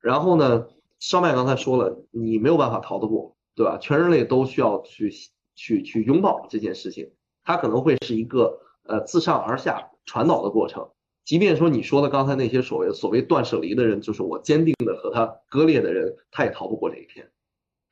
[0.00, 0.68] 然后呢，
[0.98, 3.66] 烧麦刚才说了，你没有办法逃得过，对。
[3.66, 3.76] 吧？
[3.78, 5.12] 全人类都需要去
[5.54, 7.10] 去去拥抱这件事情，
[7.44, 10.88] 它可能会是一个呃自上而下传导的过程。
[11.24, 17.30] 即便说你说的刚才那些所谓所谓断舍离的人，就是我坚定的和他割裂的人，他也逃不过这一天，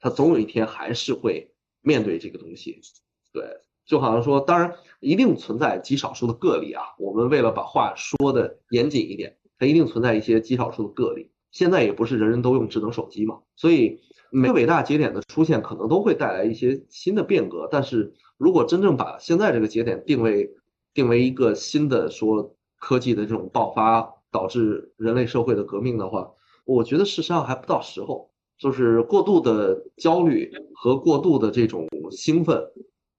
[0.01, 1.53] 他总有一天还是会
[1.83, 2.81] 面对这个东西。
[3.33, 3.45] 对，
[3.87, 6.83] 就好像说，当然一定存在极少数的个例啊。
[6.99, 11.31] 我们为了把话说的严谨一点，它一定存在一些极少数的个例。
[11.51, 14.01] 现在也不是人人都用智能手机嘛，所以
[14.31, 17.69] 每个伟大节点的出现可能都会带来一些新的变革。
[17.71, 20.51] 但是如果真正把现在这个节点定位
[20.93, 26.31] 定为一个新的说科技的这种爆发导致人类社会的革命的话，
[26.65, 28.31] 我觉得事实上还不到时候。
[28.59, 32.61] 就是过度的焦虑和过度的这种兴奋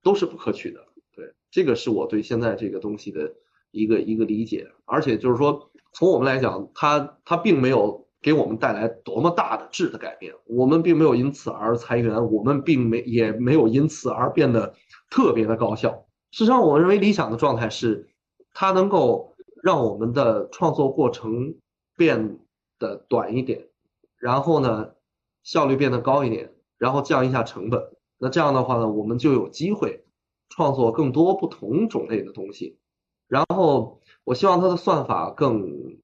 [0.03, 0.81] 都是不可取的。
[1.15, 3.33] 对，这个是我对现在这个东西的
[3.71, 4.67] 一个一个理解。
[4.83, 8.07] 而且就是说，从我们来讲，它它并没有。
[8.21, 14.73] 给我们带来多么大的质的改变，我们并没有因此而裁员，我们并没也没有因此而变得
[15.09, 16.05] 特别的高效。
[16.31, 18.09] 事实上，我认为理想的状态是，
[18.53, 19.28] 它能够
[19.61, 21.55] 让我们的创作过程
[21.95, 22.39] 变
[22.77, 23.67] 得短一点，
[24.17, 24.91] 然后呢，
[25.43, 27.81] 效率变得高一点，然后降一下成本。
[28.17, 30.05] 那这样的话呢，我们就有机会
[30.49, 32.77] 创作更多不同种类的东西。
[33.27, 35.99] 然后，我希望它的算法更。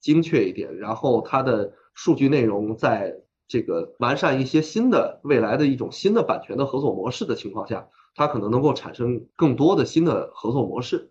[0.00, 3.14] 精确一点，然后它的数据内容在
[3.46, 11.10] 这个完善一些新的未来的一种新的版权的合作模式的情况下，它可能能够产生更多的新的合作模式。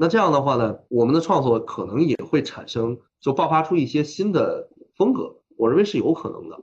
[0.00, 6.58] 那这样的话呢，我们的创作可能也会产生就爆发出一些新的风格，我认为是有可能的。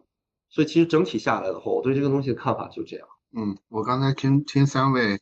[0.49, 3.07] 所以其实整体下来的话，我对这个东西的看法就这样。
[3.37, 5.19] 嗯，我刚才听听三位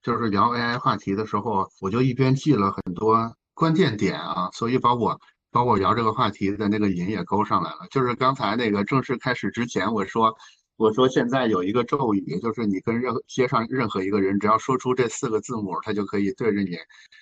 [0.00, 5.20] 就是聊 AI 话题的时候，我就一边记了很多关键点啊，所以把我。
[5.52, 7.86] 把我聊这个话题的那个瘾也勾上来了。
[7.90, 10.36] 就是刚才那个正式开始之前，我说，
[10.76, 16.76] 我说现在有一个咒语，就是你跟任街上任何一个人，只要说出这四个字母，他就可以对着你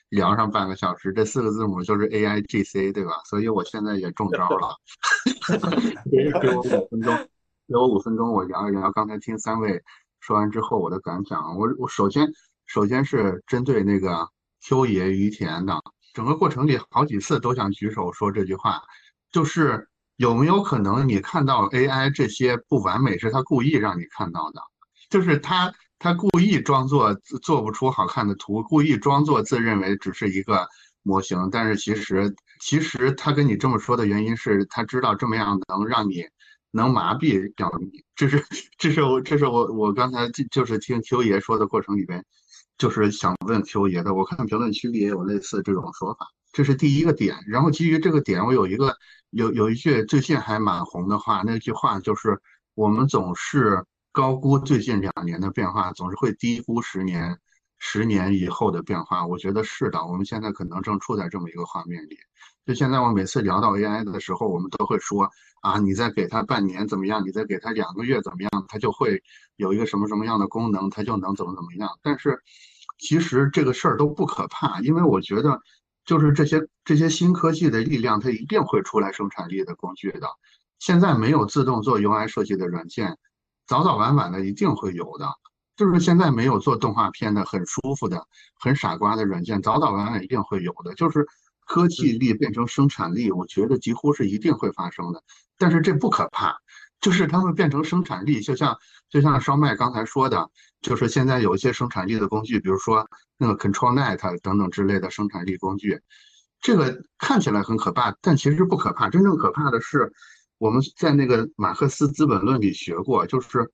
[0.08, 1.12] 聊上半个小时。
[1.12, 3.12] 这四个字母就是 A I G C，对吧？
[3.26, 4.76] 所以我现在也中招了。
[6.42, 7.14] 给我五分钟，
[7.68, 9.80] 给我五分钟，我聊一聊刚才听三位
[10.18, 11.56] 说完之后我的感想。
[11.56, 12.28] 我我首先
[12.66, 14.28] 首先是针对那个
[14.60, 15.80] 秋爷于田的。
[16.12, 18.82] 整个过程里好几次都想举手说这句话，
[19.30, 24.60] 就是有没有可能你看到 AI 这些不完美是他故意让你看到的，
[25.10, 30.66] 就是他他故意装作做不出好看的图，故意装作自认为只是一个
[31.02, 36.24] 模型，但是其实其实他跟你这么说的原因是他知道这么样能让你
[36.70, 38.44] 能麻痹掉你，这是
[38.78, 42.24] 这是我这是我我刚才就就是听秋爷说的过程里边。
[42.76, 47.36] 就是想问 Q 爷的，我看评论区里也有类似这种说法，这是第一个点。
[47.46, 48.96] 然后基于这个点，我有一个
[49.30, 52.40] 有有一句最近还蛮红的话，那句话就是
[52.74, 57.36] 我们总是高估最近两年的变化，总是会低估十年
[57.78, 59.26] 十年以后的变化。
[59.26, 62.16] 我觉得是的，我们现在可能正处在这么一个画面里。
[62.64, 65.28] 就现在我每次聊到 AI 的时候，我们都会说
[65.60, 67.26] 啊，你再给它半年怎么样？
[67.26, 68.50] 你再给它两个月怎么样？
[68.68, 69.20] 它就会
[69.56, 71.90] 有一个什么什么样的功能，它就能怎么怎么样。
[72.00, 72.40] 但是。
[72.96, 75.60] 其实这个事儿都不可怕，因为我觉得，
[76.04, 80.28] 就是这些这些新科技的力量，它一定会出来生产力的工具的。
[80.78, 83.16] 现在没有自动做 UI 设计的软件，
[83.66, 85.28] 早早晚晚的一定会有的。
[85.76, 88.26] 就是现在没有做动画片的很舒服的、
[88.60, 90.94] 很傻瓜的软件，早早晚晚一定会有的。
[90.94, 91.26] 就是
[91.66, 95.22] 科技力变成生产力，我觉得几乎是一定会发生的。
[95.58, 96.56] 但是这不可怕。
[97.04, 98.78] 就是他们变成生产力，就像
[99.10, 100.48] 就像烧麦刚才说的，
[100.80, 103.06] 就是现在有一些生产力的工具，比如说
[103.36, 106.00] 那个 ControlNet 等等之类的生产力工具，
[106.62, 109.10] 这个看起来很可怕，但其实不可怕。
[109.10, 110.10] 真正可怕的是，
[110.56, 113.70] 我们在那个马克思《资本论》里学过，就是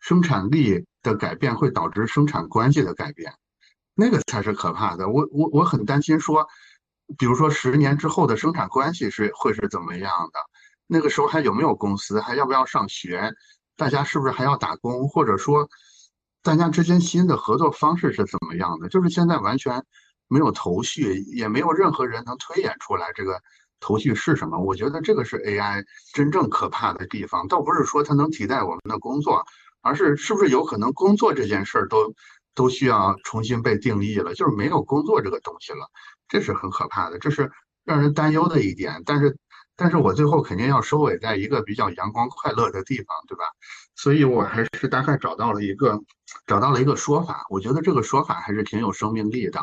[0.00, 3.32] 生产力的改变会导致生产关系的改变，
[3.94, 5.08] 那个才是可怕的。
[5.08, 6.44] 我我我很担心说，
[7.16, 10.40] 比如说十年之后的生产关系是会是怎么样的。
[10.86, 12.20] 那个时候还有没有公司？
[12.20, 13.32] 还要不要上学？
[13.76, 15.08] 大家是不是还要打工？
[15.08, 15.68] 或者说，
[16.42, 18.88] 大家之间新的合作方式是怎么样的？
[18.88, 19.82] 就是现在完全
[20.28, 23.40] 没有头绪，也没有任何人能推演出来这个
[23.80, 24.58] 头绪是什么。
[24.58, 25.82] 我觉得这个是 AI
[26.12, 29.42] 真正可怕的地方，倒不是说它能替代我们的工作，
[29.80, 32.14] 而是是不是有可能工作这件事儿都
[32.54, 34.34] 都需要重新被定义了？
[34.34, 35.88] 就是没有工作这个东西了，
[36.28, 37.50] 这是很可怕的，这是
[37.84, 39.02] 让人担忧的一点。
[39.06, 39.36] 但是。
[39.76, 43.44] 但是我最后肯定要收尾在一个比较阳光快乐的地方，对吧？
[43.96, 46.00] 所以我还是大概找到了一个，
[46.46, 47.44] 找到了一个说法。
[47.50, 49.60] 我觉得这个说法还是挺有生命力的，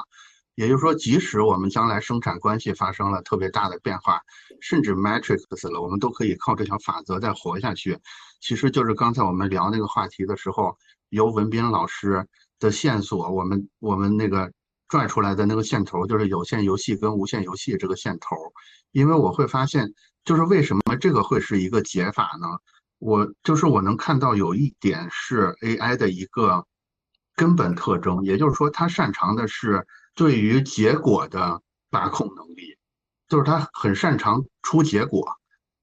[0.55, 4.21] 也就是说，即使我们将来生产关系发生了特别大的变化，
[4.61, 7.97] 甚至 matrix 了，我们都可以靠这条法则再活下去。
[8.39, 10.77] 其实就是刚才我们聊那个话题的时候，
[11.09, 12.25] 由文斌老师
[12.59, 14.51] 的线索，我们我们那个
[14.91, 18.35] 拽出来的那个线头，就是有线游戏跟无线游戏这个线头。
[18.91, 19.93] 因为我会发现，
[20.25, 22.47] 就是为什么这个会是一个解法呢？
[22.99, 26.67] 我就是我能看到有一点是 AI 的一个
[27.37, 32.75] 根本特征，也就是说，它擅长的是对于结果的把控能力，
[33.29, 35.25] 就是它很擅长出结果，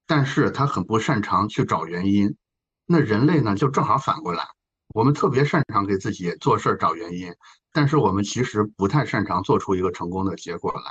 [0.06, 2.36] 但是它很不擅长去找原因。
[2.84, 4.44] 那人类呢，就正好反过来，
[4.98, 7.32] 我们特别擅长给自己做事儿找原因，
[7.72, 10.90] 但是我们其实不太擅长做出一个成功的结果来。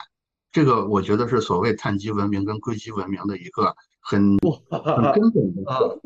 [0.49, 4.37] 这个我觉得是所谓碳基文明跟硅基文明的一个很
[4.69, 5.99] 很根本的、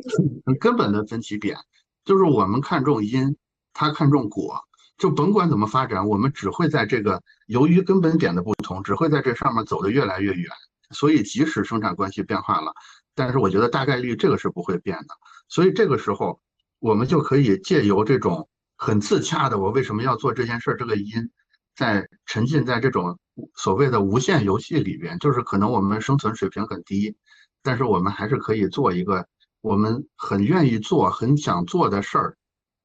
[0.47, 1.55] 很根本的分歧点，
[2.03, 3.37] 就是我们看重因，
[3.71, 4.59] 他看重果，
[4.97, 10.49] 就甭管怎么发展，我们只会在这个由于根本点的不同，只会在这上面走得越来越远。
[10.89, 12.73] 所以即使生产关系变化了，
[13.13, 15.13] 但是我觉得大概率这个是不会变的。
[15.49, 16.41] 所以这个时候，
[16.81, 21.31] 我们就可以借由这种很自洽的，我为什么要做这件事儿这个因。
[21.73, 23.17] 在沉浸在这种
[23.55, 27.15] 所谓的无限游戏里边，就是可能我们生存水平很低，
[27.63, 29.25] 但是我们还是可以做一个
[29.61, 32.35] 我们很愿意做、很想做的事儿。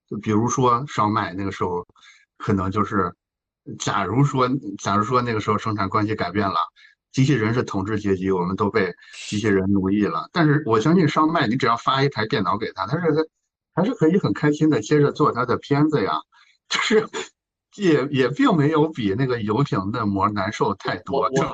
[0.09, 1.85] 就比如说烧麦，那个时候
[2.39, 3.13] 可能就是，
[3.81, 4.49] 假如说，
[4.79, 6.57] 假如说那个时候生产关系改变了，
[7.11, 8.95] 机器人是统治阶级，我们都被
[9.29, 10.31] 机器人奴役了。
[10.33, 13.25] 但是我相信烧麦，你只要发一台电脑给他，他是他
[13.77, 16.15] 还是可以很开心的接着做他的片子呀，
[16.69, 17.07] 就是。
[17.77, 21.53] 也也并没有比那个游艇的膜难受太多，是吧？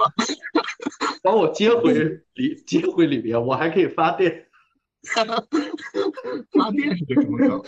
[1.21, 1.93] 把我接回
[2.35, 4.47] 里，接回里边，我还可以发电。
[6.55, 7.61] 发电是个什么梗？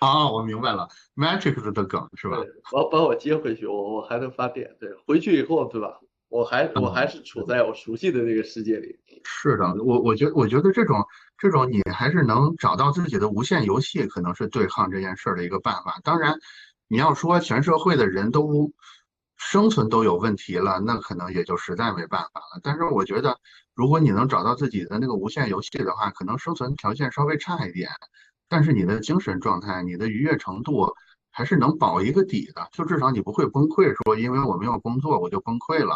[0.00, 2.38] 啊，我明白了，Matrix 的梗是吧？
[2.72, 4.76] 把把我接回去，我我还能发电。
[4.80, 6.00] 对，回去以后，对吧？
[6.28, 8.98] 我还我还是处在我熟悉的那个世界里。
[9.24, 10.96] 是的，我我觉我觉得这种
[11.40, 15.98] 这种你还是能找到自己的无限游戏，可能是对抗这件事儿的一个办法。
[16.04, 16.38] 当然。
[16.92, 18.72] 你要说全社会的人都
[19.36, 22.60] 生存都有问题了，那可能也就实在没办法了。
[22.64, 23.38] 但是我觉得，
[23.76, 27.88] 如果你能找到自己的那个无限游戏的话，可能生存条件稍微差一点，
[28.48, 30.92] 但是你的精神状态、你的愉悦程度
[31.30, 32.68] 还是能保一个底的。
[32.72, 35.94] 就至少你不会崩溃，说因为我没有工作我就崩溃了，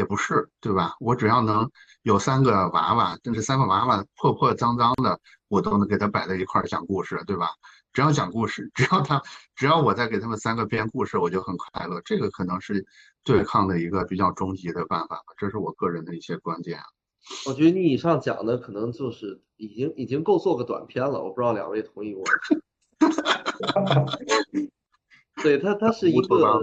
[0.00, 0.96] 也不是，对吧？
[0.98, 1.70] 我只要能
[2.00, 7.50] 有三个娃娃，但是三个娃娃破破脏脏的，我都能给他摆在一块儿讲故事，对吧？
[7.92, 9.20] 只要讲故事， 只要他，
[9.54, 12.00] 只要我在给他们三个编故事，我就很快乐。
[12.02, 12.86] 这个可能是
[13.24, 16.80] 对抗的一个比较终极的办法吧，这是我个人的一些观点。
[17.46, 22.24] 我觉得你以上讲的可能就是已经已经够做个短片了，我不知道两位同意我。
[25.42, 26.60] 对他，他是一个，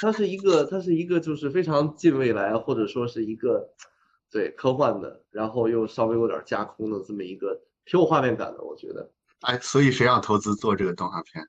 [0.00, 3.68] 他是一个，他是一个，就是非常近未来，或者说是一个
[4.30, 9.10] 对科幻的，然后又稍微有点架空的这么一个挺有画面感的，我觉得。
[9.40, 11.44] 哎，所以谁要投资做这个动画片？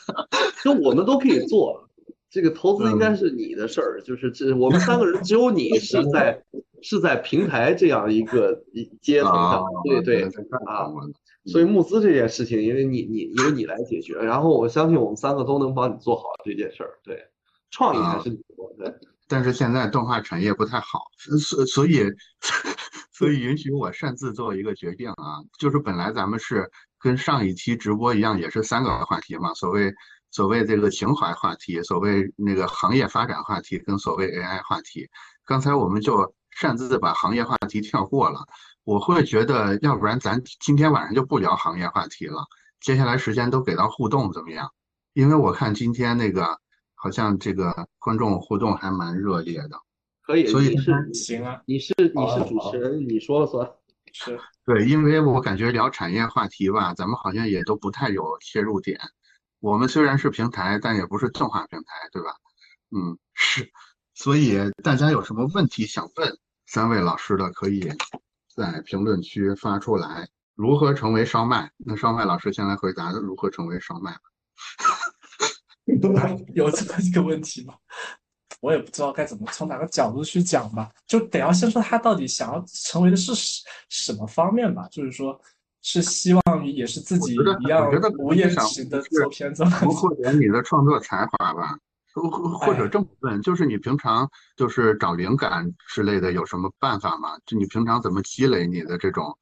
[0.64, 1.88] 就我们都可以做，
[2.30, 4.00] 这个投资应该是你的事儿。
[4.02, 6.42] 就是这我们三个人，只有你 是在
[6.82, 8.62] 是在平台这样一个
[9.02, 10.22] 阶层上，对对
[10.66, 10.90] 啊。
[11.46, 16.98] 所以募资这件事情，因为你你由你来解决，然后我相信我们三个都能帮你做好这件事儿。
[17.02, 17.28] 对，
[17.70, 19.00] 创意还是你做的。
[19.28, 21.00] 但是现在动画产业不太好，
[21.40, 22.04] 所所以
[23.12, 26.70] 所以允许我擅自做一个决定啊，就是本来咱们是。
[26.98, 29.54] 跟上一期直播一样，也是三个话题嘛。
[29.54, 29.94] 所谓
[30.32, 35.08] 所谓这个情怀话题，所谓那个行业发展话题，跟所谓 AI 话题。
[35.44, 38.40] 刚才我们就擅自把行业话题跳过了。
[38.86, 42.46] 我会觉得，要不然咱今天晚上就不聊行业话题了，
[42.80, 44.70] 接下来时间都给到互动怎么样？
[45.12, 46.56] 因为我看今天那个
[46.94, 49.70] 好像这个观众互动还蛮热烈的。
[50.22, 53.68] 可以，所以是行啊，你是你是主持人，你说了算。
[54.14, 54.38] 是。
[54.64, 59.00] 对，因为我感觉聊产业话题吧，咱们好像也都不太有切入点。
[59.58, 62.30] 我们虽然是平台，但也不是动画平台，对吧？
[62.96, 63.68] 嗯，是。
[64.14, 67.80] 所以大家有什么问题想问三位老师的，可以
[68.56, 70.28] 在评论区发出来。
[70.54, 71.70] 如何成为烧麦？
[71.76, 74.20] 那烧麦老师先来回答如何成为烧麦吧。
[76.54, 77.74] 有这么一个问题吗？
[78.60, 83.32] 我也不知道该怎么从哪个角度去讲吧，就得要先说他到底想要成为的是
[83.90, 84.88] 什么方面吧。
[84.90, 85.38] 就是说，
[85.82, 91.78] 是希望于也是自己一样无业型的做片子，或者你的创作才华吧，
[92.20, 97.30] 或或者这么问，就是你平常就是找灵感之类的有什么办法吗？
[97.44, 99.36] 就你平常怎么积累你的这种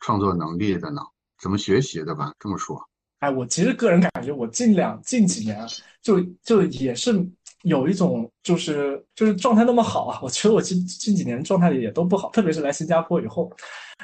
[0.00, 1.00] 创作能力的呢？
[1.40, 2.32] 怎么学习的吧？
[2.38, 2.78] 这么说。
[3.20, 5.58] 哎，我其实个人感觉，我近两近几年
[6.00, 7.26] 就就也是
[7.62, 13.50] 有一种就是就是状态那么好啊，我觉得我近近几年状态也都不好，特别是来新加坡以后，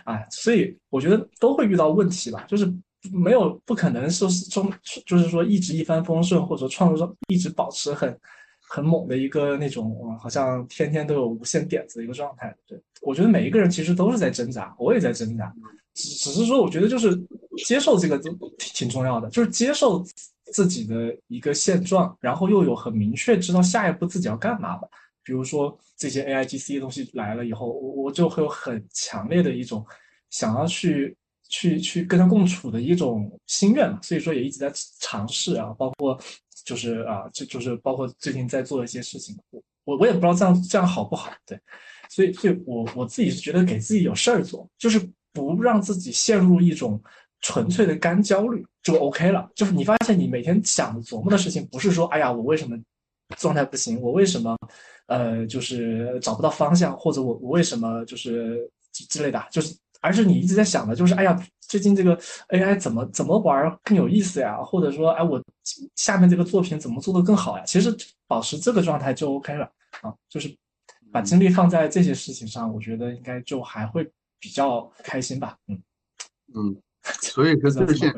[0.04, 2.66] 哎，所以我觉得都会遇到问题吧，就是
[3.12, 4.72] 没有不可能说是中
[5.06, 8.18] 就是说一直一帆风顺，或者说创作一直保持很。
[8.66, 12.52] 很猛的一个那种，好像天天都有无限点子的一个状态。
[12.66, 15.54] 对我觉得每一个人其实都是在挣扎，我也在挣扎，
[15.92, 17.14] 只只是说我觉得就是
[17.66, 20.02] 接受这个都挺重要的，就是接受
[20.46, 24.88] 自己的一个现状，然后又有很明确知道下一步自己要干嘛吧。
[25.22, 29.86] 比如说这些 A I G C 东西来了以后，我我就会有很强烈的一种
[30.30, 31.16] 想要去
[31.54, 36.18] 去去跟他共处的一种心愿嘛，所以说也一直在尝试啊，包括。
[36.64, 41.60] 就是啊，就就是包括最近在做的一些事情，我我我也不知道这样这样好不好，对，
[42.08, 44.98] 所以所以我我自己是觉得给自己有事儿做，就是
[45.30, 46.98] 不让自己陷入一种
[47.42, 49.46] 纯粹的干焦虑就 OK 了。
[49.54, 52.78] 就是你发现你每天想琢磨的事情，不是说哎呀我为什么
[53.36, 54.56] 状态不行，我为什么
[55.08, 58.66] 呃就是找不到方向，或者我我为什么就是
[59.10, 59.76] 之类的，就是。
[60.04, 62.14] 而是你一直在想的，就是哎呀，最近这个
[62.50, 64.62] AI 怎么怎么玩更有意思呀？
[64.62, 65.42] 或者说，哎，我
[65.96, 67.64] 下面这个作品怎么做的更好呀？
[67.64, 69.64] 其实保持这个状态就 OK 了
[70.02, 70.54] 啊，就是
[71.10, 74.06] 把精力放在这些事情上，我觉得应该就还会
[74.38, 75.56] 比较开心吧。
[75.68, 75.82] 嗯
[76.54, 76.76] 嗯，
[77.22, 78.12] 所以说 最近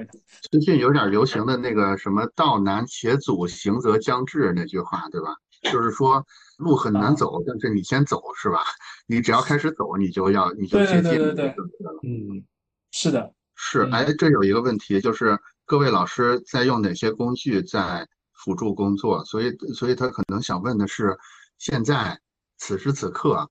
[0.51, 5.29] 最近有点流行的那个什么“道难且阻，行则将至”那句话，对吧？
[5.63, 6.25] 就是说
[6.59, 8.59] 路很难走，但是你先走是吧？
[9.07, 11.55] 你只要开始走，你就要你就接近对对
[12.03, 12.45] 嗯，
[12.91, 19.25] 是的，是哎，这有一个问题，就是各位老师在用哪些工具在辅助工作？
[19.25, 21.17] 所以所以他可能想问的是，
[21.59, 22.19] 现在
[22.59, 23.49] 此时此刻，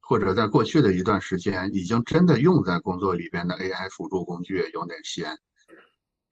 [0.00, 5.26] 或者在过去的一段时间，已经真的用在工作里边的 AI 辅助工具有哪些？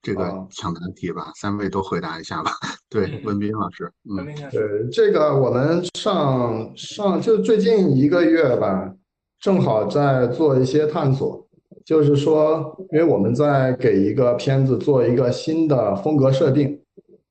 [0.03, 2.51] 这个抢答题吧，三位都回答一下吧。
[2.91, 8.93] 对，文斌老师，嗯，对，这个我们上上就最近一个月吧，
[9.41, 11.47] 正好在做一些探索，
[11.85, 16.81] 就是说，因为我们在给一个片子做一个新的风格设定，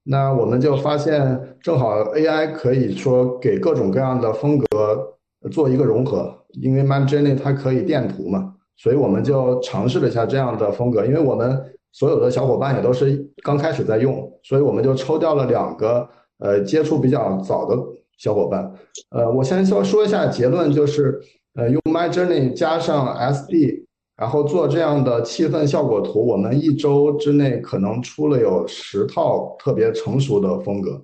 [0.03, 5.18] 那我们就发现，正好 AI 可以说给各种各样的风格
[5.52, 11.61] 做一个融合，因为 MidJourney 它可以电图嘛，所以我们就尝试了一下这样的风格，因为我们。
[11.94, 16.08] 所有的小伙伴也都是刚开始在用，所以我们就抽掉了两个
[16.40, 17.78] 呃接触比较早的
[18.18, 18.74] 小伙伴。
[19.10, 21.20] 呃，我先说说一下结论，就是
[21.56, 23.86] 呃用 MyJourney 加上 SD，
[24.16, 31.02] 然后做这样的气氛效果图，我们一周之内可能出了有十套特别成熟的风格。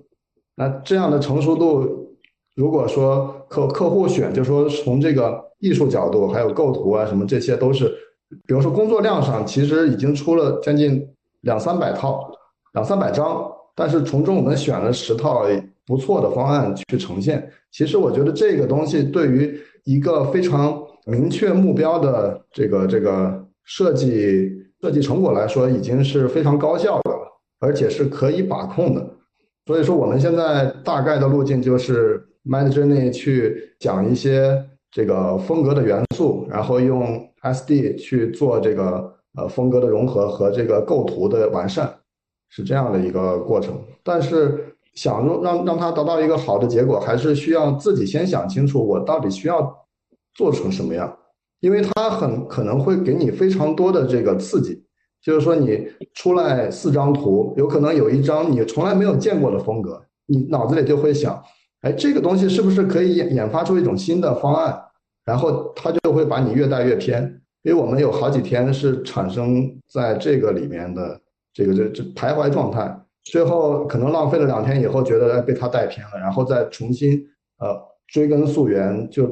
[0.56, 2.16] 那这样的成熟度，
[2.56, 7.94] 如果说客客户选，就说从这个艺术角度，还有构图啊什么，这些都是。
[8.46, 11.06] 比如说工作量上，其实已经出了将近
[11.40, 12.30] 两三百套、
[12.74, 15.46] 两三百张，但是从中我们选了十套
[15.86, 17.50] 不错的方案去呈现。
[17.70, 24.52] 其实我觉得这个东西对于一个非常明确目标的这个这个设计
[24.82, 27.18] 设计成果来说，已经是非常高效的了，
[27.60, 29.10] 而且是可以把控的。
[29.64, 37.26] 所以说我们现在大概的路径就是 m a d j o u r n e y 去讲一些这个风格的元素，然后用。
[37.42, 41.92] SD 去做这个呃风格的融合和这个构图的完善，
[42.48, 43.74] 是这样的一个过程。
[44.02, 49.86] 但是想让让让它得到一个好的结果，还是需要自己先想清楚我到底需要
[50.34, 51.16] 做成什么样，
[51.60, 54.84] 因为它很可能会给你非常多的这个刺激。
[55.20, 55.84] 就是说你
[56.14, 61.42] 出来四张图，有可能有一张你从来没有见过的风格，你脑子里就会想，
[61.80, 64.80] 哎，这个东西是不是可以研研发出一种新的方案？
[65.28, 67.22] 然后他就会把你越带越偏，
[67.62, 71.20] 因为我们有好几天是产生在这个里面的
[71.52, 77.22] 这个这这徘徊状态，最后可能浪费了两天以后，觉得被他带偏了，然后再重新
[77.58, 79.28] 呃追根溯源，就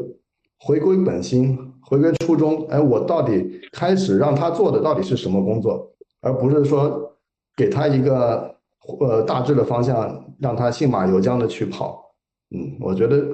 [0.59, 2.66] 回归本心，回归初衷。
[2.68, 5.90] 哎，我到底开始让他做的到底是什么工作，
[6.20, 7.10] 而不是说
[7.56, 8.55] 给他一个
[9.01, 12.12] 呃大致的方向，让他信马由缰的去跑。
[12.55, 13.24] 嗯，我觉得。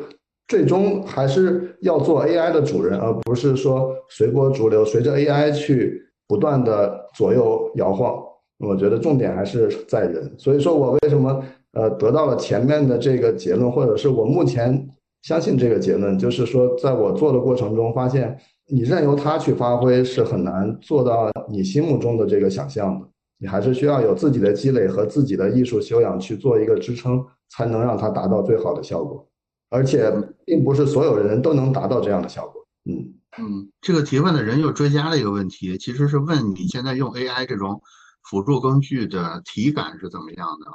[0.48, 8.23] 最终还是要做 AI 的主人，而不是说随波逐流，随着 AI 去不断的左右摇晃。
[8.59, 10.35] 我觉得重点还是在人。
[10.39, 11.43] 所以说我为什么
[11.73, 14.86] 呃得到了前面的这个结论，或者是我目前
[15.23, 18.39] 相信这个结论，就是说在我做的过程中发现，
[18.69, 23.06] 你任由它去发挥是很难做到你心目中的这个想象的。
[23.39, 29.27] 你还是需要有自己的积累和自己的艺术修养去做一个支撑，才能让它达到最好的效果。
[29.73, 30.12] 而且
[30.44, 32.65] 并不是所有人都能达到这样的效果。
[32.85, 37.81] 嗯嗯，这个提问的人又追加了一个问题，其实是问你现在用 AI 这种
[38.23, 40.66] 辅助工具的体感是怎么样的？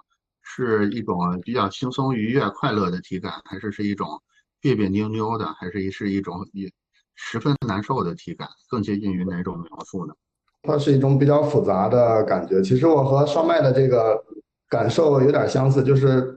[0.42, 4.08] 是一种比较轻松、愉悦、快乐的体感，还是是一种
[4.60, 6.72] 别别扭扭的，还是是一种也
[7.14, 8.48] 十分难受的体感？
[8.70, 10.14] 更接近于哪种描述呢？
[10.64, 12.62] 它是一种比较复杂的感觉。
[12.62, 14.18] 其实我和烧麦的这个
[14.68, 16.36] 感受有点相似，就是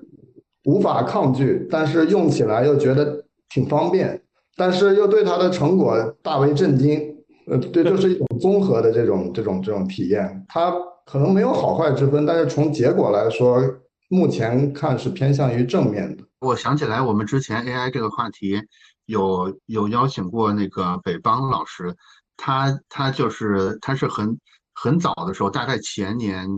[0.64, 4.22] 无法抗拒，但是用起来又觉得挺方便，
[4.56, 7.16] 但是又对它的成果大为震惊。
[7.46, 10.44] 呃，对，就是一种综合的这种这种这种体验。
[10.48, 10.72] 它
[11.04, 13.60] 可能没有好坏之分，但是从结果来说，
[14.08, 16.22] 目前看是偏向于正面的。
[16.40, 18.60] 我想起来，我们之前 AI 这个话题
[19.06, 21.94] 有有邀请过那个北邦老师。
[22.36, 24.38] 他他就是他是很
[24.72, 26.48] 很早的时候，大概前年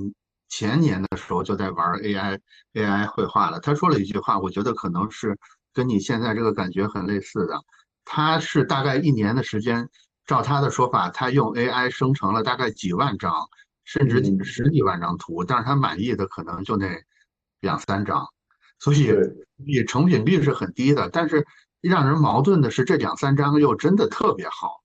[0.52, 2.38] 前年的时候就在玩 AI
[2.74, 3.58] AI 绘画了。
[3.58, 5.38] 他说了一句话，我觉得可能是
[5.72, 7.58] 跟你现在这个感觉很类似的。
[8.04, 9.88] 他是大概一年的时间，
[10.26, 13.32] 照他的说法，他用 AI 生成了大概几万张，
[13.84, 17.02] 甚至十几万张图，但是他满意的可能就那
[17.60, 18.26] 两三张，
[18.78, 19.10] 所以
[19.64, 21.08] 以成品率是很低的。
[21.08, 21.46] 但是
[21.80, 24.82] 让人矛盾的是，这两三张又真的特别好。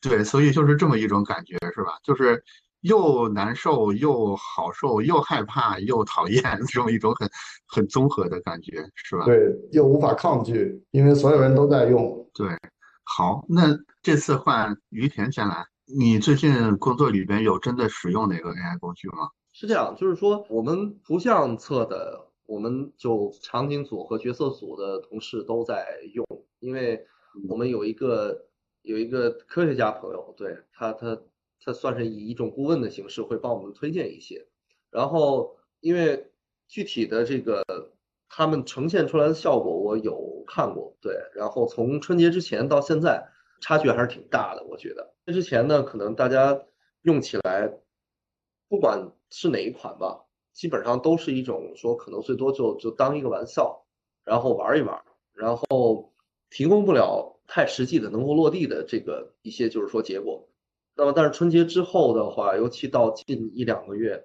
[0.00, 1.98] 对，所以就是这么一种感觉，是吧？
[2.02, 2.42] 就是
[2.82, 7.28] 又难受，又好受，又害怕，又讨厌， 这种一种很
[7.66, 9.24] 很综合的感觉，是吧？
[9.24, 12.28] 对，又无法抗拒，因为所有人都在用。
[12.34, 12.48] 对，
[13.04, 19.30] 好，那这次换于田先来，你最近工作里边有真的使用哪个 AI 工具吗？
[19.52, 26.26] 是这样，就是说我们图像侧的，我们就场景组和角色组的同事都在用，
[26.60, 27.06] 因为
[27.48, 28.46] 我们有一个。
[28.84, 31.16] 有一个科学家朋友，对他，他
[31.64, 34.46] 他算是以一种顾问的形式会帮我们推荐一些。
[34.90, 36.30] 然后，因为
[36.68, 37.64] 具体的这个
[38.28, 41.16] 他们呈现出来的效果，我有看过，对。
[41.34, 43.26] 然后从春节之前到现在，
[43.60, 45.14] 差距还是挺大的，我觉得。
[45.26, 46.62] 之前呢，可能大家
[47.02, 47.72] 用起来，
[48.68, 53.84] 不管是哪一款吧，基本上都是一种说，可能最多就就当一个玩笑，
[54.24, 55.02] 然后玩一玩，
[55.32, 56.12] 然后
[56.50, 57.30] 提供不了。
[57.44, 60.48] 太实际的能够落地的这个一些就是说结果，
[60.94, 64.24] 那么但是春节之后的话，尤其到近一两个月，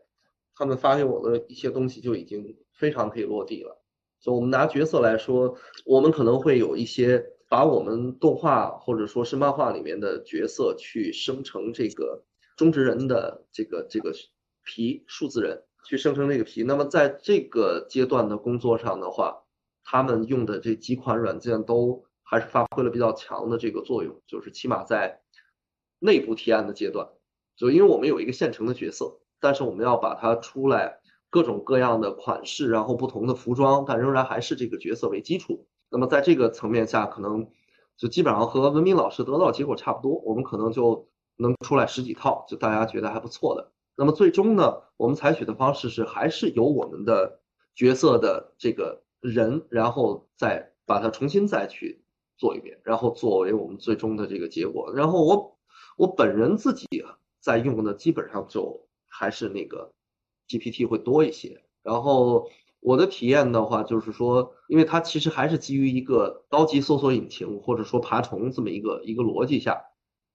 [0.55, 3.81] 他们发给我的一些东西就已经非常可以落地了。
[4.19, 12.23] 就我们拿角色来说，我们可能会有一些把我们动画或者说是漫画里面的角色去生成这个
[12.57, 14.13] 中职人的这个这个
[14.63, 16.63] 皮数字人去生成这个皮。
[16.63, 19.43] 那么在这个阶段的工作上的话，
[19.83, 22.03] 他们用的这几款软件都。
[22.29, 25.21] 还是发挥了比较强的这个作用，就是起码在
[25.99, 27.09] 内部提案的阶段，
[27.55, 30.99] 就因为我们有一个现成的角色，但是我们要把它出来
[31.29, 35.67] 各种各样的款式，然后不同的服装，但仍然还是这个角色为基础。
[35.89, 37.49] 那么在这个层面下，可能
[37.97, 43.71] 就基本上和文明老师得到结果差不多，我们可能就能出来十几套，就大家觉得还不错的。
[43.95, 47.39] 那么最终呢，我们采取的方式是还是由我们的
[47.73, 52.03] 角色的这个人，然后再把它重新再去。
[52.39, 54.93] 做一遍，然后作为我们最终的这个结果。
[54.93, 55.56] 然后我
[55.97, 56.87] 我本人自己
[57.41, 59.91] 在用的基本上就还是那个
[60.47, 61.61] GPT 会多一些。
[61.83, 62.49] 然后
[62.79, 69.83] 我的体验的话，就是说，因为它其实还是基于一个高级搜索引擎或者说爬虫这么一个一个逻辑下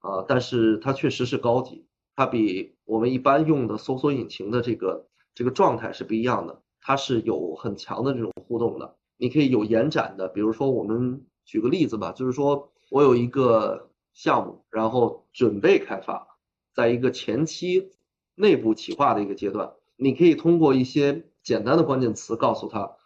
[0.01, 11.24] 啊，但是它确实是高级，它比我们一般用的搜索引擎的这个这个状态是不一样的，它是有很强的这种互动的，你可以有延展的，比如说我们。
[11.44, 16.36] 举个例子吧，就是说我有一个项目，然后准备开发，
[16.74, 17.90] 在一个前期
[18.34, 22.97] 内部企划的一个阶段，你可以通过一些简单的关键词告诉他，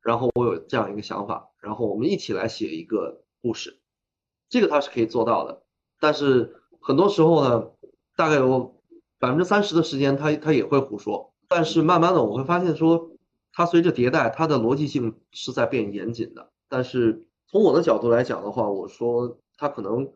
[0.00, 3.78] 然后我有这样一个想法，然后我们一起来写一个故事，
[4.48, 5.62] 这个他是可以做到的。
[6.00, 7.70] 但是很多时候呢，
[8.16, 8.74] 大概有
[9.18, 11.32] 百分之三十的时间，他他也会胡说。
[11.48, 13.10] 但是慢慢的我会发现说，
[13.52, 17.26] 它随着迭代，它的逻辑性是在变严谨的，但是。
[17.46, 20.12] 从我的角度来讲的话，我说它可能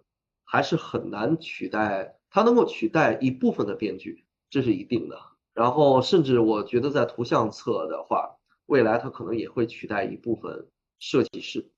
[0.50, 5.20] 还是很难取代，它能够取代一部分的编剧，这是一定的。
[5.52, 8.34] 然后甚至我觉得在图像侧的话，
[8.64, 10.66] 未来它可能也会取代一部分
[10.98, 11.70] 设计师，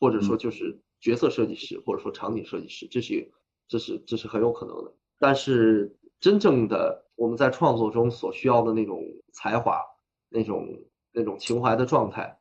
[0.00, 3.30] 或者说就是角色设计师，或者说场景设计师，这是
[3.68, 4.94] 这是这是很有可能的。
[5.18, 9.82] 但是真正的我们在创作中所需要的那种才华、
[10.30, 10.66] 那种
[11.12, 12.38] 那种情怀的状态。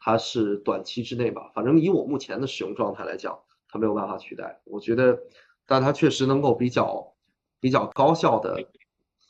[0.00, 4.60] 它是短期之内吧，反正以我目前的使用状态来讲，它没有办法取代。
[4.64, 5.18] 我觉得，
[5.66, 7.14] 但它确实能够比较
[7.60, 8.64] 比较高效的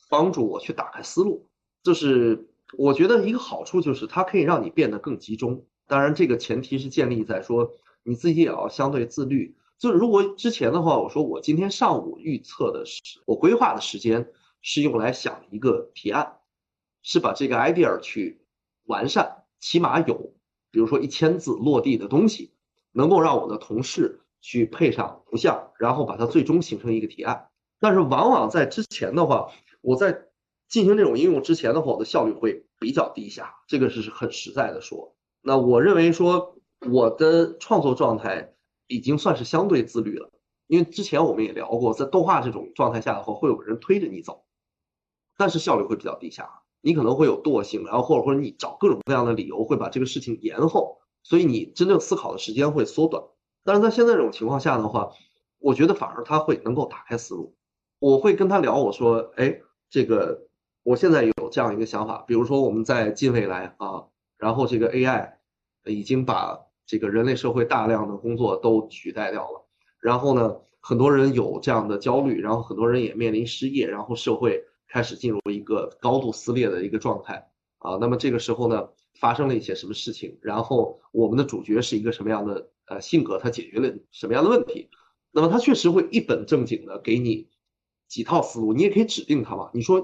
[0.08, 1.48] 帮助我去打开思路。
[1.82, 5.64] 就是我觉得一个好处就是它可以让你变得更集中。
[5.86, 9.56] 当然，这个前提是建立在说你自己也要相对自律。
[9.78, 14.28] 就是如果之前的话，我说我今天上午预测的是我规划的时间
[14.60, 16.38] 是用来想一个提案，
[17.02, 18.42] 是把这个 idea 去
[18.86, 20.34] 完善，起码有，
[20.72, 22.52] 比如说一千字落地的东西，
[22.90, 27.48] 能够让我的同事去配上图像，然后把它最终形成一个提案。
[27.80, 30.26] 但是往往在之前的话，我在
[30.68, 35.14] 进行这种应用之前的话，我的效率会比较低下，这个是很实在的说。
[35.42, 36.56] 那我认为说
[36.90, 38.54] 我的创作状态
[38.86, 40.30] 已经算是相对自律了，
[40.66, 44.44] 因为之前我们也聊过，在动画这种状态下的话，会有人推着你走，
[45.36, 53.22] 但是效率会比较低下，你可能会有惰性，然后或者或者你找各种各样的理由会把这个事情延后，所以你真正思考的时间会缩短。
[53.68, 55.12] 但是在现在这种情况下的话，
[55.58, 57.54] 我觉得反而他会能够打开思路。
[57.98, 60.46] 我会跟他聊，我说，哎，这个
[60.84, 64.06] 我现在有这样一个想法，比如说我们在近未来啊，
[64.38, 65.32] 然后这个 AI
[65.84, 69.66] 已经把这个人类社会大量的工作都取代掉了，
[70.00, 77.50] 然后呢，很多人有这样的焦虑，然后很多人也面临失业，然后社会开始进入一个高度撕裂的一个状态
[77.80, 77.98] 啊。
[78.00, 78.88] 那么这个时候呢，
[79.20, 80.38] 发生了一些什么事情？
[80.40, 83.38] 然后我们的主角是一个什么样的呃性格？
[83.38, 84.88] 他解决了什么样的问题？
[85.30, 87.48] 那么他确实会一本正经的给你。
[88.08, 89.70] 几套思路，你也可以指定他嘛。
[89.74, 90.02] 你说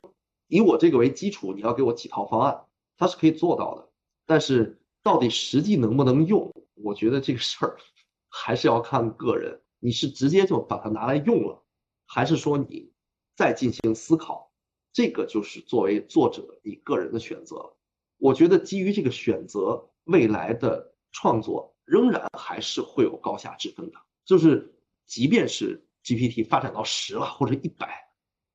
[0.49, 2.65] 以我这个为基础，你要给我几套方案，
[2.99, 3.89] 他是可以做到的。
[4.27, 7.79] 但是到底实际能不能用，我觉得这个事儿
[8.29, 9.61] 还是要看个人。
[9.79, 11.63] 你是直接就把它拿来用了，
[12.07, 12.91] 还是说你
[13.37, 14.51] 再进行思考？
[14.93, 17.74] 这个就是作为作者你个人的选择。
[18.19, 23.99] 我觉得基于这个选择，未来的创作仍然还是会有高下之分的。
[24.25, 24.75] 就是
[25.07, 25.85] 即便是。
[26.07, 27.89] GPT 发展到十了或者一百，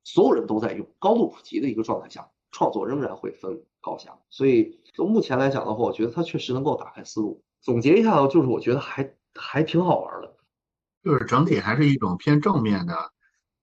[0.04, 4.16] 所有人都在用，高度普及的一个状态下，创作仍然会分高下。
[4.30, 7.44] 所以从目前来讲的话，我觉得它确实能够打开思路。
[7.60, 10.38] 总结一下，就是我觉得还还挺好玩的，
[11.04, 12.94] 就是整体还是一种偏正面的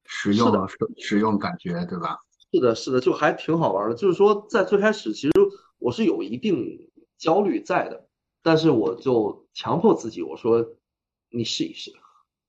[0.04, 2.18] 使用使使用感觉，对吧？
[2.52, 3.94] 是的，是的，就还挺好玩的。
[3.94, 5.32] 就是说，在最开始，其实
[5.78, 8.08] 我是有一定焦虑在的，
[8.42, 10.74] 但是我就强迫自己，我说
[11.30, 11.92] 你试一试。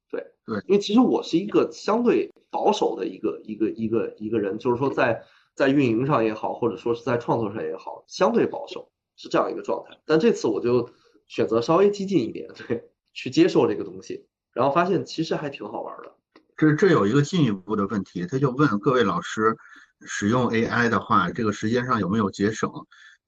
[0.10, 5.24] 对对，因为其实我是一个相对保守的一个一个一个一个人，就是说在
[5.54, 10.00] 在运营上也好，或者说是在创作上也好，相对保守是这样一个状态。
[10.06, 10.90] 但这次我就
[11.28, 16.16] 选择稍微激进一点，对，去接受这个东西，然后发现其实还挺好玩的。
[16.56, 19.58] 这这有一个进一步的问题，他就问各位老师，
[20.06, 22.72] 使用 AI 的话，这个时间上有没有节省？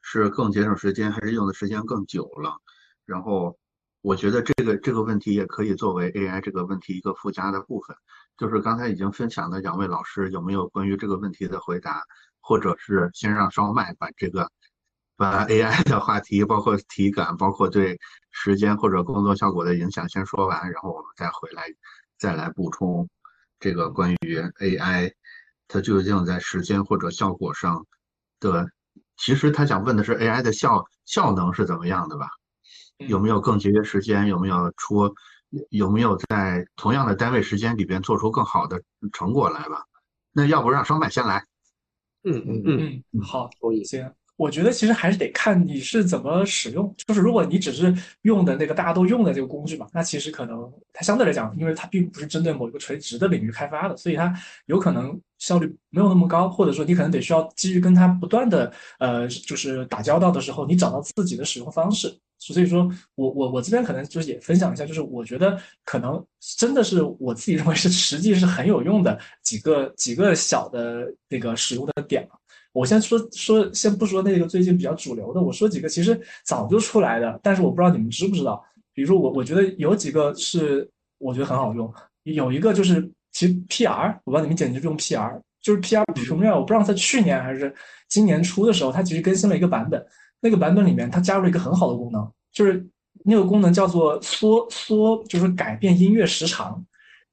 [0.09, 2.57] 是更节省时间，还是用的时间更久了？
[3.05, 3.57] 然后。
[4.01, 7.93] 我觉得这个这个问题也可以作为 AI 这个问题一个附加的部分，
[8.37, 12.01] 就是刚才已经分享的两位老师有没有关于这个问题的回答，
[12.39, 14.49] 或者是先让烧麦把这个
[15.17, 17.99] 把 AI 的话题，包括体感，包括对
[18.31, 21.65] 时间或者工作效果的影响先说完，然后我们再回来
[22.17, 23.09] 再来补充
[23.59, 25.11] 这个关于 AI
[25.67, 27.85] 它究竟在时间或者效果上
[28.39, 28.71] 的，
[29.19, 32.27] 其实他想问的是 AI 的效效能是怎么样的吧？
[32.97, 34.27] 有没有更节约时间？
[34.27, 35.13] 有没有出？
[35.71, 38.79] 有没有在同样的单位时间里边做出更好的
[39.13, 39.83] 成果来吧？
[40.31, 41.43] 那要不让双麦先来？
[42.23, 43.49] 嗯嗯嗯嗯，好，
[43.83, 44.13] 行。
[44.39, 46.95] 我觉得其实还是得看你是怎么使用。
[46.95, 54.33] 就是如果你只是用的那个大家都用的这个工具嘛，那其实可能它相对来讲，因为它并不是针对某一个垂直的领域开发的，所以它
[54.67, 62.17] 有可能效率没有那么高，或者说你可能得需要基于跟它不断的呃就是打交道的时候，你找到自己的使用方式。
[62.41, 66.25] 所以说我我我这边可能就是也分享一下，就是我觉得可能
[66.57, 72.25] 真的是我自己认为是实际是很有用的几个几个小的那个使用的点
[72.79, 78.63] 我先说说，先不说那个最近比较主流的，我说几个其实早就出来的，但是我不知道你们知不知道。
[78.93, 81.93] 比如说我，我觉得有几个是我觉得很好用，
[82.23, 83.01] 有一个就是
[83.33, 87.75] 其实 PR，我不知道你们剪辑用 PR，就是 PR Premiere，我不知道在去年还是
[88.07, 90.01] 今年初的时候，它其实更新了一个版本，
[90.39, 92.87] 那个版本里面它加入了一个很好的功能，就是
[93.25, 96.81] 那个功能叫做缩缩，就是改变音乐时长。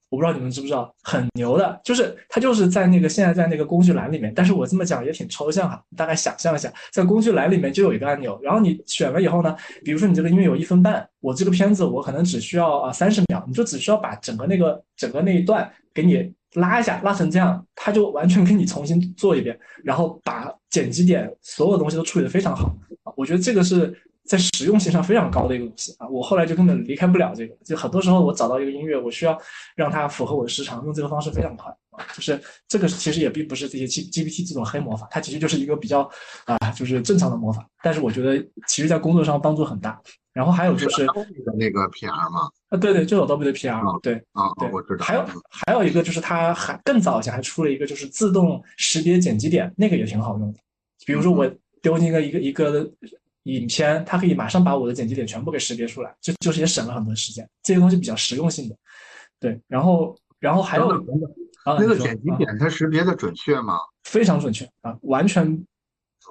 [0.08, 22.72] 我不知道你们知不知道，很牛的，就是它就是在那个现在在那个工具栏里面，但是我这么讲也挺抽象哈，大概想象一下，在工具栏里面就有一个按钮，然后你选了以后呢，比如说你这个音乐有一分半，我这个片子我可能只需要啊三十秒，你就只需要把整个那个整个那一段给你拉一下，拉成这样，它就完全给你重新做一遍，然后把剪辑点所有东西都处理的非常好，
[23.16, 23.92] 我觉得这个是。
[24.26, 26.08] 在实用性上非常高的一个东西啊！
[26.08, 29.38] 我后来就根本离开不了这个，就很多时候我找到一个音乐，我需要
[29.76, 32.04] 让它符合我的时长，用这个方式非常快啊！
[32.12, 36.00] 就是这个其实也并不是这些 G GPT 这种黑魔法，它其实就是一个比较
[36.44, 37.64] 啊，就是正常的魔法。
[37.82, 40.00] 但是我觉得其实在工作上帮助很大。
[40.32, 41.06] 然后还有就是
[41.56, 42.50] 那个 PR 吗？
[42.68, 45.04] 啊，对对，就有 Adobe 的 PR，对啊，对，我知道。
[45.04, 50.58] 还有还有一个就是它还更早以前还出了一个就是自动识别剪辑点，那个也挺好用的。
[51.06, 51.50] 比如说我
[51.80, 52.90] 丢进一个一个一个。
[53.46, 57.48] 影片它可以马上把我的剪辑点全部给识别出来，就就是也省了很多时间。
[57.62, 58.76] 这些东西比较实用性的，
[59.38, 59.60] 对。
[59.68, 61.04] 然后然后还有
[61.78, 63.78] 那个剪辑点，它识别的准确吗？
[64.04, 65.64] 非常准确啊，完全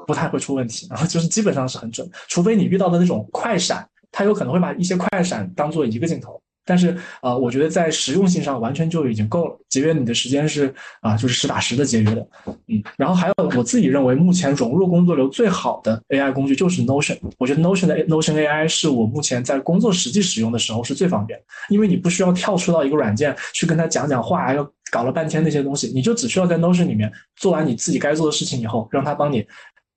[0.05, 0.87] 不太会出问题。
[0.89, 6.41] 然后就是基本上是很准，除非你遇到的那种快闪，它有可能会把一些快闪当做一个镜头。
[6.65, 12.27] 但是，呃，我觉得在实用性上完全就已经够了，节约你的时间是啊，就是实打实的节约的，
[12.67, 12.83] 嗯。
[12.97, 17.17] 然后还有我自己认为，目前融入工作流最好的 AI 工具就是 Notion。
[17.37, 21.39] 我觉得 Notion 的 Notion AI 是我目前在工作实际使用的时候是最方便，
[21.69, 29.45] 因为你不需要跳出到一个软件去跟他讲讲话，还要搞了半天那些东西，你就只需要在 Notion 里面做完你自己该做的事情以后，让他帮你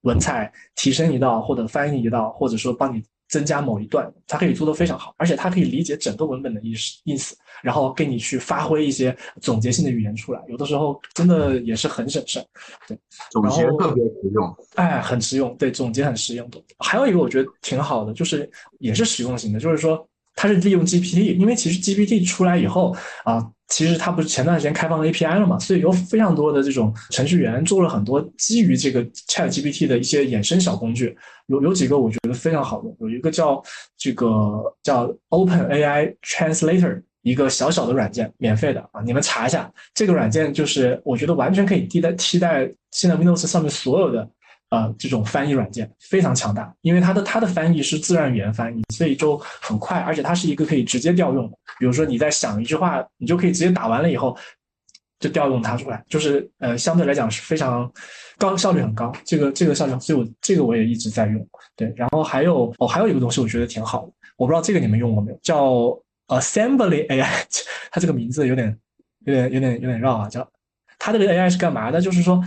[0.03, 3.03] 文采提升一道，或者翻译一道，或者说帮你。
[3.29, 10.43] 增加某一段，它可以做得非常好，而且它可以理解整个文本的意思意思，然后给你去发挥一些总结性的语言出来。
[10.49, 12.43] 有的时候真的也是很省事，
[12.87, 12.99] 对，
[13.31, 16.51] 总结特别实用，哎，很实用，对，总结很实用。
[16.79, 23.51] 还有一个我觉得挺好的，就是也是实用型的，就是说它是利用 GPT，因为其实 GPT 出来以后啊。
[23.69, 31.17] 其实它不是前段时间开放了 API 了嘛，所以有非常多的这种程序员做了很多基于这个 Chat GPT 的一些衍生小工具，
[31.47, 33.63] 有有几个我觉得非常好用，有一个叫
[33.97, 44.29] 这个叫 Open AI Translator，一个小小的软件，免费的啊，你们查一下，这个软件就是我觉得完全可以替代替代现在 Windows 上面所有的。
[44.71, 51.57] 呃，这种翻译软件非常强大，因为它的它的翻译是自然语言翻译，所以就很快，而且它是一个可以直接调用的。
[51.79, 54.37] 比如说你在想一句话，你就可以直接打完了以后
[55.19, 57.91] 就调用它出来，就是呃相对来讲是非常
[58.37, 59.11] 高效率很高。
[59.25, 61.49] 这个这个效率，所以我这个我也一直在用。
[61.75, 67.27] 对，然后还有哦，还有一个东西我觉得挺好的，我不知道这个你们用过没有，叫 Assembly AI，
[67.91, 68.77] 它这个名字有点
[69.25, 70.47] 有点有点有点绕啊，叫
[70.99, 72.03] 它这个 AI 是干嘛的？
[72.03, 72.45] 就是说。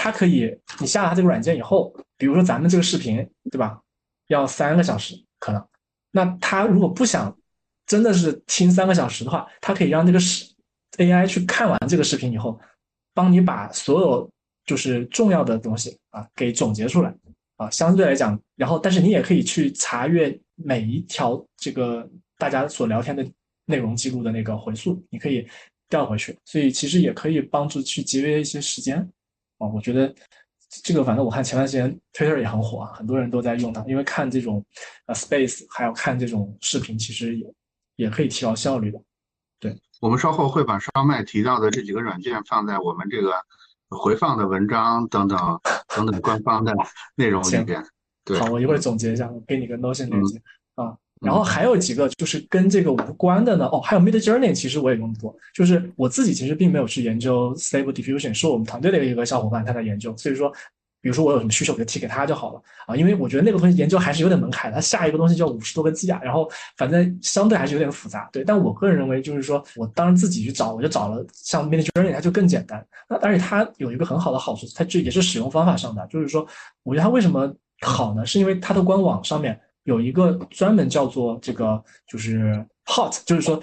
[0.00, 3.16] 它可以，你下了它这个软件以后，比如说咱们这个视频，
[3.50, 3.80] 对吧？
[4.28, 5.68] 要三个小时可能，
[6.12, 7.36] 那他如果不想
[7.84, 10.46] 真的是听三个小时的话，他可以让这个视
[10.98, 12.60] AI 去看完这个视频以后，
[13.12, 14.30] 帮你把所有
[14.64, 17.12] 就是重要的东西啊给总结出来
[17.56, 17.68] 啊。
[17.68, 23.28] 相对来讲，然后但是你也可以去查阅每一条这个大家所聊天的
[23.64, 25.44] 内容记录的那个回溯，你可以
[25.88, 29.10] 调回去，所以其实也可以帮助去节约一些时间。
[29.58, 30.14] 啊，我觉得
[30.82, 34.64] 这个反正我看前段时间 Twitter 也很火啊，很多人都在用它，因为看这种
[35.06, 37.46] 呃 Space 还有看这种视频，其实也
[37.96, 39.00] 也可以提高效率的。
[39.60, 43.32] 对，我们稍后会把烧麦提到的这几个软件放在我们这个
[43.88, 45.38] 回放的文章等等
[45.88, 46.72] 等等官方的
[47.16, 47.84] 内容里边。
[48.24, 50.42] 对，好，我一会儿总结一下，我给你个 Notion 链接啊。
[51.20, 53.66] 然后还有几个就是跟这个无关的呢？
[53.66, 55.34] 哦，还有 Mid Journey，其实我也用过。
[55.54, 60.16] 就是我自己其实并没有去研究 Stable Diffusion，是我们团队的一个小伙伴他在研究。
[60.16, 60.48] 所以说，
[61.00, 62.94] 比如说我有什么需求，我就提给他就好了啊。
[62.94, 68.28] 因为我觉得那个东西研究还是有点门槛，它下一个东西就要五十多个 G 啊，然后反正相对还是有点复杂。
[68.32, 72.84] 对，但我个人认为，就是说我当然自己去找，我就找了像 Mid Journey，它就更简单。
[73.08, 76.46] 那而且它有一个很好的好处，它这也是使用方法上的，就是说，
[76.84, 78.24] 我觉得它为什么好呢？
[78.24, 79.58] 是因为它的官网上面。
[79.88, 83.58] 有一个专门叫做这个，就是 hot，就是说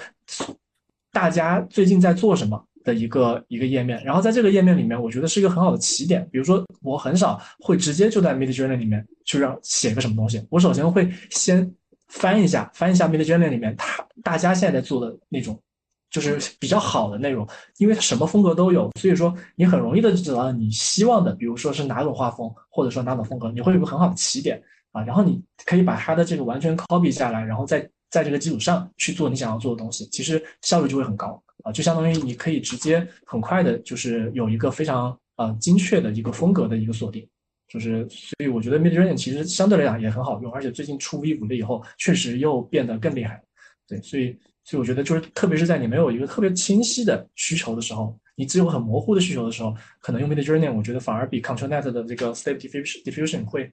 [1.11, 4.03] 大家最近在做什么的一个一个页面。
[4.03, 6.27] 然后在这个页面里面，我觉得是一个很好的起点。
[6.31, 10.43] 比如说，我很少会直接就在 Mid Journey 里面去让写个什么东西。
[10.49, 11.71] 我首先会先
[12.07, 15.61] 翻一下，翻一下 Mid Journey 里面他大家现在在做的那种，
[16.09, 17.47] 就是比较好的内容，
[17.77, 24.59] 因为它什么风格都有，所以说你很容易的就找到你希望的，比如说是哪种画风，或者说哪种风格，你会有个很好的起点。
[24.95, 37.27] 啊，然后你可以把它的这个完全 copy 下来，然后在在这个基础上去做你想要做的东西，其实效率就会很高啊，就相当于你可以直接很快的，就是有一个非常呃精确的一个风格的一个锁定，
[37.67, 43.43] 就是所以我觉得 Midjourney 其实相对来讲也很好用，而且最近出 V 五了以后，确实又变得更厉害，
[43.89, 44.31] 对，所以
[44.63, 53.69] 所以我觉得就是特别是在你没有一个特别清晰的需求的时候，你只有很模糊的需求的时候，可能用 Midjourney 我觉得反而比 ControlNet 的这个 Step Diffusion Diffusion 会。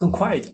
[0.00, 0.52] 更快一点，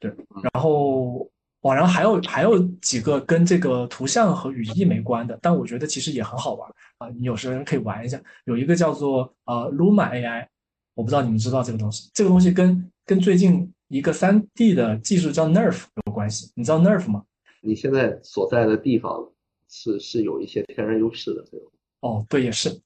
[0.00, 0.12] 对，
[0.52, 1.30] 然后
[1.60, 6.68] 网上还有还有几个跟这个图像和语义没关的，但我觉得其实也很好玩
[6.98, 8.20] 啊，你有时候可以玩一下。
[8.44, 10.46] 有一个叫做呃 Luma AI，
[10.94, 16.50] 我不知道你们知道这个东西，这个东西跟跟最近一个三 D 的技术叫 Nerf 有关系。
[16.56, 17.24] 你知道 Nerf 吗？
[17.60, 19.30] 你现在所在的地方
[19.68, 21.66] 是是有一些天然优势的，对吧？
[22.00, 22.80] 哦，对，也是。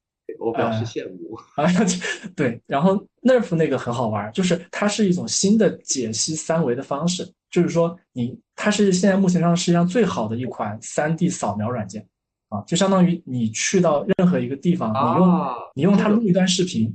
[0.44, 1.66] 我表示羡慕啊，
[2.34, 2.60] 对。
[2.66, 12.06] 然后 Nerf 那个很好玩，就是它是一种新的解析三维的方式，就是说你它是现在目前上世界上最好的一款三 D 扫描软件
[12.48, 16.94] 啊，就相当于你去到任何一个地方，你用你用它录一段视频，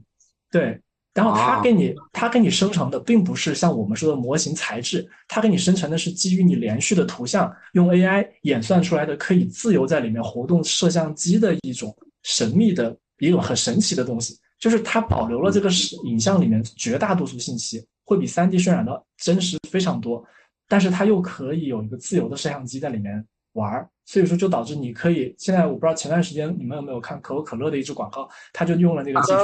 [0.51, 0.81] 对。
[1.13, 11.91] 然后它给你，它给你生成的并不是像我们说的模型材质，它给你生成的是基于你连续的图像，用 AI 演算出来的可以自由在里面活动摄像机的一种
[12.21, 12.95] 神秘的
[13.25, 15.69] 一种很神奇的东西，就是它保留了这个
[16.03, 20.23] 影像里面绝大多数信息，会比三 D 渲染的真实非常多，
[20.67, 23.25] 但是它又可以有一个自由的摄像机在里面
[23.57, 23.89] 玩儿。
[24.09, 29.37] 所以说，就导致你可以现在我不知道前段时间你们有没有看可口可乐的一支广告，他就用了那个技术。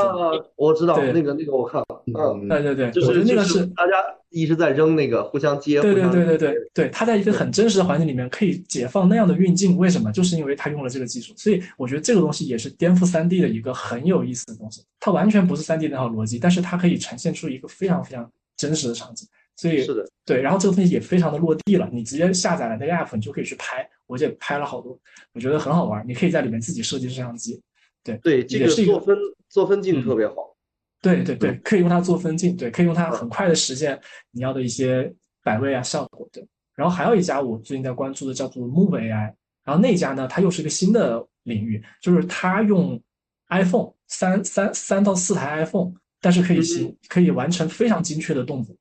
[0.56, 3.92] 我知道那个那个我看了，嗯，对对对，就是那个是大家
[4.30, 5.82] 一直在扔那个互相接。
[5.82, 10.10] 对对对对对对，他在一个很真实的环境里面可以解放那样的运镜，为什么？
[10.14, 11.34] 就是因为他用了这个技术。
[11.36, 14.82] 所以我觉得这个东西也是颠覆三 D 的一个很有意思的东西。
[15.02, 19.28] 它完全不是三 D 那套逻辑，但是它可以呈现出一个非常非常真实的场景。
[19.58, 25.00] 所以是的，对，然后这个东西也非常的落地了，你直接下载了那个 app，你就可以去拍，我也拍了好多，
[25.34, 27.60] 我觉得很好玩，你可以在里面自己设计摄像机，
[28.04, 29.18] 对对，这个做分
[29.50, 30.56] 做分镜特别好，
[31.02, 34.00] 对对对，可以用它做分镜，对，可以用它很快的实现
[34.30, 35.12] 你要的一些
[35.44, 36.48] 摆位啊效果，对。
[36.76, 39.34] 然后还有一家我最近在关注的叫做 Move AI，
[39.64, 43.02] 然后那家呢，它又是一个新的领域，就是它用
[43.50, 45.92] iPhone 三三三到四台 iPhone，
[46.22, 48.76] 但是可以行可以完成非常精确的动作。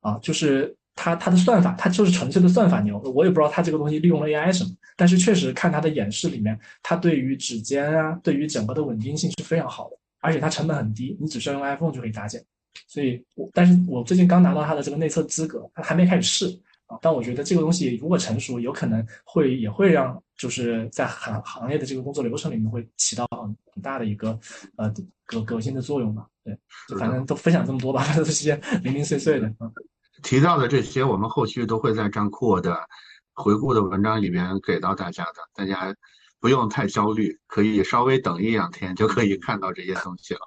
[0.00, 2.98] 啊，就是它它的算法，它就是纯粹的算法牛。
[3.14, 12.44] 我也不知道它这个东西利用了 AI 什么，但是确实看它的演示里面，它对于指尖啊，对于整个的稳定性是非常好的，而且它成本很低，你只需要用 iPhone 就可以搭建。
[12.86, 16.98] 所以，我但是我最近刚拿到它的这个内测资格，它还没开始试啊。
[17.00, 23.26] 但我觉得这个东西如果成熟，有可能会也会让就是在行行业的这个工作流程里面会起到
[23.72, 24.38] 很大的一个
[24.76, 24.92] 呃
[25.24, 26.26] 革革新的作用吧。
[26.44, 26.54] 对，
[26.98, 29.72] 反正都分享这么多吧， 都是些零零碎碎的嗯。
[30.22, 32.78] 提到的这些，我们后续都会在张库的
[33.34, 35.94] 回顾的文章里面给到大家的，大家
[36.40, 40.40] 不用太焦虑，可以稍微等一两天就可以看到这些东西了。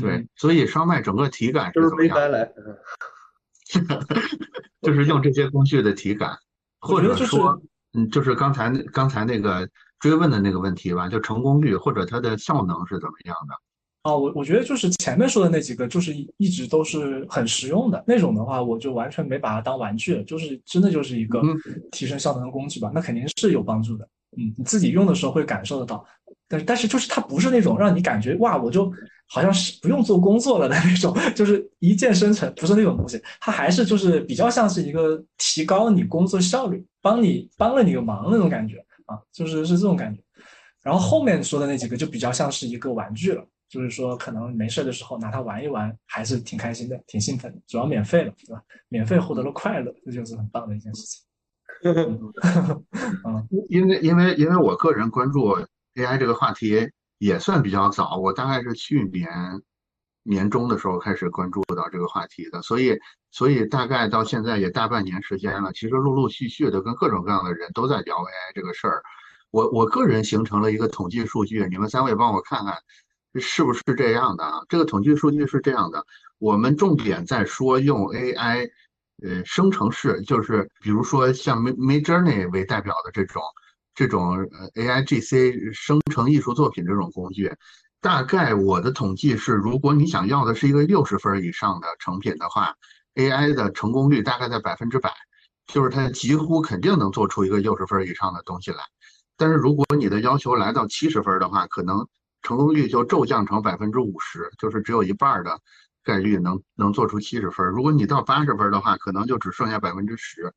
[0.00, 2.16] 对，所以烧麦整个体感是怎么样？
[4.82, 6.38] 就是用这些工具的体感，
[6.80, 7.60] 或者说，
[7.92, 9.68] 嗯，就是刚才刚才那个
[9.98, 13.54] 追问的那个问题吧，就成功率或者它的效能是怎么样的？
[14.08, 21.42] 啊，我我觉得就是前面说的那几个，就是一直都是很实用的那种的话，我就完全没把它当玩具了，就是真的就是一个
[21.92, 24.08] 提升效能的工具吧，那肯定是有帮助的。
[24.38, 26.02] 嗯，你自己用的时候会感受得到，
[26.48, 28.90] 但是但是就是它不是那种让你感觉哇，我就
[29.26, 40.20] 好像是不用做工作了的那种，就是一键生成，不是那种东西，它还是就是比较像是一个提高你工作效率，帮你帮了你个忙那种感觉啊，就是是这种感觉。
[40.82, 43.44] 然后后面说的那几个就比较像是一个玩具了。
[43.68, 47.54] 就是说，可能没事的时候拿它玩一玩，还是挺开心的，挺兴奋。
[47.66, 48.62] 主要免费了，对吧？
[48.88, 51.22] 免费获得了快乐，这就是很棒的一件事情。
[53.24, 55.54] 嗯，因为因为因为我个人关注
[55.94, 56.88] AI 这个话题
[57.18, 59.28] 也算比较早，我大概是去年
[60.22, 62.98] 年中的时候开始关注到这个话题的，所以
[63.30, 65.70] 所以大概到现在也大半年时间了。
[65.72, 69.02] 其实陆陆续续的跟各种各样的人都在聊 AI 这个事儿，
[69.50, 72.74] 我我个人形成了一个统计数据，你们三位帮我看看。
[73.34, 74.60] 是不是这样的啊？
[74.68, 76.04] 这个统计数据是这样的，
[76.38, 78.70] 我们重点在说用 AI，
[79.22, 83.42] 呃，生成式，就是比如说像 Midjourney 为代表的这种
[83.94, 87.52] 这种呃 AI GC 生成艺术作品这种工具，
[88.00, 92.74] 大概我的统计是，如果你想要的是一个六十分以上的成品的话
[93.16, 95.12] ，AI 的成功率大概在百分之百，
[95.66, 98.78] 就是它几乎肯定能做出一个六十分以上的东西来。
[99.36, 102.06] 但是如果你的要求来到七十分的话，可能
[102.48, 105.60] 成功率就骤降成百分之五十，就是只有一半的
[106.02, 107.68] 概率能能做出七十分。
[107.68, 110.50] 如果你到八十分的话，可能就只剩下百分之十。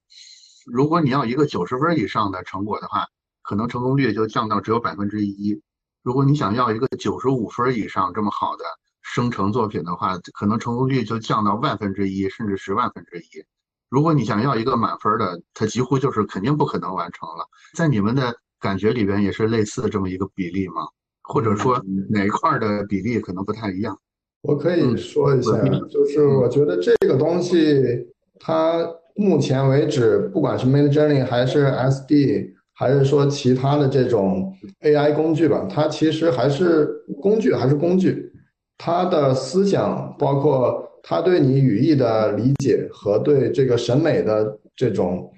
[0.66, 3.08] 如果你要一个九十分以上的成果的话，
[3.42, 5.62] 可能成功率就降到只有百分之一。
[6.02, 8.64] 如果你想要一个九十五分以上这么好的
[9.02, 13.44] 生成作品的话，可能成功率就降到万分之一，甚至十万分之一。
[13.90, 17.46] 如果你想要一个满分的，它几乎就是肯定不可能完成了。
[17.76, 20.88] 在你们的感觉里边，也是类似这么一个比例吗？
[21.32, 23.98] 或者说哪一块的比例可能不太一样？
[24.42, 25.52] 我可以说一下，
[25.90, 28.06] 就是我觉得这个东西，
[28.40, 28.86] 它
[29.16, 36.90] 目前为止，不管是 Midjourney 还是 SD，还是说其他的这种 AI 工具吧，它其实还是
[37.22, 38.30] 工具，还是工具。
[38.78, 45.32] 它的思想包括它对你语义的理解和对这个审美的这种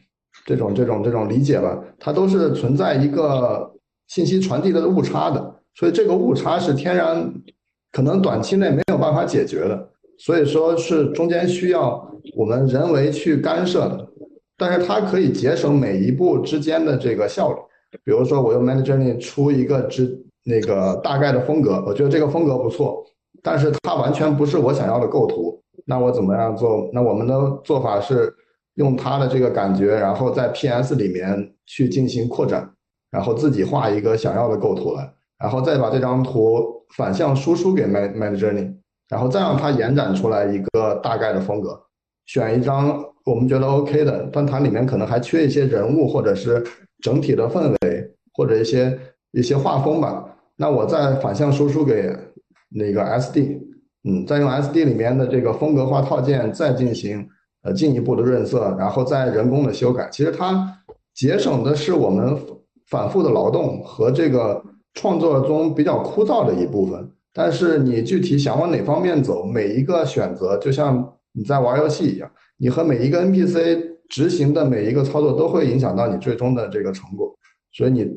[0.45, 3.70] 这种这种这种理解吧，它都是存在一个
[4.07, 7.34] 信息传递的误差的，所以这个误差是天然
[7.91, 14.08] 可能短期内没有办法解决的，所以说是中间需要我们人为去干涉的，
[14.58, 17.58] 但是它可以节省每一步之间的这个效率。
[18.04, 23.06] 比如说，我用 Midjourney 出一个之那个大概的风格，我觉得这个风格不错，
[23.44, 25.62] 但是它完全不是我想要的构图。
[25.86, 26.90] 那我怎么样做？
[26.94, 28.34] 那我们的做法是
[28.76, 32.68] 用它的这个感觉，然后在 PS 里面去进行扩展，
[33.12, 38.76] 然后自己画一个想要的构图来，然后再把这张图反向输出给 Mid Midjourney，
[39.10, 41.81] 然后再让它延展出来一个大概的风格，
[42.26, 46.64] 选一张我们觉得 OK 的，但它里面可能还缺一些人物或者是。
[47.03, 48.97] 整体的氛围或者一些
[49.34, 50.23] 一些画风吧，
[50.55, 52.15] 那我再反向输出给
[52.69, 53.60] 那个 SD，
[54.05, 57.27] 嗯，再用 SD 里面的这个风格化套件再进行
[57.64, 60.07] 呃进一步的润色，然后再人工的修改。
[60.14, 60.77] 其实它
[61.14, 62.39] 节省的是我们
[62.88, 64.64] 反复的劳动和这个
[64.94, 67.11] 创作中比较枯燥的一部分。
[67.34, 73.94] 但是你具体想往哪方面走，每一个选择就像你在玩游戏一样，你和每一个 NPC。
[74.10, 77.34] 执行的每一个操作都会影响到你最终的这个成果，
[77.72, 78.07] 所以你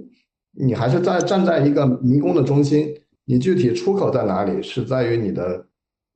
[0.53, 2.93] 你还是在站在一个迷宫的中心，
[3.25, 5.65] 你具体出口在哪里是在于你的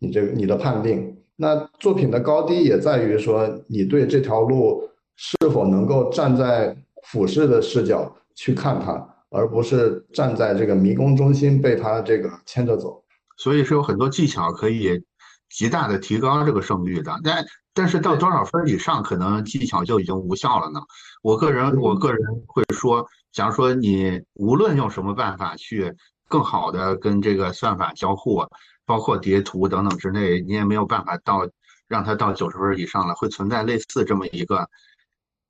[0.01, 1.17] 你这个你的判定。
[1.37, 4.83] 那作品的高低也在于说你对这条路
[5.17, 8.93] 是否能够站在俯视的视角去看它，
[9.31, 13.03] 而不是站在这个迷宫中心被他这个牵着走。
[13.37, 15.03] 所以是有很多技巧可以
[15.49, 17.45] 极大的提高这个胜率的，但。
[17.73, 20.81] 但是到多少分以上，可能技巧就已经无效了呢？
[21.23, 25.95] 我个人，我个人会说，假如说你无论用什么办法去
[26.29, 28.45] 更好的跟这个算法交互，
[28.85, 31.49] 包括叠图等等之类，你也没有办法到
[31.87, 34.69] 让它到九十分以上了，会存在类似这么一个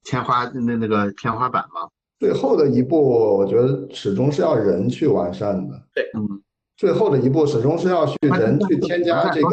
[0.05, 1.89] 天花那那个天花板吗？
[2.21, 3.03] 最后的一步，
[3.39, 5.83] 我觉得始终是要人去完善的。
[5.95, 6.43] 对，嗯，
[6.77, 9.49] 最后的一步始终是要去人去添加这个。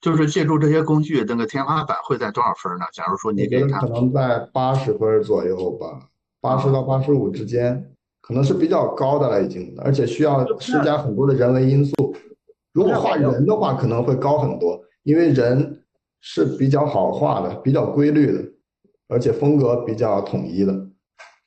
[0.00, 2.86] 就是借助这些工具，那个天花板会在多少分呢？
[2.92, 6.08] 假如说你给他，可能在八十分左右吧，
[6.40, 7.92] 八十到八十五之间，
[8.22, 11.94] 可能是比较高的了已经，而且需要施加很多的人为因素。
[12.72, 15.84] 如果画人的话，可能会高很多，因为人
[16.22, 18.42] 是比较好画的，比较规律的，
[19.08, 20.79] 而且风格比较统一的。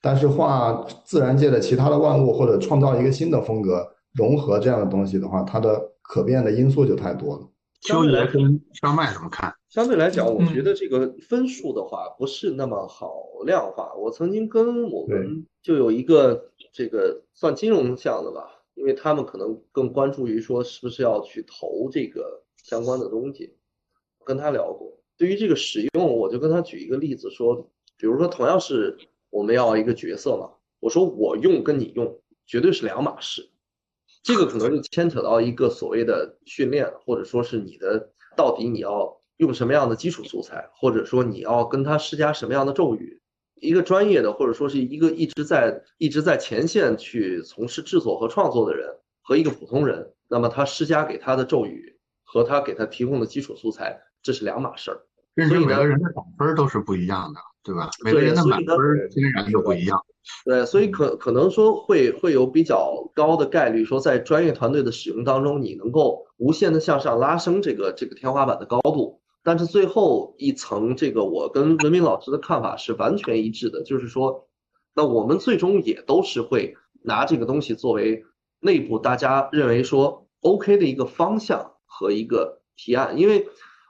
[0.04, 7.48] 但是画自然界的其他的万物，或者创造一个新的风格，融合这样的东西的话，它的可变的因素就太多了。
[7.80, 9.54] 秋爷跟张麦怎么看？
[9.70, 13.14] 相对来讲，我觉得这个分数的话不是那么好
[13.46, 13.94] 量化。
[13.94, 23.56] 我曾经跟我们就有一个这个算金融项的吧，因为他们可能更关注于说是不是要去投这个相关的东西。
[24.26, 27.54] 跟他聊过，对于这个使用，我就跟他举一个例子说，
[27.98, 28.98] 比如说同样是
[29.34, 30.48] 我们要一个角色嘛，
[30.78, 33.50] 我说我用跟你用绝对是两码事。
[34.22, 43.20] 这个可能就牵扯到一个所谓的训练，或者说是你的到底你要用什么样的基础素材，或者说你要跟他施加什么样的咒语。
[43.56, 48.88] 一个专业的或者说是一个一直在一直在前线去从事制作和创作的人，
[49.20, 55.02] 和一个普通人，那么他施加给他的咒语和他给他提供的基础素材，这是两码事儿。
[55.48, 57.90] 所以每个人的打分都是不一样的，对吧？
[58.04, 58.76] 每个人的满分
[59.10, 59.98] 天然就不一样。
[60.44, 69.20] 对，所以可可能说会会有比较高的概率，说在专业团队的使用当中，你能够无限的向上拉升这个这个天花板的高度。
[69.42, 74.48] 但是最后一层，这个我跟文明老师的看法是完全一致的，就是说，
[74.94, 78.24] 那我们最终也都是会拿这个东西作为
[78.60, 83.46] 内部大家认为说 OK 的一个方向和一个提案，因为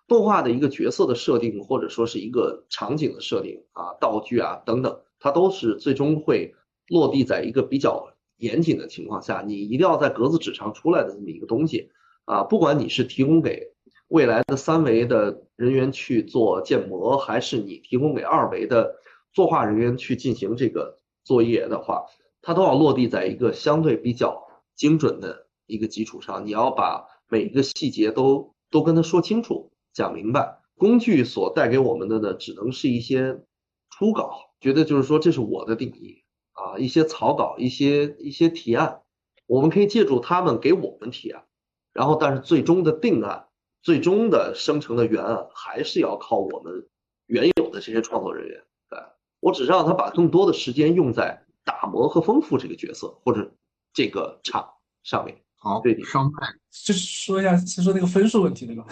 [0.07, 5.01] 动画的一个角色的设定或者说是一个场景的设定啊，道具啊等等。
[5.19, 6.55] 它都是最终会
[6.89, 11.91] 落地在一个比较严谨的情况下，你一定要在格子纸上出来的这么一个东西
[12.27, 13.73] 啊，不管你是提供给
[14.09, 18.97] 未来的三维的人员去做建模，还是你提供给二维的
[19.33, 22.05] 作画人员去进行这个作业的话，
[22.43, 26.45] 它都要落地在一个相对比较精准的一个基础上。
[26.45, 30.61] 你要把每一个细节都都跟他说清楚、讲明白。
[30.77, 33.41] 工具所带给我们的呢，只能是一些
[33.89, 34.51] 初稿。
[34.61, 39.03] 觉得就是说，这是我的定义啊，一些草稿，一些一些提案，
[39.47, 41.45] 我们可以借助他们给我们提案，
[41.93, 43.47] 然后但是最终的定案，
[43.83, 46.89] 最终的生成的原案，还是要靠我们
[47.27, 48.65] 原有的这些创作人员。
[48.89, 48.99] 对
[49.41, 53.53] 我只是让他把更多的时间用在打磨和丰富这个角色或者
[53.93, 54.73] 这个场
[55.03, 55.44] 上面。
[55.65, 58.85] 好对，商脉，就是说一下，先说那个分数问题，对吧？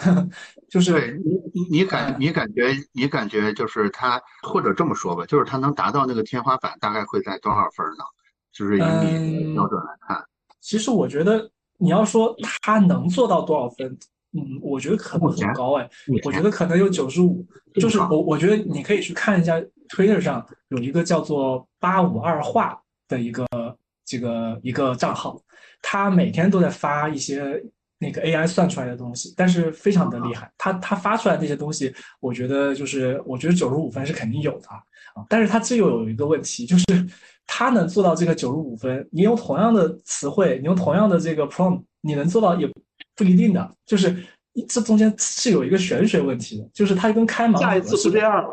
[0.69, 8.03] 就是对你你你感你感觉你感觉就是他，或者这么说吧，就是他能达到那个天花板，大概会在多少分呢？
[8.51, 10.23] 就是以你的标准来看，
[10.59, 13.87] 其实我觉得你要说他能做到多少分，
[14.33, 15.89] 嗯，我觉得可能很高哎，
[16.25, 17.45] 我觉得可能有九十五。
[17.75, 19.59] 就是我我觉得你可以去看一下
[19.89, 23.47] Twitter 上有一个叫做八五二画的一个
[24.05, 25.41] 这个一个账号。
[25.83, 27.61] 他每天都在发一些
[27.99, 30.51] 那个 AI 算出来的东西，但是非常的厉害。
[30.57, 34.81] 他他发出来那些东西，我觉得就是我觉得九十五分是肯定有的啊。
[35.29, 36.85] 但是他这又有一个问题，就是
[37.45, 42.67] 他能做到这个九十五分，你用同样的词汇，你用同样的这个 prompt，你能做到也
[43.15, 43.75] 不一定的。
[43.85, 44.15] 就是
[44.67, 48.49] 这中间是有一个玄学问题的，就是它跟开盲盒下一次是这样了。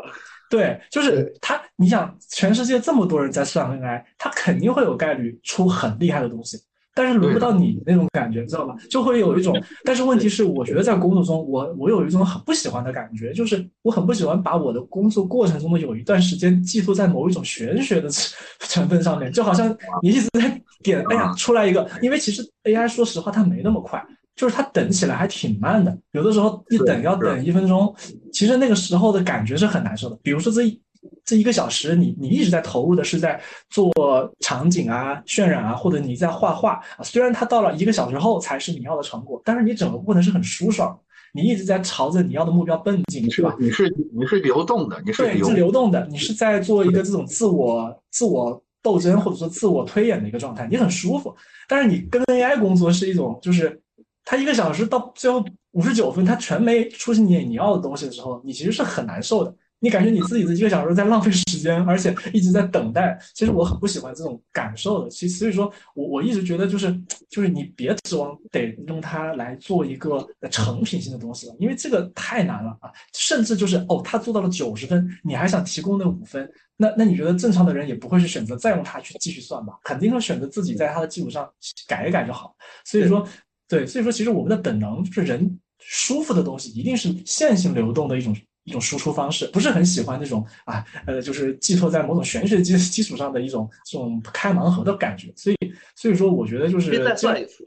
[0.49, 6.57] 对，就是他，你想全世界这么多人在算 AI，他肯定会有概率出很厉害的东西。
[7.03, 8.75] 但是轮不到你那种感觉，知道吧？
[8.87, 18.07] 就会有一种，但是问题是，我觉得在工作中，我我有一种很不喜欢的感觉，就是我很不喜欢把我的工作过程中的有一段时间寄托在某一种玄学的
[18.69, 23.99] 成分上面，就好像你一直在点，哎呀，出来一个，因为其实 AI 说实话它没那么快，
[24.35, 27.91] 就是它等起来还挺慢的，有的时候一等要等一分钟，
[28.31, 30.15] 其实那个时候的感觉是很难受的。
[30.21, 30.79] 比如说这一。
[31.25, 33.91] 这一个小时，你你一直在投入的是在做
[34.39, 37.03] 场景啊、渲染啊，或者你在画画啊。
[37.03, 40.99] 虽然它到了一个小时后才是你要的成果，但是你整个过程是很舒爽，
[41.33, 43.55] 你一直在朝着你要的目标奔进，是吧？
[43.59, 51.35] 你是你是流动的，你是对，你是流动的，你是在做一个这种自我自我斗争或者说自我推演的一个状态，你很舒服。
[51.67, 53.81] 但是你跟 AI 工作是一种，就是
[54.25, 59.55] 它一个小时到最后五十九分，它全没出现你你要的东西的时候，你其实是很难受的。
[59.83, 63.17] 你感觉你自己的一个小时在浪费时间，而且一直在等待。
[63.33, 65.09] 其实我很不喜欢这种感受的。
[65.09, 66.95] 其实，所以说我我一直觉得就是，
[67.27, 72.91] 就是你别指望得用它来做一个成品性的东西了，因为这个太难了啊。
[73.13, 76.47] 甚至就是哦，他做到了九十分，你还想提供那五分，
[76.77, 79.73] 那那你觉得正常的人也不会去选择再用它去继续算吧？
[79.83, 81.49] 肯定会选择自己在它的基础上
[81.87, 82.55] 改一改就好。
[82.85, 83.27] 所以说，
[83.67, 88.35] 对，所以说其实我们的本能就是人舒服的东西一定是线性流动的一种。
[88.63, 95.33] 一种输出方式，不是很喜欢那种啊，呃，就是寄托在某种玄学基基础上的一种这种开盲盒的感觉。
[95.35, 95.57] 所以，
[95.95, 97.65] 所以说，我觉得就是再算一次，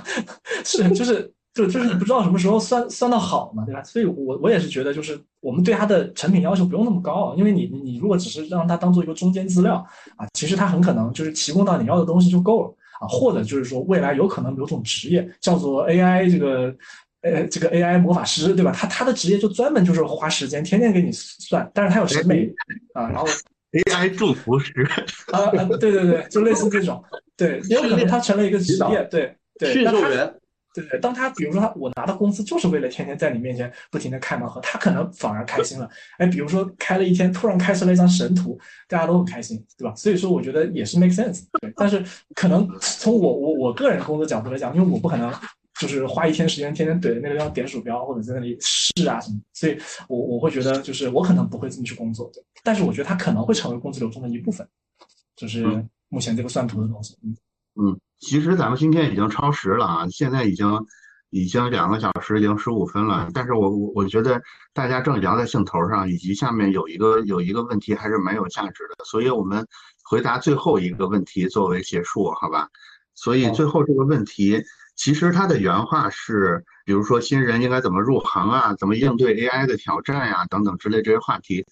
[0.64, 3.84] 是就是就就是你不知道什么时候算算到好嘛，对吧？
[3.84, 9.74] 所以我我也是觉得，就是我们对它的成品要求不用那么高，因为你你如果只是让它当做一个中间资料
[10.16, 16.74] 啊，其实它很可能就是提供到你要的东西就够了啊，或者就是说未来有可能有种职业叫做 AI 这个。
[17.22, 18.72] 呃，这个 AI 魔法师，对吧？
[18.72, 22.52] 他他的职业就专门就是花时间，天天给你算，但是他有审美
[22.94, 23.08] 啊。
[23.08, 23.26] 然后
[23.72, 24.72] AI 祝福师
[25.32, 25.46] 啊，
[25.80, 27.02] 对对对，就类似这种，
[27.36, 29.72] 对，也有可能他成了一个职业，对对。
[29.72, 30.34] 驯兽员，
[30.74, 30.98] 对对。
[31.00, 35.88] 当他比如说他我拿到工资就是为了天天在你面前不停的开盲盒，他可能反而开心了。
[36.18, 38.58] 哎，比如说开了一天，突然开出了一张神图，
[38.88, 39.94] 大家都很开心，对吧？
[39.94, 41.44] 所以说我觉得也是 make sense。
[41.60, 42.04] 对，但是
[42.34, 45.32] 可能从我我我个人工作角度来讲，因为我不可能。
[45.86, 49.76] 就是花一天时间，天天怼着那个地方点鼠标，或者在那里试啊什么，所以
[50.08, 54.66] 我我会觉得，就是我可能不会这么去工作，对，但是我觉得它可能会成为工资流中的一部分，
[55.36, 55.64] 就是
[56.08, 57.16] 目前这个算图的东西。
[57.22, 57.36] 嗯
[57.74, 60.68] 嗯，其实咱们今天已经超时了啊，现在已经
[61.30, 64.40] 已经两个小时零十五分了，但是我我我觉得
[64.74, 69.66] 大家正聊在兴头上，以及下面有一个有一个问题还是蛮有价值的，所以我们
[70.04, 72.68] 回答最后一个问题作为结束，好吧？
[73.14, 74.62] 所以最后这个问题。
[75.02, 81.66] 其实他的原话是，比如说新人应该怎么入行啊，怎么应对 AI 的挑战呀，等等之类这些话题。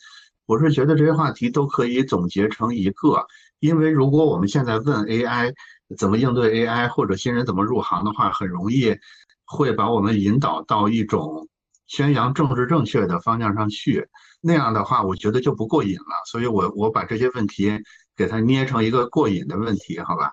[0.47, 3.25] 我是觉得这些话题都可以总结成一个，
[3.61, 5.55] 因为如果我们现在问 AI
[5.97, 8.97] 怎么应对 AI 或者新人怎么入行的话，很容易
[9.45, 11.47] 会把我们引导到一种
[11.87, 14.09] 宣扬政治正确的方向上去。
[14.41, 16.17] 那样的话，我觉得就不过瘾了。
[16.27, 17.79] 所以我我把这些问题
[18.21, 20.31] 给它捏成一个过瘾的问题，好吧？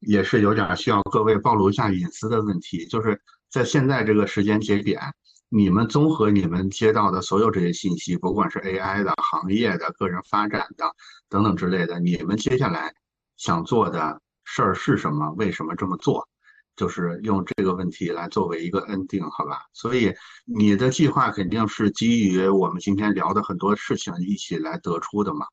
[0.00, 5.00] 也是有点需要各位暴露一下隐私的问题，就是在现在这个时间节点，
[5.48, 10.92] 你们综合你们接到的所有这些信息，不管是 AI 的、行业的、个人发展的
[11.28, 12.92] 等等之类的，你们接下来
[13.36, 15.30] 想做的事儿是什么？
[15.38, 16.28] 为什么这么做？
[16.74, 19.66] 就是用这个问题来作为一个 ending，好吧？
[19.72, 20.12] 所以
[20.46, 25.46] 你的计划肯定是基于我们今天聊的很多事情一起来得出的嘛。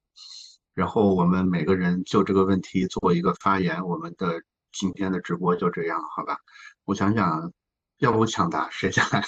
[0.78, 6.38] 然后我们每个人就这个问题做一个发言，我们的今天的直播就这样，好吧？
[6.86, 7.52] 我想想，
[7.98, 9.24] 要不抢答，谁先来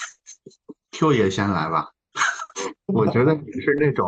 [0.92, 1.90] ？Q 爷先来吧。
[2.86, 4.06] 我觉得你是那种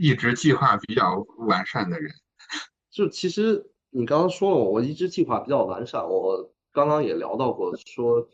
[0.00, 2.12] 一直计划比较完善的人。
[2.90, 8.28] 就其实你刚刚说了，我一直计划比较完善，我刚刚也聊到过，说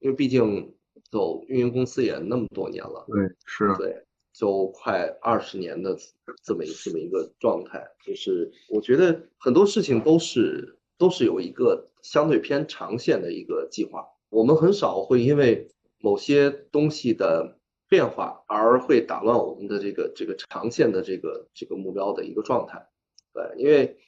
[0.00, 0.76] 因为毕竟
[1.10, 5.96] 走运营公司也那么多年了，对，是，对，就快二十年的
[6.42, 15.68] 这么一这么一个状态，就是我觉得很多事情都是都是有一个相对偏长线的一个计划，我们很少会因为
[15.98, 22.86] 某些东西的变化而会打乱我们的这个这个长线的这个这个目标的一个状态，
[23.32, 23.98] 对，因为。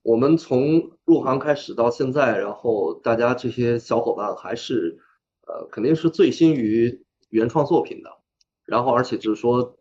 [0.00, 4.98] 我们从入行开始到现在，然后大家这些小伙伴还是，
[5.46, 8.10] 呃，肯定是醉心于原创作品的，
[8.64, 9.76] 然后而且就是说，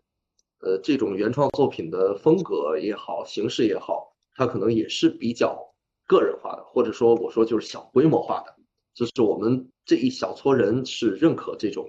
[0.59, 5.73] 呃，这种原创作品的风格也好，形式也好，它可能也是比较
[6.07, 8.55] 个人化的，或者说我说就是小规模化的，
[8.93, 11.87] 就是我们这一小撮人是认可这种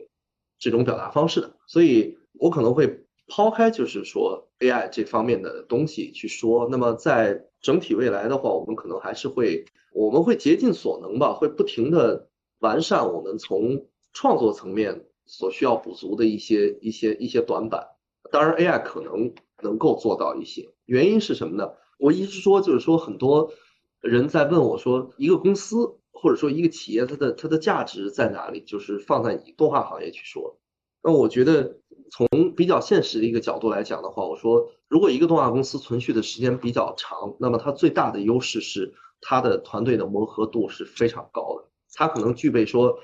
[0.58, 3.00] 这种表达方式的，所以我可能会。
[3.26, 9.64] 抛开就是说 AI 这方面的东西去说，那么在整体未来的话，我们可能还是会，
[9.94, 17.88] 我们会竭尽所能吧，会不停的完善我们从创作层面所需要补足的一些一些一些短板。
[18.30, 19.32] 当然，AI 可能
[19.62, 21.72] 能够做到一些，原因是什么呢？
[21.98, 23.52] 我一直说就是说，很多
[24.00, 28.62] 人在问我说，一个公司或者说一个企业，它的它的价值在哪里？
[28.66, 30.58] 就是放在你动画行业去说。
[31.02, 31.78] 那我觉得，
[32.10, 41.68] 从比较现实的一个角度来讲的话，我说，如果一个动画公司存续的时间比较长，那么它最大的优势是它的团队的磨合度是非常高的。
[41.92, 42.98] 它可能具备说，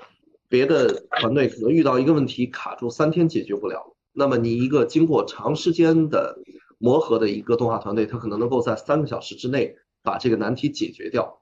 [0.51, 6.39] 别的团队可能遇到一个问题卡住三天解决不了，那么你一个经过长时间的
[6.77, 11.41] 磨合的一个动画团队，他可能能够在三个小时之内把这个难题解决掉。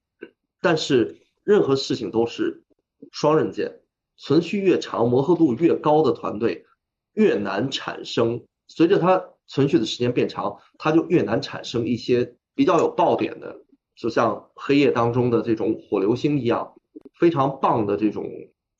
[0.61, 2.63] 但是任何事情都是
[3.11, 3.81] 双刃剑。
[4.21, 6.67] 存续越长、磨合度越高的团队，
[7.15, 8.45] 越难产生。
[8.67, 13.63] 随着它存续的时间变长，它就越难产生一些比较有爆点的，
[13.95, 16.75] 就像黑夜当中的这种火流星一样，
[17.15, 18.29] 非常棒的这种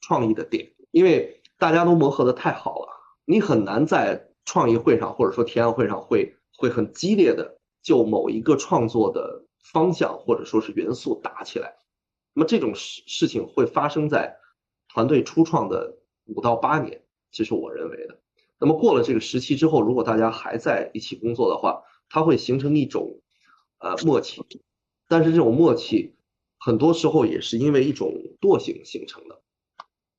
[0.01, 0.73] 创意的点。
[0.91, 2.89] 因为大家都磨合的太好了，
[3.25, 11.77] 你很难在创意会上或者说提案会上会会很激烈的就某一个创作的方向或者说是元素打起来。
[12.35, 14.37] 那么这种事事情会发生在。
[14.91, 18.19] 团队初创的五到八年，这是我认为的。
[18.59, 23.21] 那么过了这个时期之后，如果大家还在一起工作的话，它会形成一种
[23.81, 24.43] 呃默契。
[25.07, 26.17] 但是这种默契，
[26.59, 29.43] 很多时候也是因为一种惰性形成的。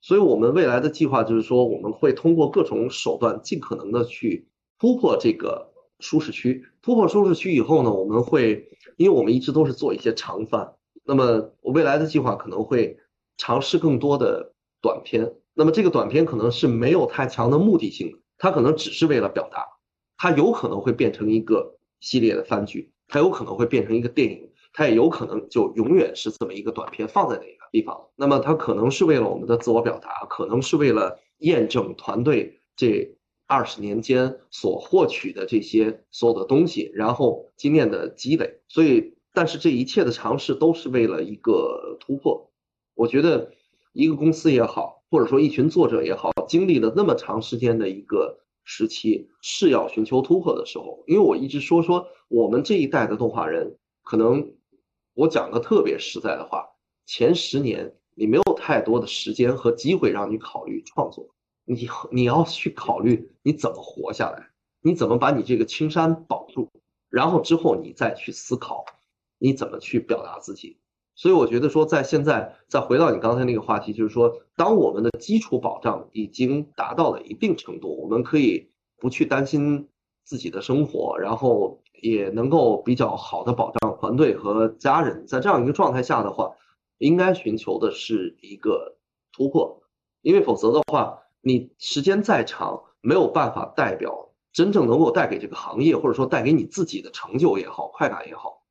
[0.01, 4.47] 所以我们未来的计划就是说，我们会通过各种手段，尽可能的去
[4.77, 6.65] 突破这个舒适区。
[6.81, 10.73] 突破舒适区以后呢，我们会，因为我们一直都是做一些长番，
[11.05, 12.97] 那么我未来的计划可能会
[13.37, 14.53] 尝试更多的。
[14.81, 19.67] 短片，那么这个短片可能是没有太强的目的性的，它可能只是为了表达，
[20.15, 28.07] 它有可能会变成一个系列的番剧，它有可能会变成一个电影，它也有可能就永远是这么一个短片放在那里地方。
[28.15, 33.17] 那么它可能是为了我们的自我表达，可能是为了验证团队这
[33.47, 38.61] 二十年间所获取的这些所有的东西，然后经验的积累。
[38.67, 42.51] 所以，但是这一切的尝试都是为了一个突破。
[42.95, 43.51] 我觉得。
[43.91, 51.03] 一个公司也好，或者说一群作者也好，经历了那么长时间的一个时期，是要寻求突破的时候。
[51.07, 54.53] 因为我一直说说我们这一代的动画人，可能
[55.15, 56.68] 我讲个特别实在的话，
[57.11, 61.27] 前十年你没有太多的时间和机会让你考虑创作，
[61.65, 64.49] 你你要去考虑你怎么活下来，
[64.83, 66.69] 你怎么把你这个青山保住，
[67.09, 68.85] 然后之后你再去思考
[69.39, 70.77] 你怎么去表达自己。
[71.15, 78.69] 所以我觉得说，在现在再回到你刚才那个话题，就是说，当我们的基础保障已经达到了一定程度，我们可以
[78.99, 79.89] 不去担心
[80.23, 86.55] 自己的生活，然后也能够比较好的保障团队和家人，在这样一个状态下的话，
[86.99, 88.97] 应该寻求的是一个
[89.33, 89.81] 突破，
[90.21, 98.63] 因为否则的话，你时间再长，没有办法代表真正能够带给这个行业，或者说带给你自己的成就也好，快感也好，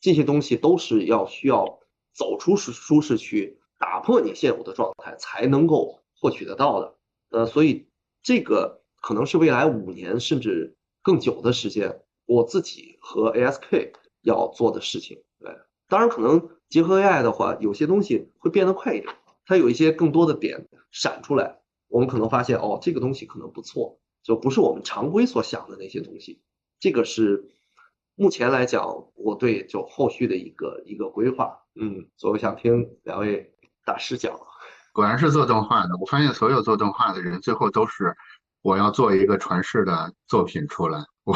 [0.00, 1.78] 这些东西都是要需要。
[2.18, 6.96] 走出舒舒适区，打破你现有的状态，才能够获取得到的。
[7.28, 7.88] 呃，所以
[8.22, 13.92] 这个可能是未来五年甚至更久的时间，我自己和 ASK
[14.22, 15.22] 要做的事情。
[15.38, 15.54] 对，
[15.88, 19.14] 当然可能结合 AI 的话，有些东西会变得快一点，
[19.44, 26.42] 它有一些更多的点闪出来，我们可能发现哦，这个东西可能不错，就不是我们常规所想的那些东西。
[26.80, 27.52] 这个是。
[28.18, 33.52] 目前来讲，我对就后续的一个一个规划，嗯，所以我想听两位
[33.84, 34.40] 大师讲。
[34.94, 38.16] 果然是做动画的，我发现所有做动画的人，最后都是
[38.62, 41.04] 我要做一个传世的作品出来。
[41.24, 41.34] 我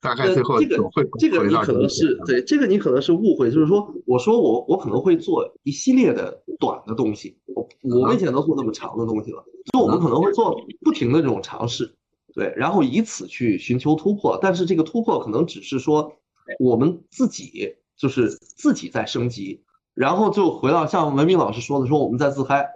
[0.00, 11.94] 大概最后这个会这个你可能是对这个你可能是误会，就是说我说我我可能会做一系列的短的东西，我我没见得做那么长的东西了，就我们可能会做不停的这种尝试，
[12.34, 16.12] 对，然后以此去寻求突破，但是这个突破可能只是说
[16.58, 19.62] 我们自己就是自己在升级，
[19.92, 22.66] 然后就回到像文明老师说的，说我们在自嗨，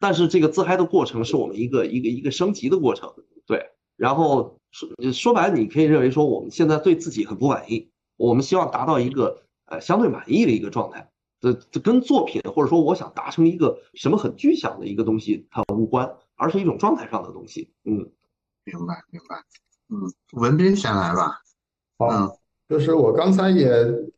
[0.00, 3.12] 但是这个自嗨的过程是我们一个一个一个升级的过程，
[3.46, 3.66] 对，
[3.96, 4.58] 然后。
[4.72, 11.10] 说说白了，你可以认为说我们现在对自己很不满意，我们希望达到一个呃相对满意的一个状态。
[11.42, 17.68] 这这跟作品或者说我想达成一个什么很具象的一个东西它无关，而是一种状态上的东西。
[17.84, 17.96] 嗯，
[18.64, 19.36] 明白明白。
[19.90, 20.10] 嗯，
[20.40, 21.42] 文斌先来吧。
[21.98, 22.34] 好，
[22.66, 23.68] 就是我刚才也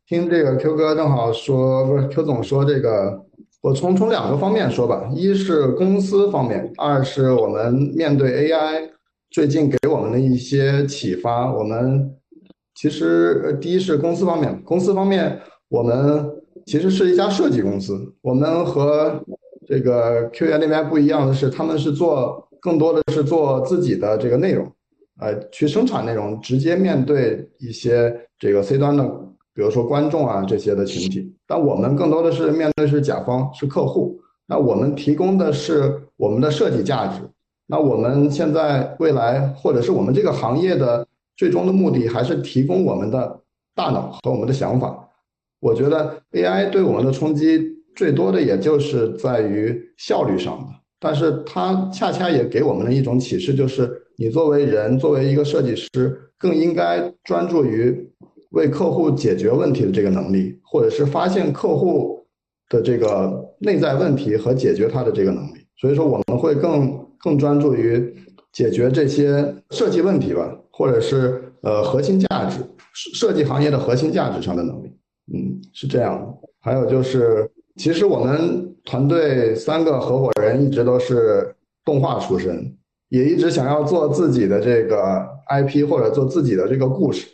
[0.05, 3.25] 听这个 Q 哥正好说，不是 Q 总说这个，
[3.59, 8.95] 我从从两个方面说吧，一是公司方面，二是我们面对 AI。
[9.35, 12.09] 最近给我们的一些启发，我们
[12.73, 15.37] 其实第一是公司方面，公司方面
[15.67, 16.25] 我们
[16.65, 19.21] 其实是一家设计公司，我们和
[19.67, 24.71] 这个 Q 源那边不一样的是，他们是做更多的是做自己的这个内容，
[25.19, 29.03] 呃，去生产内容，直接面对一些这个 C 端的，
[29.53, 34.17] 比如说观众啊这些的群体，但我们更多的是面对是甲方，是客户，
[34.47, 37.19] 那我们提供的是我们的设计价值。
[37.67, 43.41] 那我们现在未来，或者是我们这个行业的最终的目的，还是提供我们的
[43.73, 45.09] 大脑和我们的想法。
[45.59, 47.59] 我觉得 AI 对我们的冲击
[47.95, 50.67] 最多的，也就是在于效率上的。
[50.99, 58.07] 但是它恰恰也给我们的一种启示，就是你作为人，作为一个设计师，更应该专注于
[58.51, 62.23] 为客户解决问题的这个能力，或者是发现客户
[62.69, 65.65] 的这个内在问题和解决他的这个能力。
[65.77, 67.03] 所以说，我们会更。
[67.25, 68.15] 更专注于
[68.51, 72.59] 解决这些设计问题吧，或者是呃核心价值
[72.93, 74.91] 设计行业的核心价值上的能力，
[75.33, 76.27] 嗯，是这样的。
[76.61, 82.77] 还有就是，其实我们团队三个合伙人一直都是动画出身，
[83.09, 87.25] 也一直想要做自己的这个 IP 或者做自己的这个故事，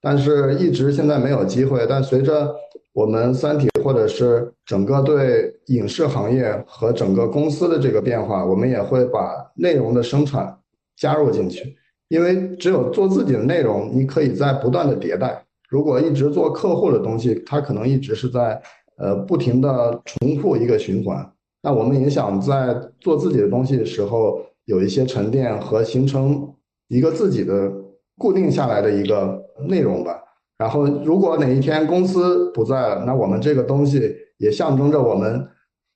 [0.00, 1.86] 但是一直现在没有机会。
[1.86, 2.54] 但随着
[2.94, 10.56] 我们三体或者是整个对影视行业和整个公司的这个变化，我们也会把内容的生产
[10.96, 11.76] 加入进去。
[12.08, 15.44] 因为只有做自己的内容，你可以在不断的迭代。
[15.68, 18.62] 如果一直做客户的东西，它可能一直是在
[18.96, 21.28] 呃不停的重复一个循环。
[21.62, 26.48] 那我们也想在做自己的东西的时候，有一些沉淀和形成
[26.86, 27.72] 一个自己的
[28.16, 30.22] 固定下来的一个内容吧。
[30.56, 35.44] 然后，如果哪一天公司不在了，那我们这个东西也象征着我们，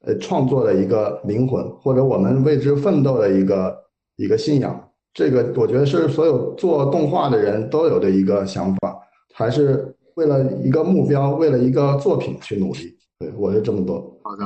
[0.01, 3.85] 呃，创作的一个灵魂，或者我们为之奋斗的一个
[4.17, 4.91] 一个信仰。
[5.15, 8.99] 这个我觉得是所有做动画的人都有的一个想法，
[9.33, 12.99] 还是为了一个目标，为了一个作品去努力。
[13.21, 14.19] 对我是这么多。
[14.25, 14.45] 好的，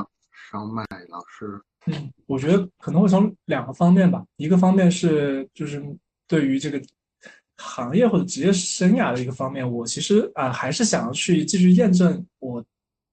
[0.51, 1.59] 烧麦老师。
[1.87, 5.83] 嗯，我觉得可能会从两个方面吧，一个方面是就是
[6.29, 6.79] 对于这个。
[7.63, 12.63] 行业或者职业生涯的一个方面，我其实啊还是想要去继续验证我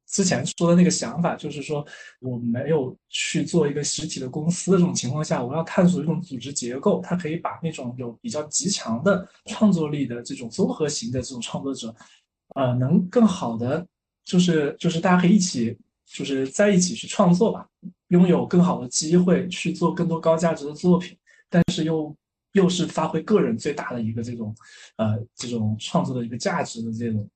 [0.07, 1.85] 之前说的那个想法，就是说
[2.19, 11.93] 我没有去做一个实体的公司的这种情况下，我要探索一种组织结构，它可以把那种有比较极强的创作力的这种综合型的这种创作者，
[12.55, 13.85] 呃，能更好的
[14.25, 17.67] 就是就是大家可以一起就是在一起去创作吧，
[18.07, 21.15] 拥有更好的机会去做更多高价值的作品，
[21.49, 22.15] 但是又。
[22.53, 24.55] 又是发挥个人最大的一个这种，
[24.97, 27.29] 呃，这种创作的一个价值的这种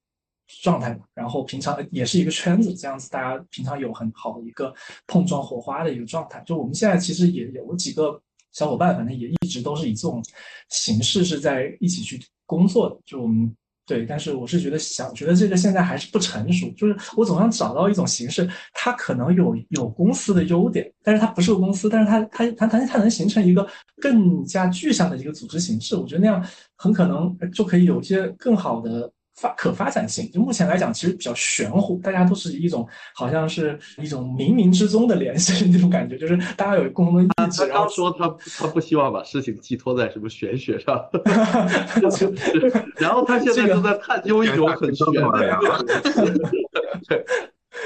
[0.62, 1.06] 状态吧。
[1.14, 4.74] 然后平常也是一个圈子，这样子大家平常有很好的一个
[5.08, 6.44] 碰撞火花的一个状态。
[6.46, 10.24] 就我们现在其实也有几个小伙伴，反正也一直都是以这种
[10.70, 13.00] 形式是在一起去工作的。
[13.06, 13.56] 就我们。
[13.86, 23.68] 对，但是我是觉得想觉得这个现在还是不成熟，就是我总想找到一种形式，它可能有有公司的优点，但是它不是个公司，但是它它它它它能形成一个
[24.02, 26.42] 更加具象的一个组织形式，我觉得那样
[26.78, 29.12] 很可能就可以有一些更好的。
[29.36, 37.62] 发可发展性，就目前来讲，其实比较玄乎，大家都是一种好像是一种冥冥之中的联系 那种感觉，就是大家有共同的意志。
[37.62, 41.04] 他刚说他他不希望把事情寄托在什么玄学上，
[42.98, 45.60] 然后他现在正在探究一种很玄的。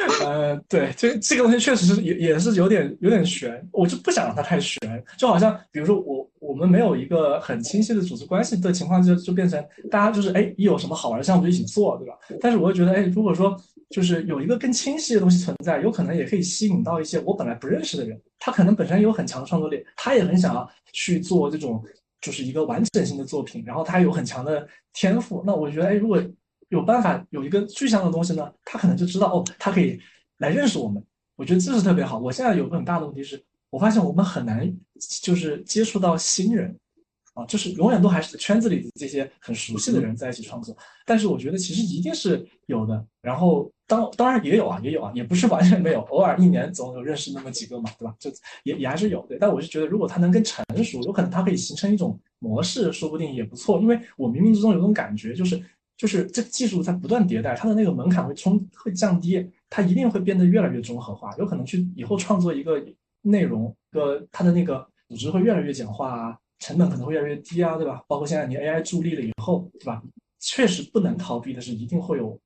[0.22, 4.78] 呃，对，这这个东西确实是也也是有点有点悬，我就不想让它太悬，
[5.18, 6.17] 就好像比如说我我
[6.58, 12.18] 们没有一个很清晰的组织关系的情况，就就变成大家就是哎一有什么好玩的项目就一起做，对吧？
[12.42, 13.56] 但是我会觉得哎，如果说
[13.90, 21.82] 就是有一个更清晰的东西存在，有可能也可以吸引到一些我本来不认识的人，他可能本身有很强的创作力，他也很想要去做这种
[22.20, 26.22] 就是一个完整性的作品，然后他有很强的天赋，那我觉得，哎，如果
[26.70, 29.98] 有办法有一个具象的东西呢，他可能就知道哦，他可以
[30.40, 31.02] 来认识我们。
[31.38, 32.18] 我觉得这是特别好。
[32.18, 34.72] 我现在有个很大的问题是，我发现我们很难
[35.22, 36.76] 就是接触到新人。
[37.38, 43.06] 啊，就是永远都还是圈子里的这些很熟悉的人在一起创作，但是我觉得其实一定是有的。
[43.22, 48.16] 然后当当然也有啊，也有啊，也不是完全没有，偶尔一年总有认识那么几个嘛，对吧？
[48.18, 48.32] 就
[48.64, 49.38] 也也还是有的。
[49.40, 53.80] 但我是觉得，如果他能更成熟，有可能他可以形成一种模式，说不定也不错。
[53.80, 55.62] 因为我冥冥之中有种感觉，就是
[55.96, 61.36] 就是这个技术在不断迭代，它的那个门槛会冲会降低，它一定会变得越来越综合化。
[61.38, 62.84] 有可能去以后创作一个
[63.30, 66.38] 内容，个它的那个组织会越来越简化啊。
[66.60, 68.04] 成本可能会越来越低啊，对吧？
[68.08, 70.02] 包括现在你 AI 助力了以后，对吧？
[70.40, 72.40] 确实不能逃避的是，一定会有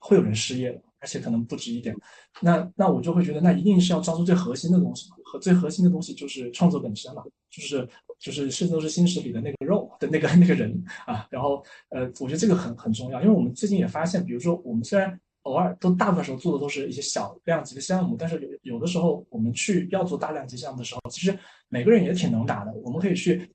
[0.00, 1.94] 会有人失业的，而且可能不止一点。
[2.40, 7.88] 那那我就会觉得，那一定是要抓住最核心的东西嘛，和最核心的东西就是创作本身嘛，就是
[8.18, 11.24] 就是《圣斗士星矢》里的那个肉的那个那个人啊。
[11.30, 22.72] 然后呃，我觉得这个很很重要，因为我们最近也发现，比如说我们虽然偶尔都大部分时候做的都是一些小量级的项目，但是有有的时候我们去要做大量级项目的时候，其实每个人也挺能打的。
[22.82, 23.48] 我们可以去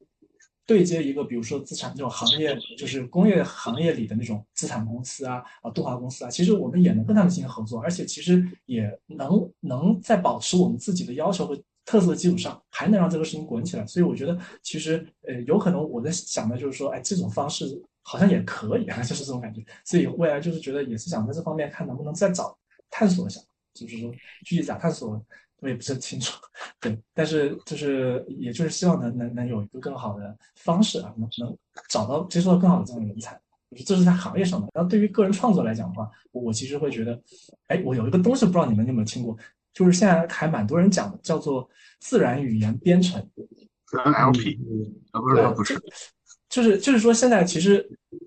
[0.67, 13.85] 对接一个，比如说资产这种行业，就是工业行业里的那种资产公司啊，啊动画公司啊，其实我们也能跟他们进行合作，而且其实也能能在保持我们自己的要求和特色的基础上，还能让这个事情滚起来。
[13.87, 17.65] 所以我觉得，其实呃，有可能我在想的就是说，哎，这种方式。
[18.09, 19.63] 好像也可以啊， 就是这种感觉。
[19.85, 22.57] 所以未来就是觉得也是想在这方面看能不能再找
[22.89, 23.39] 探索一下，
[23.75, 24.11] 就是说
[24.43, 25.23] 具体咋探索
[25.59, 26.41] 我也不是很清楚。
[26.81, 31.55] 对，但是就是也就是希望能能能有一个更好的方式啊，能能
[31.87, 33.39] 找到接触到更好的这样的人才。
[33.69, 34.67] 就是这是在行业上的。
[34.73, 37.21] 然后对于个人创作来讲的话，我其实会觉得，
[37.67, 39.37] 哎，我有一个东西不知道你们有没有听过，
[39.71, 43.21] 就是现在还蛮多人讲的，叫做自然语言编程。
[43.91, 44.57] NLP
[45.11, 46.09] 啊，不是不是。
[46.49, 47.77] 就是就是说，现在其实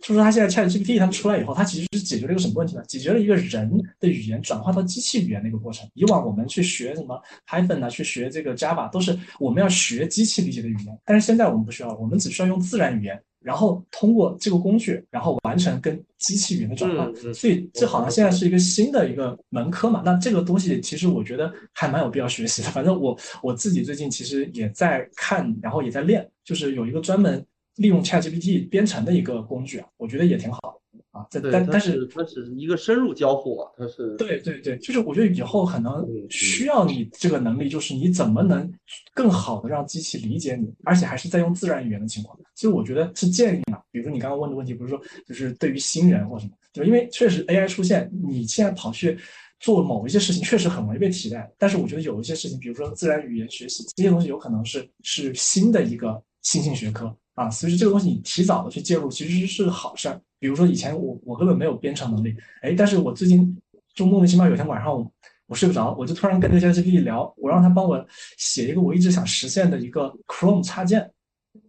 [0.01, 2.83] 就是说，它现在 ChatGPT 它出来以后，它其实是解决了一个什么问题呢？
[2.87, 3.69] 解决了一个人
[3.99, 5.89] 的语言转化到机器语言的一个过程。
[5.95, 10.99] 以往我们去学什么 Python 啊，去学这个 Java，都是我们要学机器理解的语言。
[11.05, 17.35] 但是现在我们不需要，我们只需要用自然语言，然后通过这个工具，然后完成跟机器语言的转换。
[17.35, 20.01] 所以这好像现在是一个新的一个门科嘛。
[20.05, 22.71] 那这个东西其实我觉得还蛮有必要学习的。
[22.71, 27.45] 反正我我自己最近其实也在看，然后也在练，就是有一个专门。
[27.77, 31.27] 利用 ChatGPT 编程的一个工具啊，我觉得也挺好啊。
[31.31, 38.71] 这但但是它是一个深入交互啊，它是对对对，就是我觉得以后可能需要你这个能力，就是你怎么能
[39.15, 42.39] 更好的让机器理解你，而且还是在用自然语言的情况。
[42.55, 46.87] 其实我觉得是建议嘛，比如说你刚刚问的问题，不是说就是对于新人或什么，对吧？
[46.87, 49.19] 因为确实 AI 出现，你现在跑去
[49.61, 51.51] 做某一些事情，确实很容易被替代。
[51.59, 57.15] 但是我觉得有一些事情，比如说自然语言学习这些东西，有可能是是新的一个新兴学科。
[57.35, 60.21] 啊，所以这个东西你提早的去介入，其实是好事儿。
[60.39, 63.57] 比如说以前我我根本没有编程能力，哎，但是我最近
[63.95, 65.13] 就莫名其妙有天晚上我
[65.47, 68.05] 我睡不着，我就突然跟那个 GPT 聊，我让他帮我
[68.37, 71.11] 写一个我一直想实现的一个 Chrome 插件，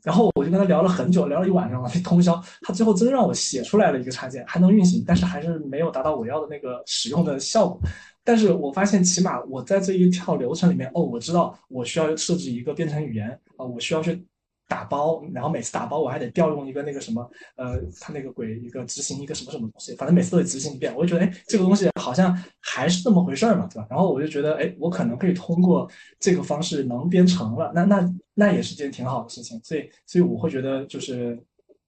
[0.03, 7.79] 然后我就跟他聊了很久，聊了一晚上了，通宵，他最后真让我写出来了一个插件，还能运行，但是还是没有达到我要的那个使用的效果。
[8.23, 14.25] 但是我发现起码我在这一套流程里面，哦，我知道我需要设置一个编程语言啊，我需要去。
[14.73, 20.91] 打包，然后每次打包我还得调用一个那个什么，呃，他那个鬼一个执行一个什么什么东西，反正每次都得执行一遍。
[20.95, 23.85] 我就觉得，哎，这个东西好像还是那么回事嘛，对吧？
[23.87, 25.87] 然后我就觉得，哎，我可能可以通过
[26.19, 29.61] 这个方式能编程了，那那那也是件挺好的事情。
[29.63, 31.39] 所以，所以我会觉得，就是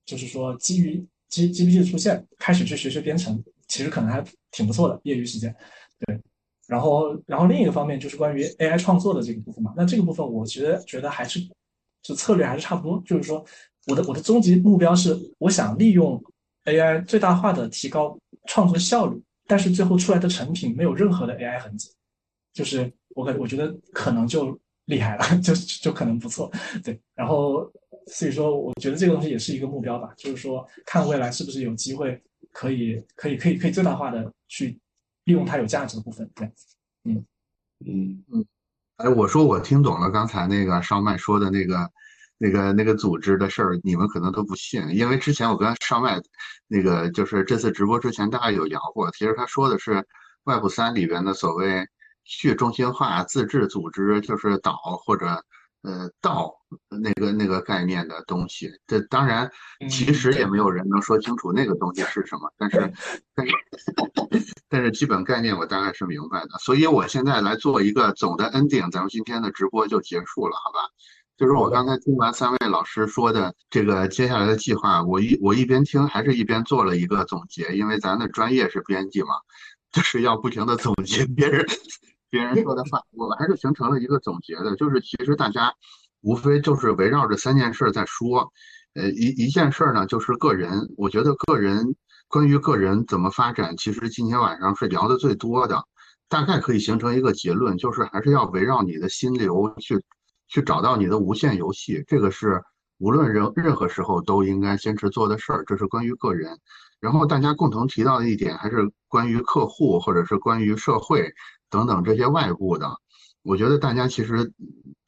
[0.06, 5.54] 就是说，基于 G GPT 的出现，开始去学学编程，其实可能还挺不错的，业余时间。
[6.06, 6.22] 对，
[6.68, 11.40] 然后然后另一个方面就是关于 AI 创作的这个部分嘛，那这个部分我觉得觉得还是。
[12.06, 13.44] 就策略还是差不多，就是说，
[13.88, 16.22] 我的我的终极目标是，我想利用
[16.66, 18.16] AI 最大化的提高
[18.48, 21.90] 创作效率，但是最后出来的成品没有任何的 AI 痕迹，
[22.54, 26.52] 就是我可我觉得可能就厉害了， 就就可能不错，
[26.84, 27.00] 对。
[27.16, 27.68] 然后
[28.08, 34.80] 所以说，我觉得这个东西也是一个目标吧，就是说，看未来是不是有机会可以可以可以可以最大化的去
[35.24, 36.46] 利用它有价值的部分，对。
[37.04, 37.26] 嗯
[37.86, 38.46] 嗯嗯。
[38.98, 41.90] 哎，我说我听懂了刚才那个上麦说的那个、
[42.38, 46.22] 那个、那个组织的事儿，你们可能都不信，因为之前我跟上麦
[46.68, 50.06] 那个就是这次直播之前大概有聊过，其实他说的是
[50.46, 51.86] Web 三里边的所谓
[52.24, 55.44] 去中心化自治组织，就是岛或者。
[55.86, 56.52] 呃，道
[56.90, 59.50] 那个那个概念的东西，这当然
[59.90, 62.92] 其实也没有人能说清楚那个东西是什么，但是
[63.36, 63.54] 但是
[64.68, 70.80] 但是基本概念我大概是明白的，所以我现在来做一个总的 ending，咱们今天的直播就结束了，好吧？
[71.38, 79.36] 就是我刚才听完三位老师说的这个接下来的计划，我一我一边听还是一边做了一个总结，因为咱的专业是编辑嘛，
[79.92, 81.66] 就是要不停的总结别人
[82.30, 85.74] 别人说的话，我还是形成了一个总结的，就是其实大家
[86.22, 88.52] 无非就是围绕着三件事在说，
[88.94, 91.96] 呃一一件事呢就是个人，我觉得个人
[92.28, 95.84] 关于个人怎么发展，其实今天晚上是聊的最多的，
[96.28, 100.02] 大概可以形成一个结论，就是还是要围绕你的心流去。
[100.48, 102.62] 去找到你的无限游戏，这个是
[103.00, 105.64] 无论任任何时候都应该坚持做的事儿。
[105.66, 106.56] 这是关于个人，
[107.00, 111.34] 然后大家共同提到的一点还是关于客户或者是关于社会
[111.76, 112.90] 等等这些外部的。
[113.44, 114.54] 我觉得大家其实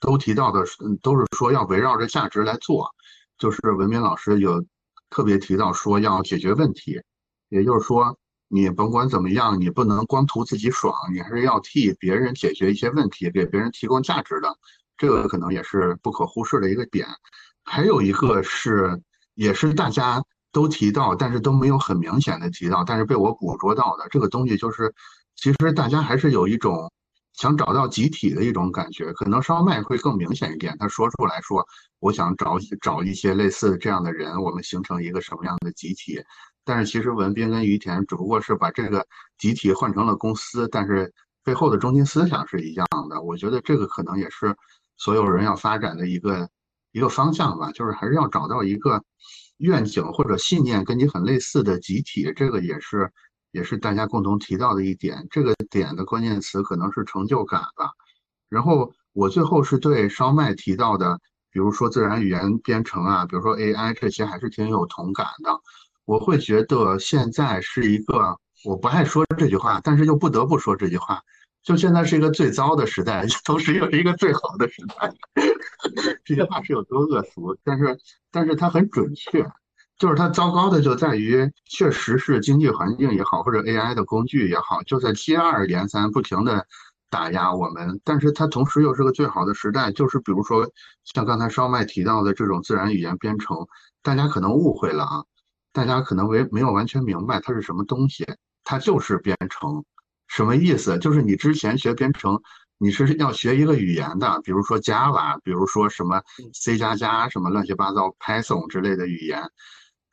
[0.02, 0.66] 都提到的
[1.02, 2.90] 都是说要围绕着价值来做，
[3.38, 4.66] 就是文明老师有
[5.10, 7.02] 特别提到说要解决问题，
[7.48, 8.18] 也就是说
[8.50, 14.58] 你甭管怎么样，你不能光图自己爽，你还是要替别人解决一些问题，给别人提供价值的。
[14.98, 17.08] 这个可能也是不可忽视的一个点，
[17.64, 19.02] 还有一个是，
[19.36, 24.94] 也是大家都提到，但是都没有很明显的提到，但是被我捕捉到的这个东西，就是
[25.38, 26.92] 其实大家还是有一种
[27.34, 31.66] 想找到集体的一种感觉，可能烧麦会更明显一点，他说出来说，
[32.00, 36.20] 我想找找一些类似这样的人，我们形成一个什么样的集体，
[36.66, 39.08] 但是其实文斌跟于田只不过是把这个
[39.38, 44.54] 集体换成了公司，但是背后的中心思想是一样的，我觉得这个可能也是。
[45.00, 46.50] 所有人要发展的一个
[46.92, 49.00] 一个方向吧，就是还是要找到一个
[49.58, 53.08] 愿景或者信念跟你很类似的集体，这个也是
[53.58, 55.28] 也是大家共同提到的一点。
[55.32, 57.90] 这个点的关键词可能是成就感吧。
[58.50, 61.20] 然后我最后是对烧麦提到的，
[61.52, 65.60] 比如说自然语言编程啊，比如说 AI 这些，还是挺有同感的。
[66.06, 71.20] 我会觉得现在是一个我不爱说这句话，但是又不得不说这句话。
[71.64, 75.12] 就现在是一个最糟的时代，同时又是一个最好的时代。
[76.24, 77.58] 这些话是有多恶俗？
[77.64, 77.98] 但是，
[78.32, 79.44] 但是它很准确。
[79.98, 86.68] 就是它糟糕的就在于，确实是经济环境也好，或者 AI 的工具也好，就在接二连三不停的
[87.10, 88.00] 打压我们。
[88.04, 89.92] 但是它同时又是个最好的时代。
[89.92, 90.70] 就是比如说，
[91.04, 93.68] 像刚才烧麦提到的这种自然语言编程，
[94.04, 95.24] 大家可能误会了啊，
[95.74, 98.24] 大家可能没没有完全明白它是什么东西。
[98.64, 99.84] 它就是编程。
[100.28, 100.98] 什么意思？
[101.00, 102.40] 就是你之前学编程，
[102.78, 106.22] 你是要学一个语言的，比如说 Java，比如说什么
[106.54, 109.42] C 加加，什么乱七八糟 Python 之类的语言。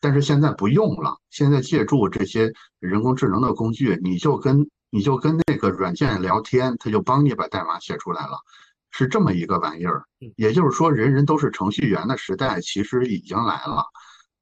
[0.05, 8.37] 但是现在不用了，现在借助这些人工智能的工具，你就跟你就跟那个软件聊天，它就帮你把代码写出来了，
[8.91, 10.05] 是这么一个玩意儿。
[10.37, 13.87] 也就是说，人人都是程序员的时代其实已经来了。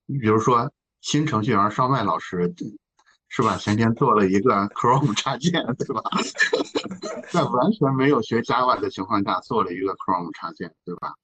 [0.07, 0.69] 你比如说
[1.01, 2.53] 新程序员烧麦老师。
[3.35, 3.57] 是吧？
[3.57, 6.03] 前天做了一个 Chrome 插件，对吧？
[7.33, 11.15] 在完全没有学 Java 的情况下做了一个 Chrome 插件，对吧？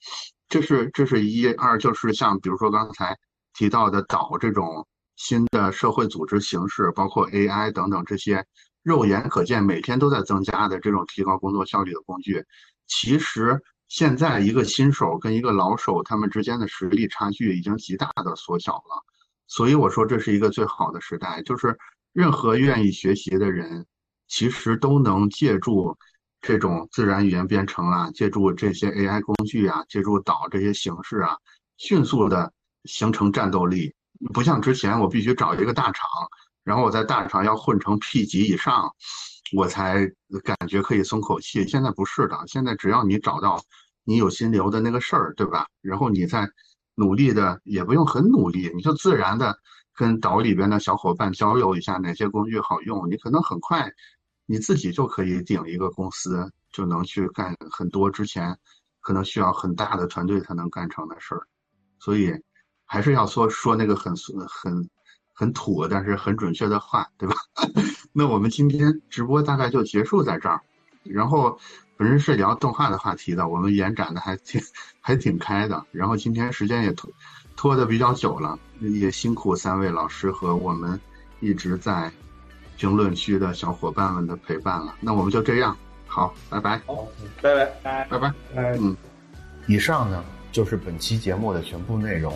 [0.48, 3.14] 这是这是一二，就是像比如说刚才
[3.54, 4.86] 提到的导这种
[5.16, 8.44] 新的社会组织形式，包括 AI 等等这些
[8.82, 12.44] 肉眼可见每天都在增加的这种提高工作效率的工具，
[12.86, 19.04] 其实现在一个新手跟一个老手他们之间的实力差距已经极大的缩小了，
[19.46, 21.76] 所以我说这是一个最好的时代，就是。
[22.14, 23.86] 任何愿意学习的人，
[24.26, 25.96] 其实都能借助
[26.40, 31.36] 这种自然语言编程啊，借助这些 AI 工具啊，借助导这些形式啊，
[31.76, 32.52] 迅速的
[32.88, 33.94] 形成战斗力。
[34.34, 36.08] 不像之前，我必须找一个大厂，
[36.64, 38.92] 然后我在大厂要混成 P 级以上，
[39.52, 40.10] 我才
[40.42, 41.64] 感觉可以松口气。
[41.68, 43.62] 现在不是的，现在只要你找到
[44.02, 45.66] 你有心流的那个事儿，对吧？
[45.82, 46.50] 然后你再
[46.96, 49.56] 努力的，也不用很努力，你就自然的。
[49.94, 53.90] 跟岛里边的小伙伴交流一下哪些工具好用，你可能很快，
[54.46, 58.56] 你自己就可以顶一个公司，就能去干很多之前
[59.00, 61.42] 可能需要很大的团队才能干成的事儿。
[61.98, 62.32] 所以
[62.90, 64.12] 还是要说说那个很
[64.48, 64.88] 很
[65.34, 67.36] 很土但是很准确的话，对吧？
[68.12, 70.60] 那我们今天直播大概就结束在这儿。
[71.04, 71.56] 然后
[71.96, 74.60] 本身是聊动画的话题的，我们延展的还挺
[75.00, 75.84] 还挺开的。
[75.92, 77.10] 然后今天时间也拖
[77.54, 78.58] 拖的比较久了。
[78.80, 80.98] 也辛苦三位老师和我们
[81.40, 82.10] 一直在
[82.76, 84.94] 评论区的小伙伴们的陪伴了。
[85.00, 85.76] 那我们就这样，
[86.06, 86.80] 好，拜拜。
[86.86, 87.06] 好，
[87.42, 88.78] 拜拜，拜拜，拜拜。
[88.78, 88.96] 嗯，
[89.66, 92.32] 以上呢就是本期节目的全部内容。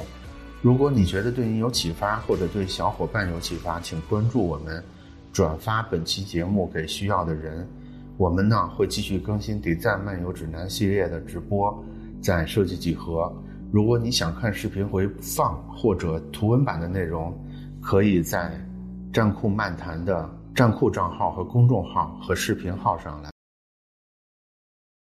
[0.62, 4.80] 如果你觉得对你有启发，或者对小伙伴有启发，请关注我们，
[5.32, 7.68] 转发本期节目给需要的人。
[8.16, 11.76] 我们呢会继续更新《底赞漫游指南》系列的直播，
[12.22, 13.30] 在设计几何。
[13.72, 17.36] 如果你想看视频回放或者图文版的内容，
[17.80, 18.52] 可以在
[19.12, 23.31] 站酷漫谈的站酷账号和公众号和视频号上来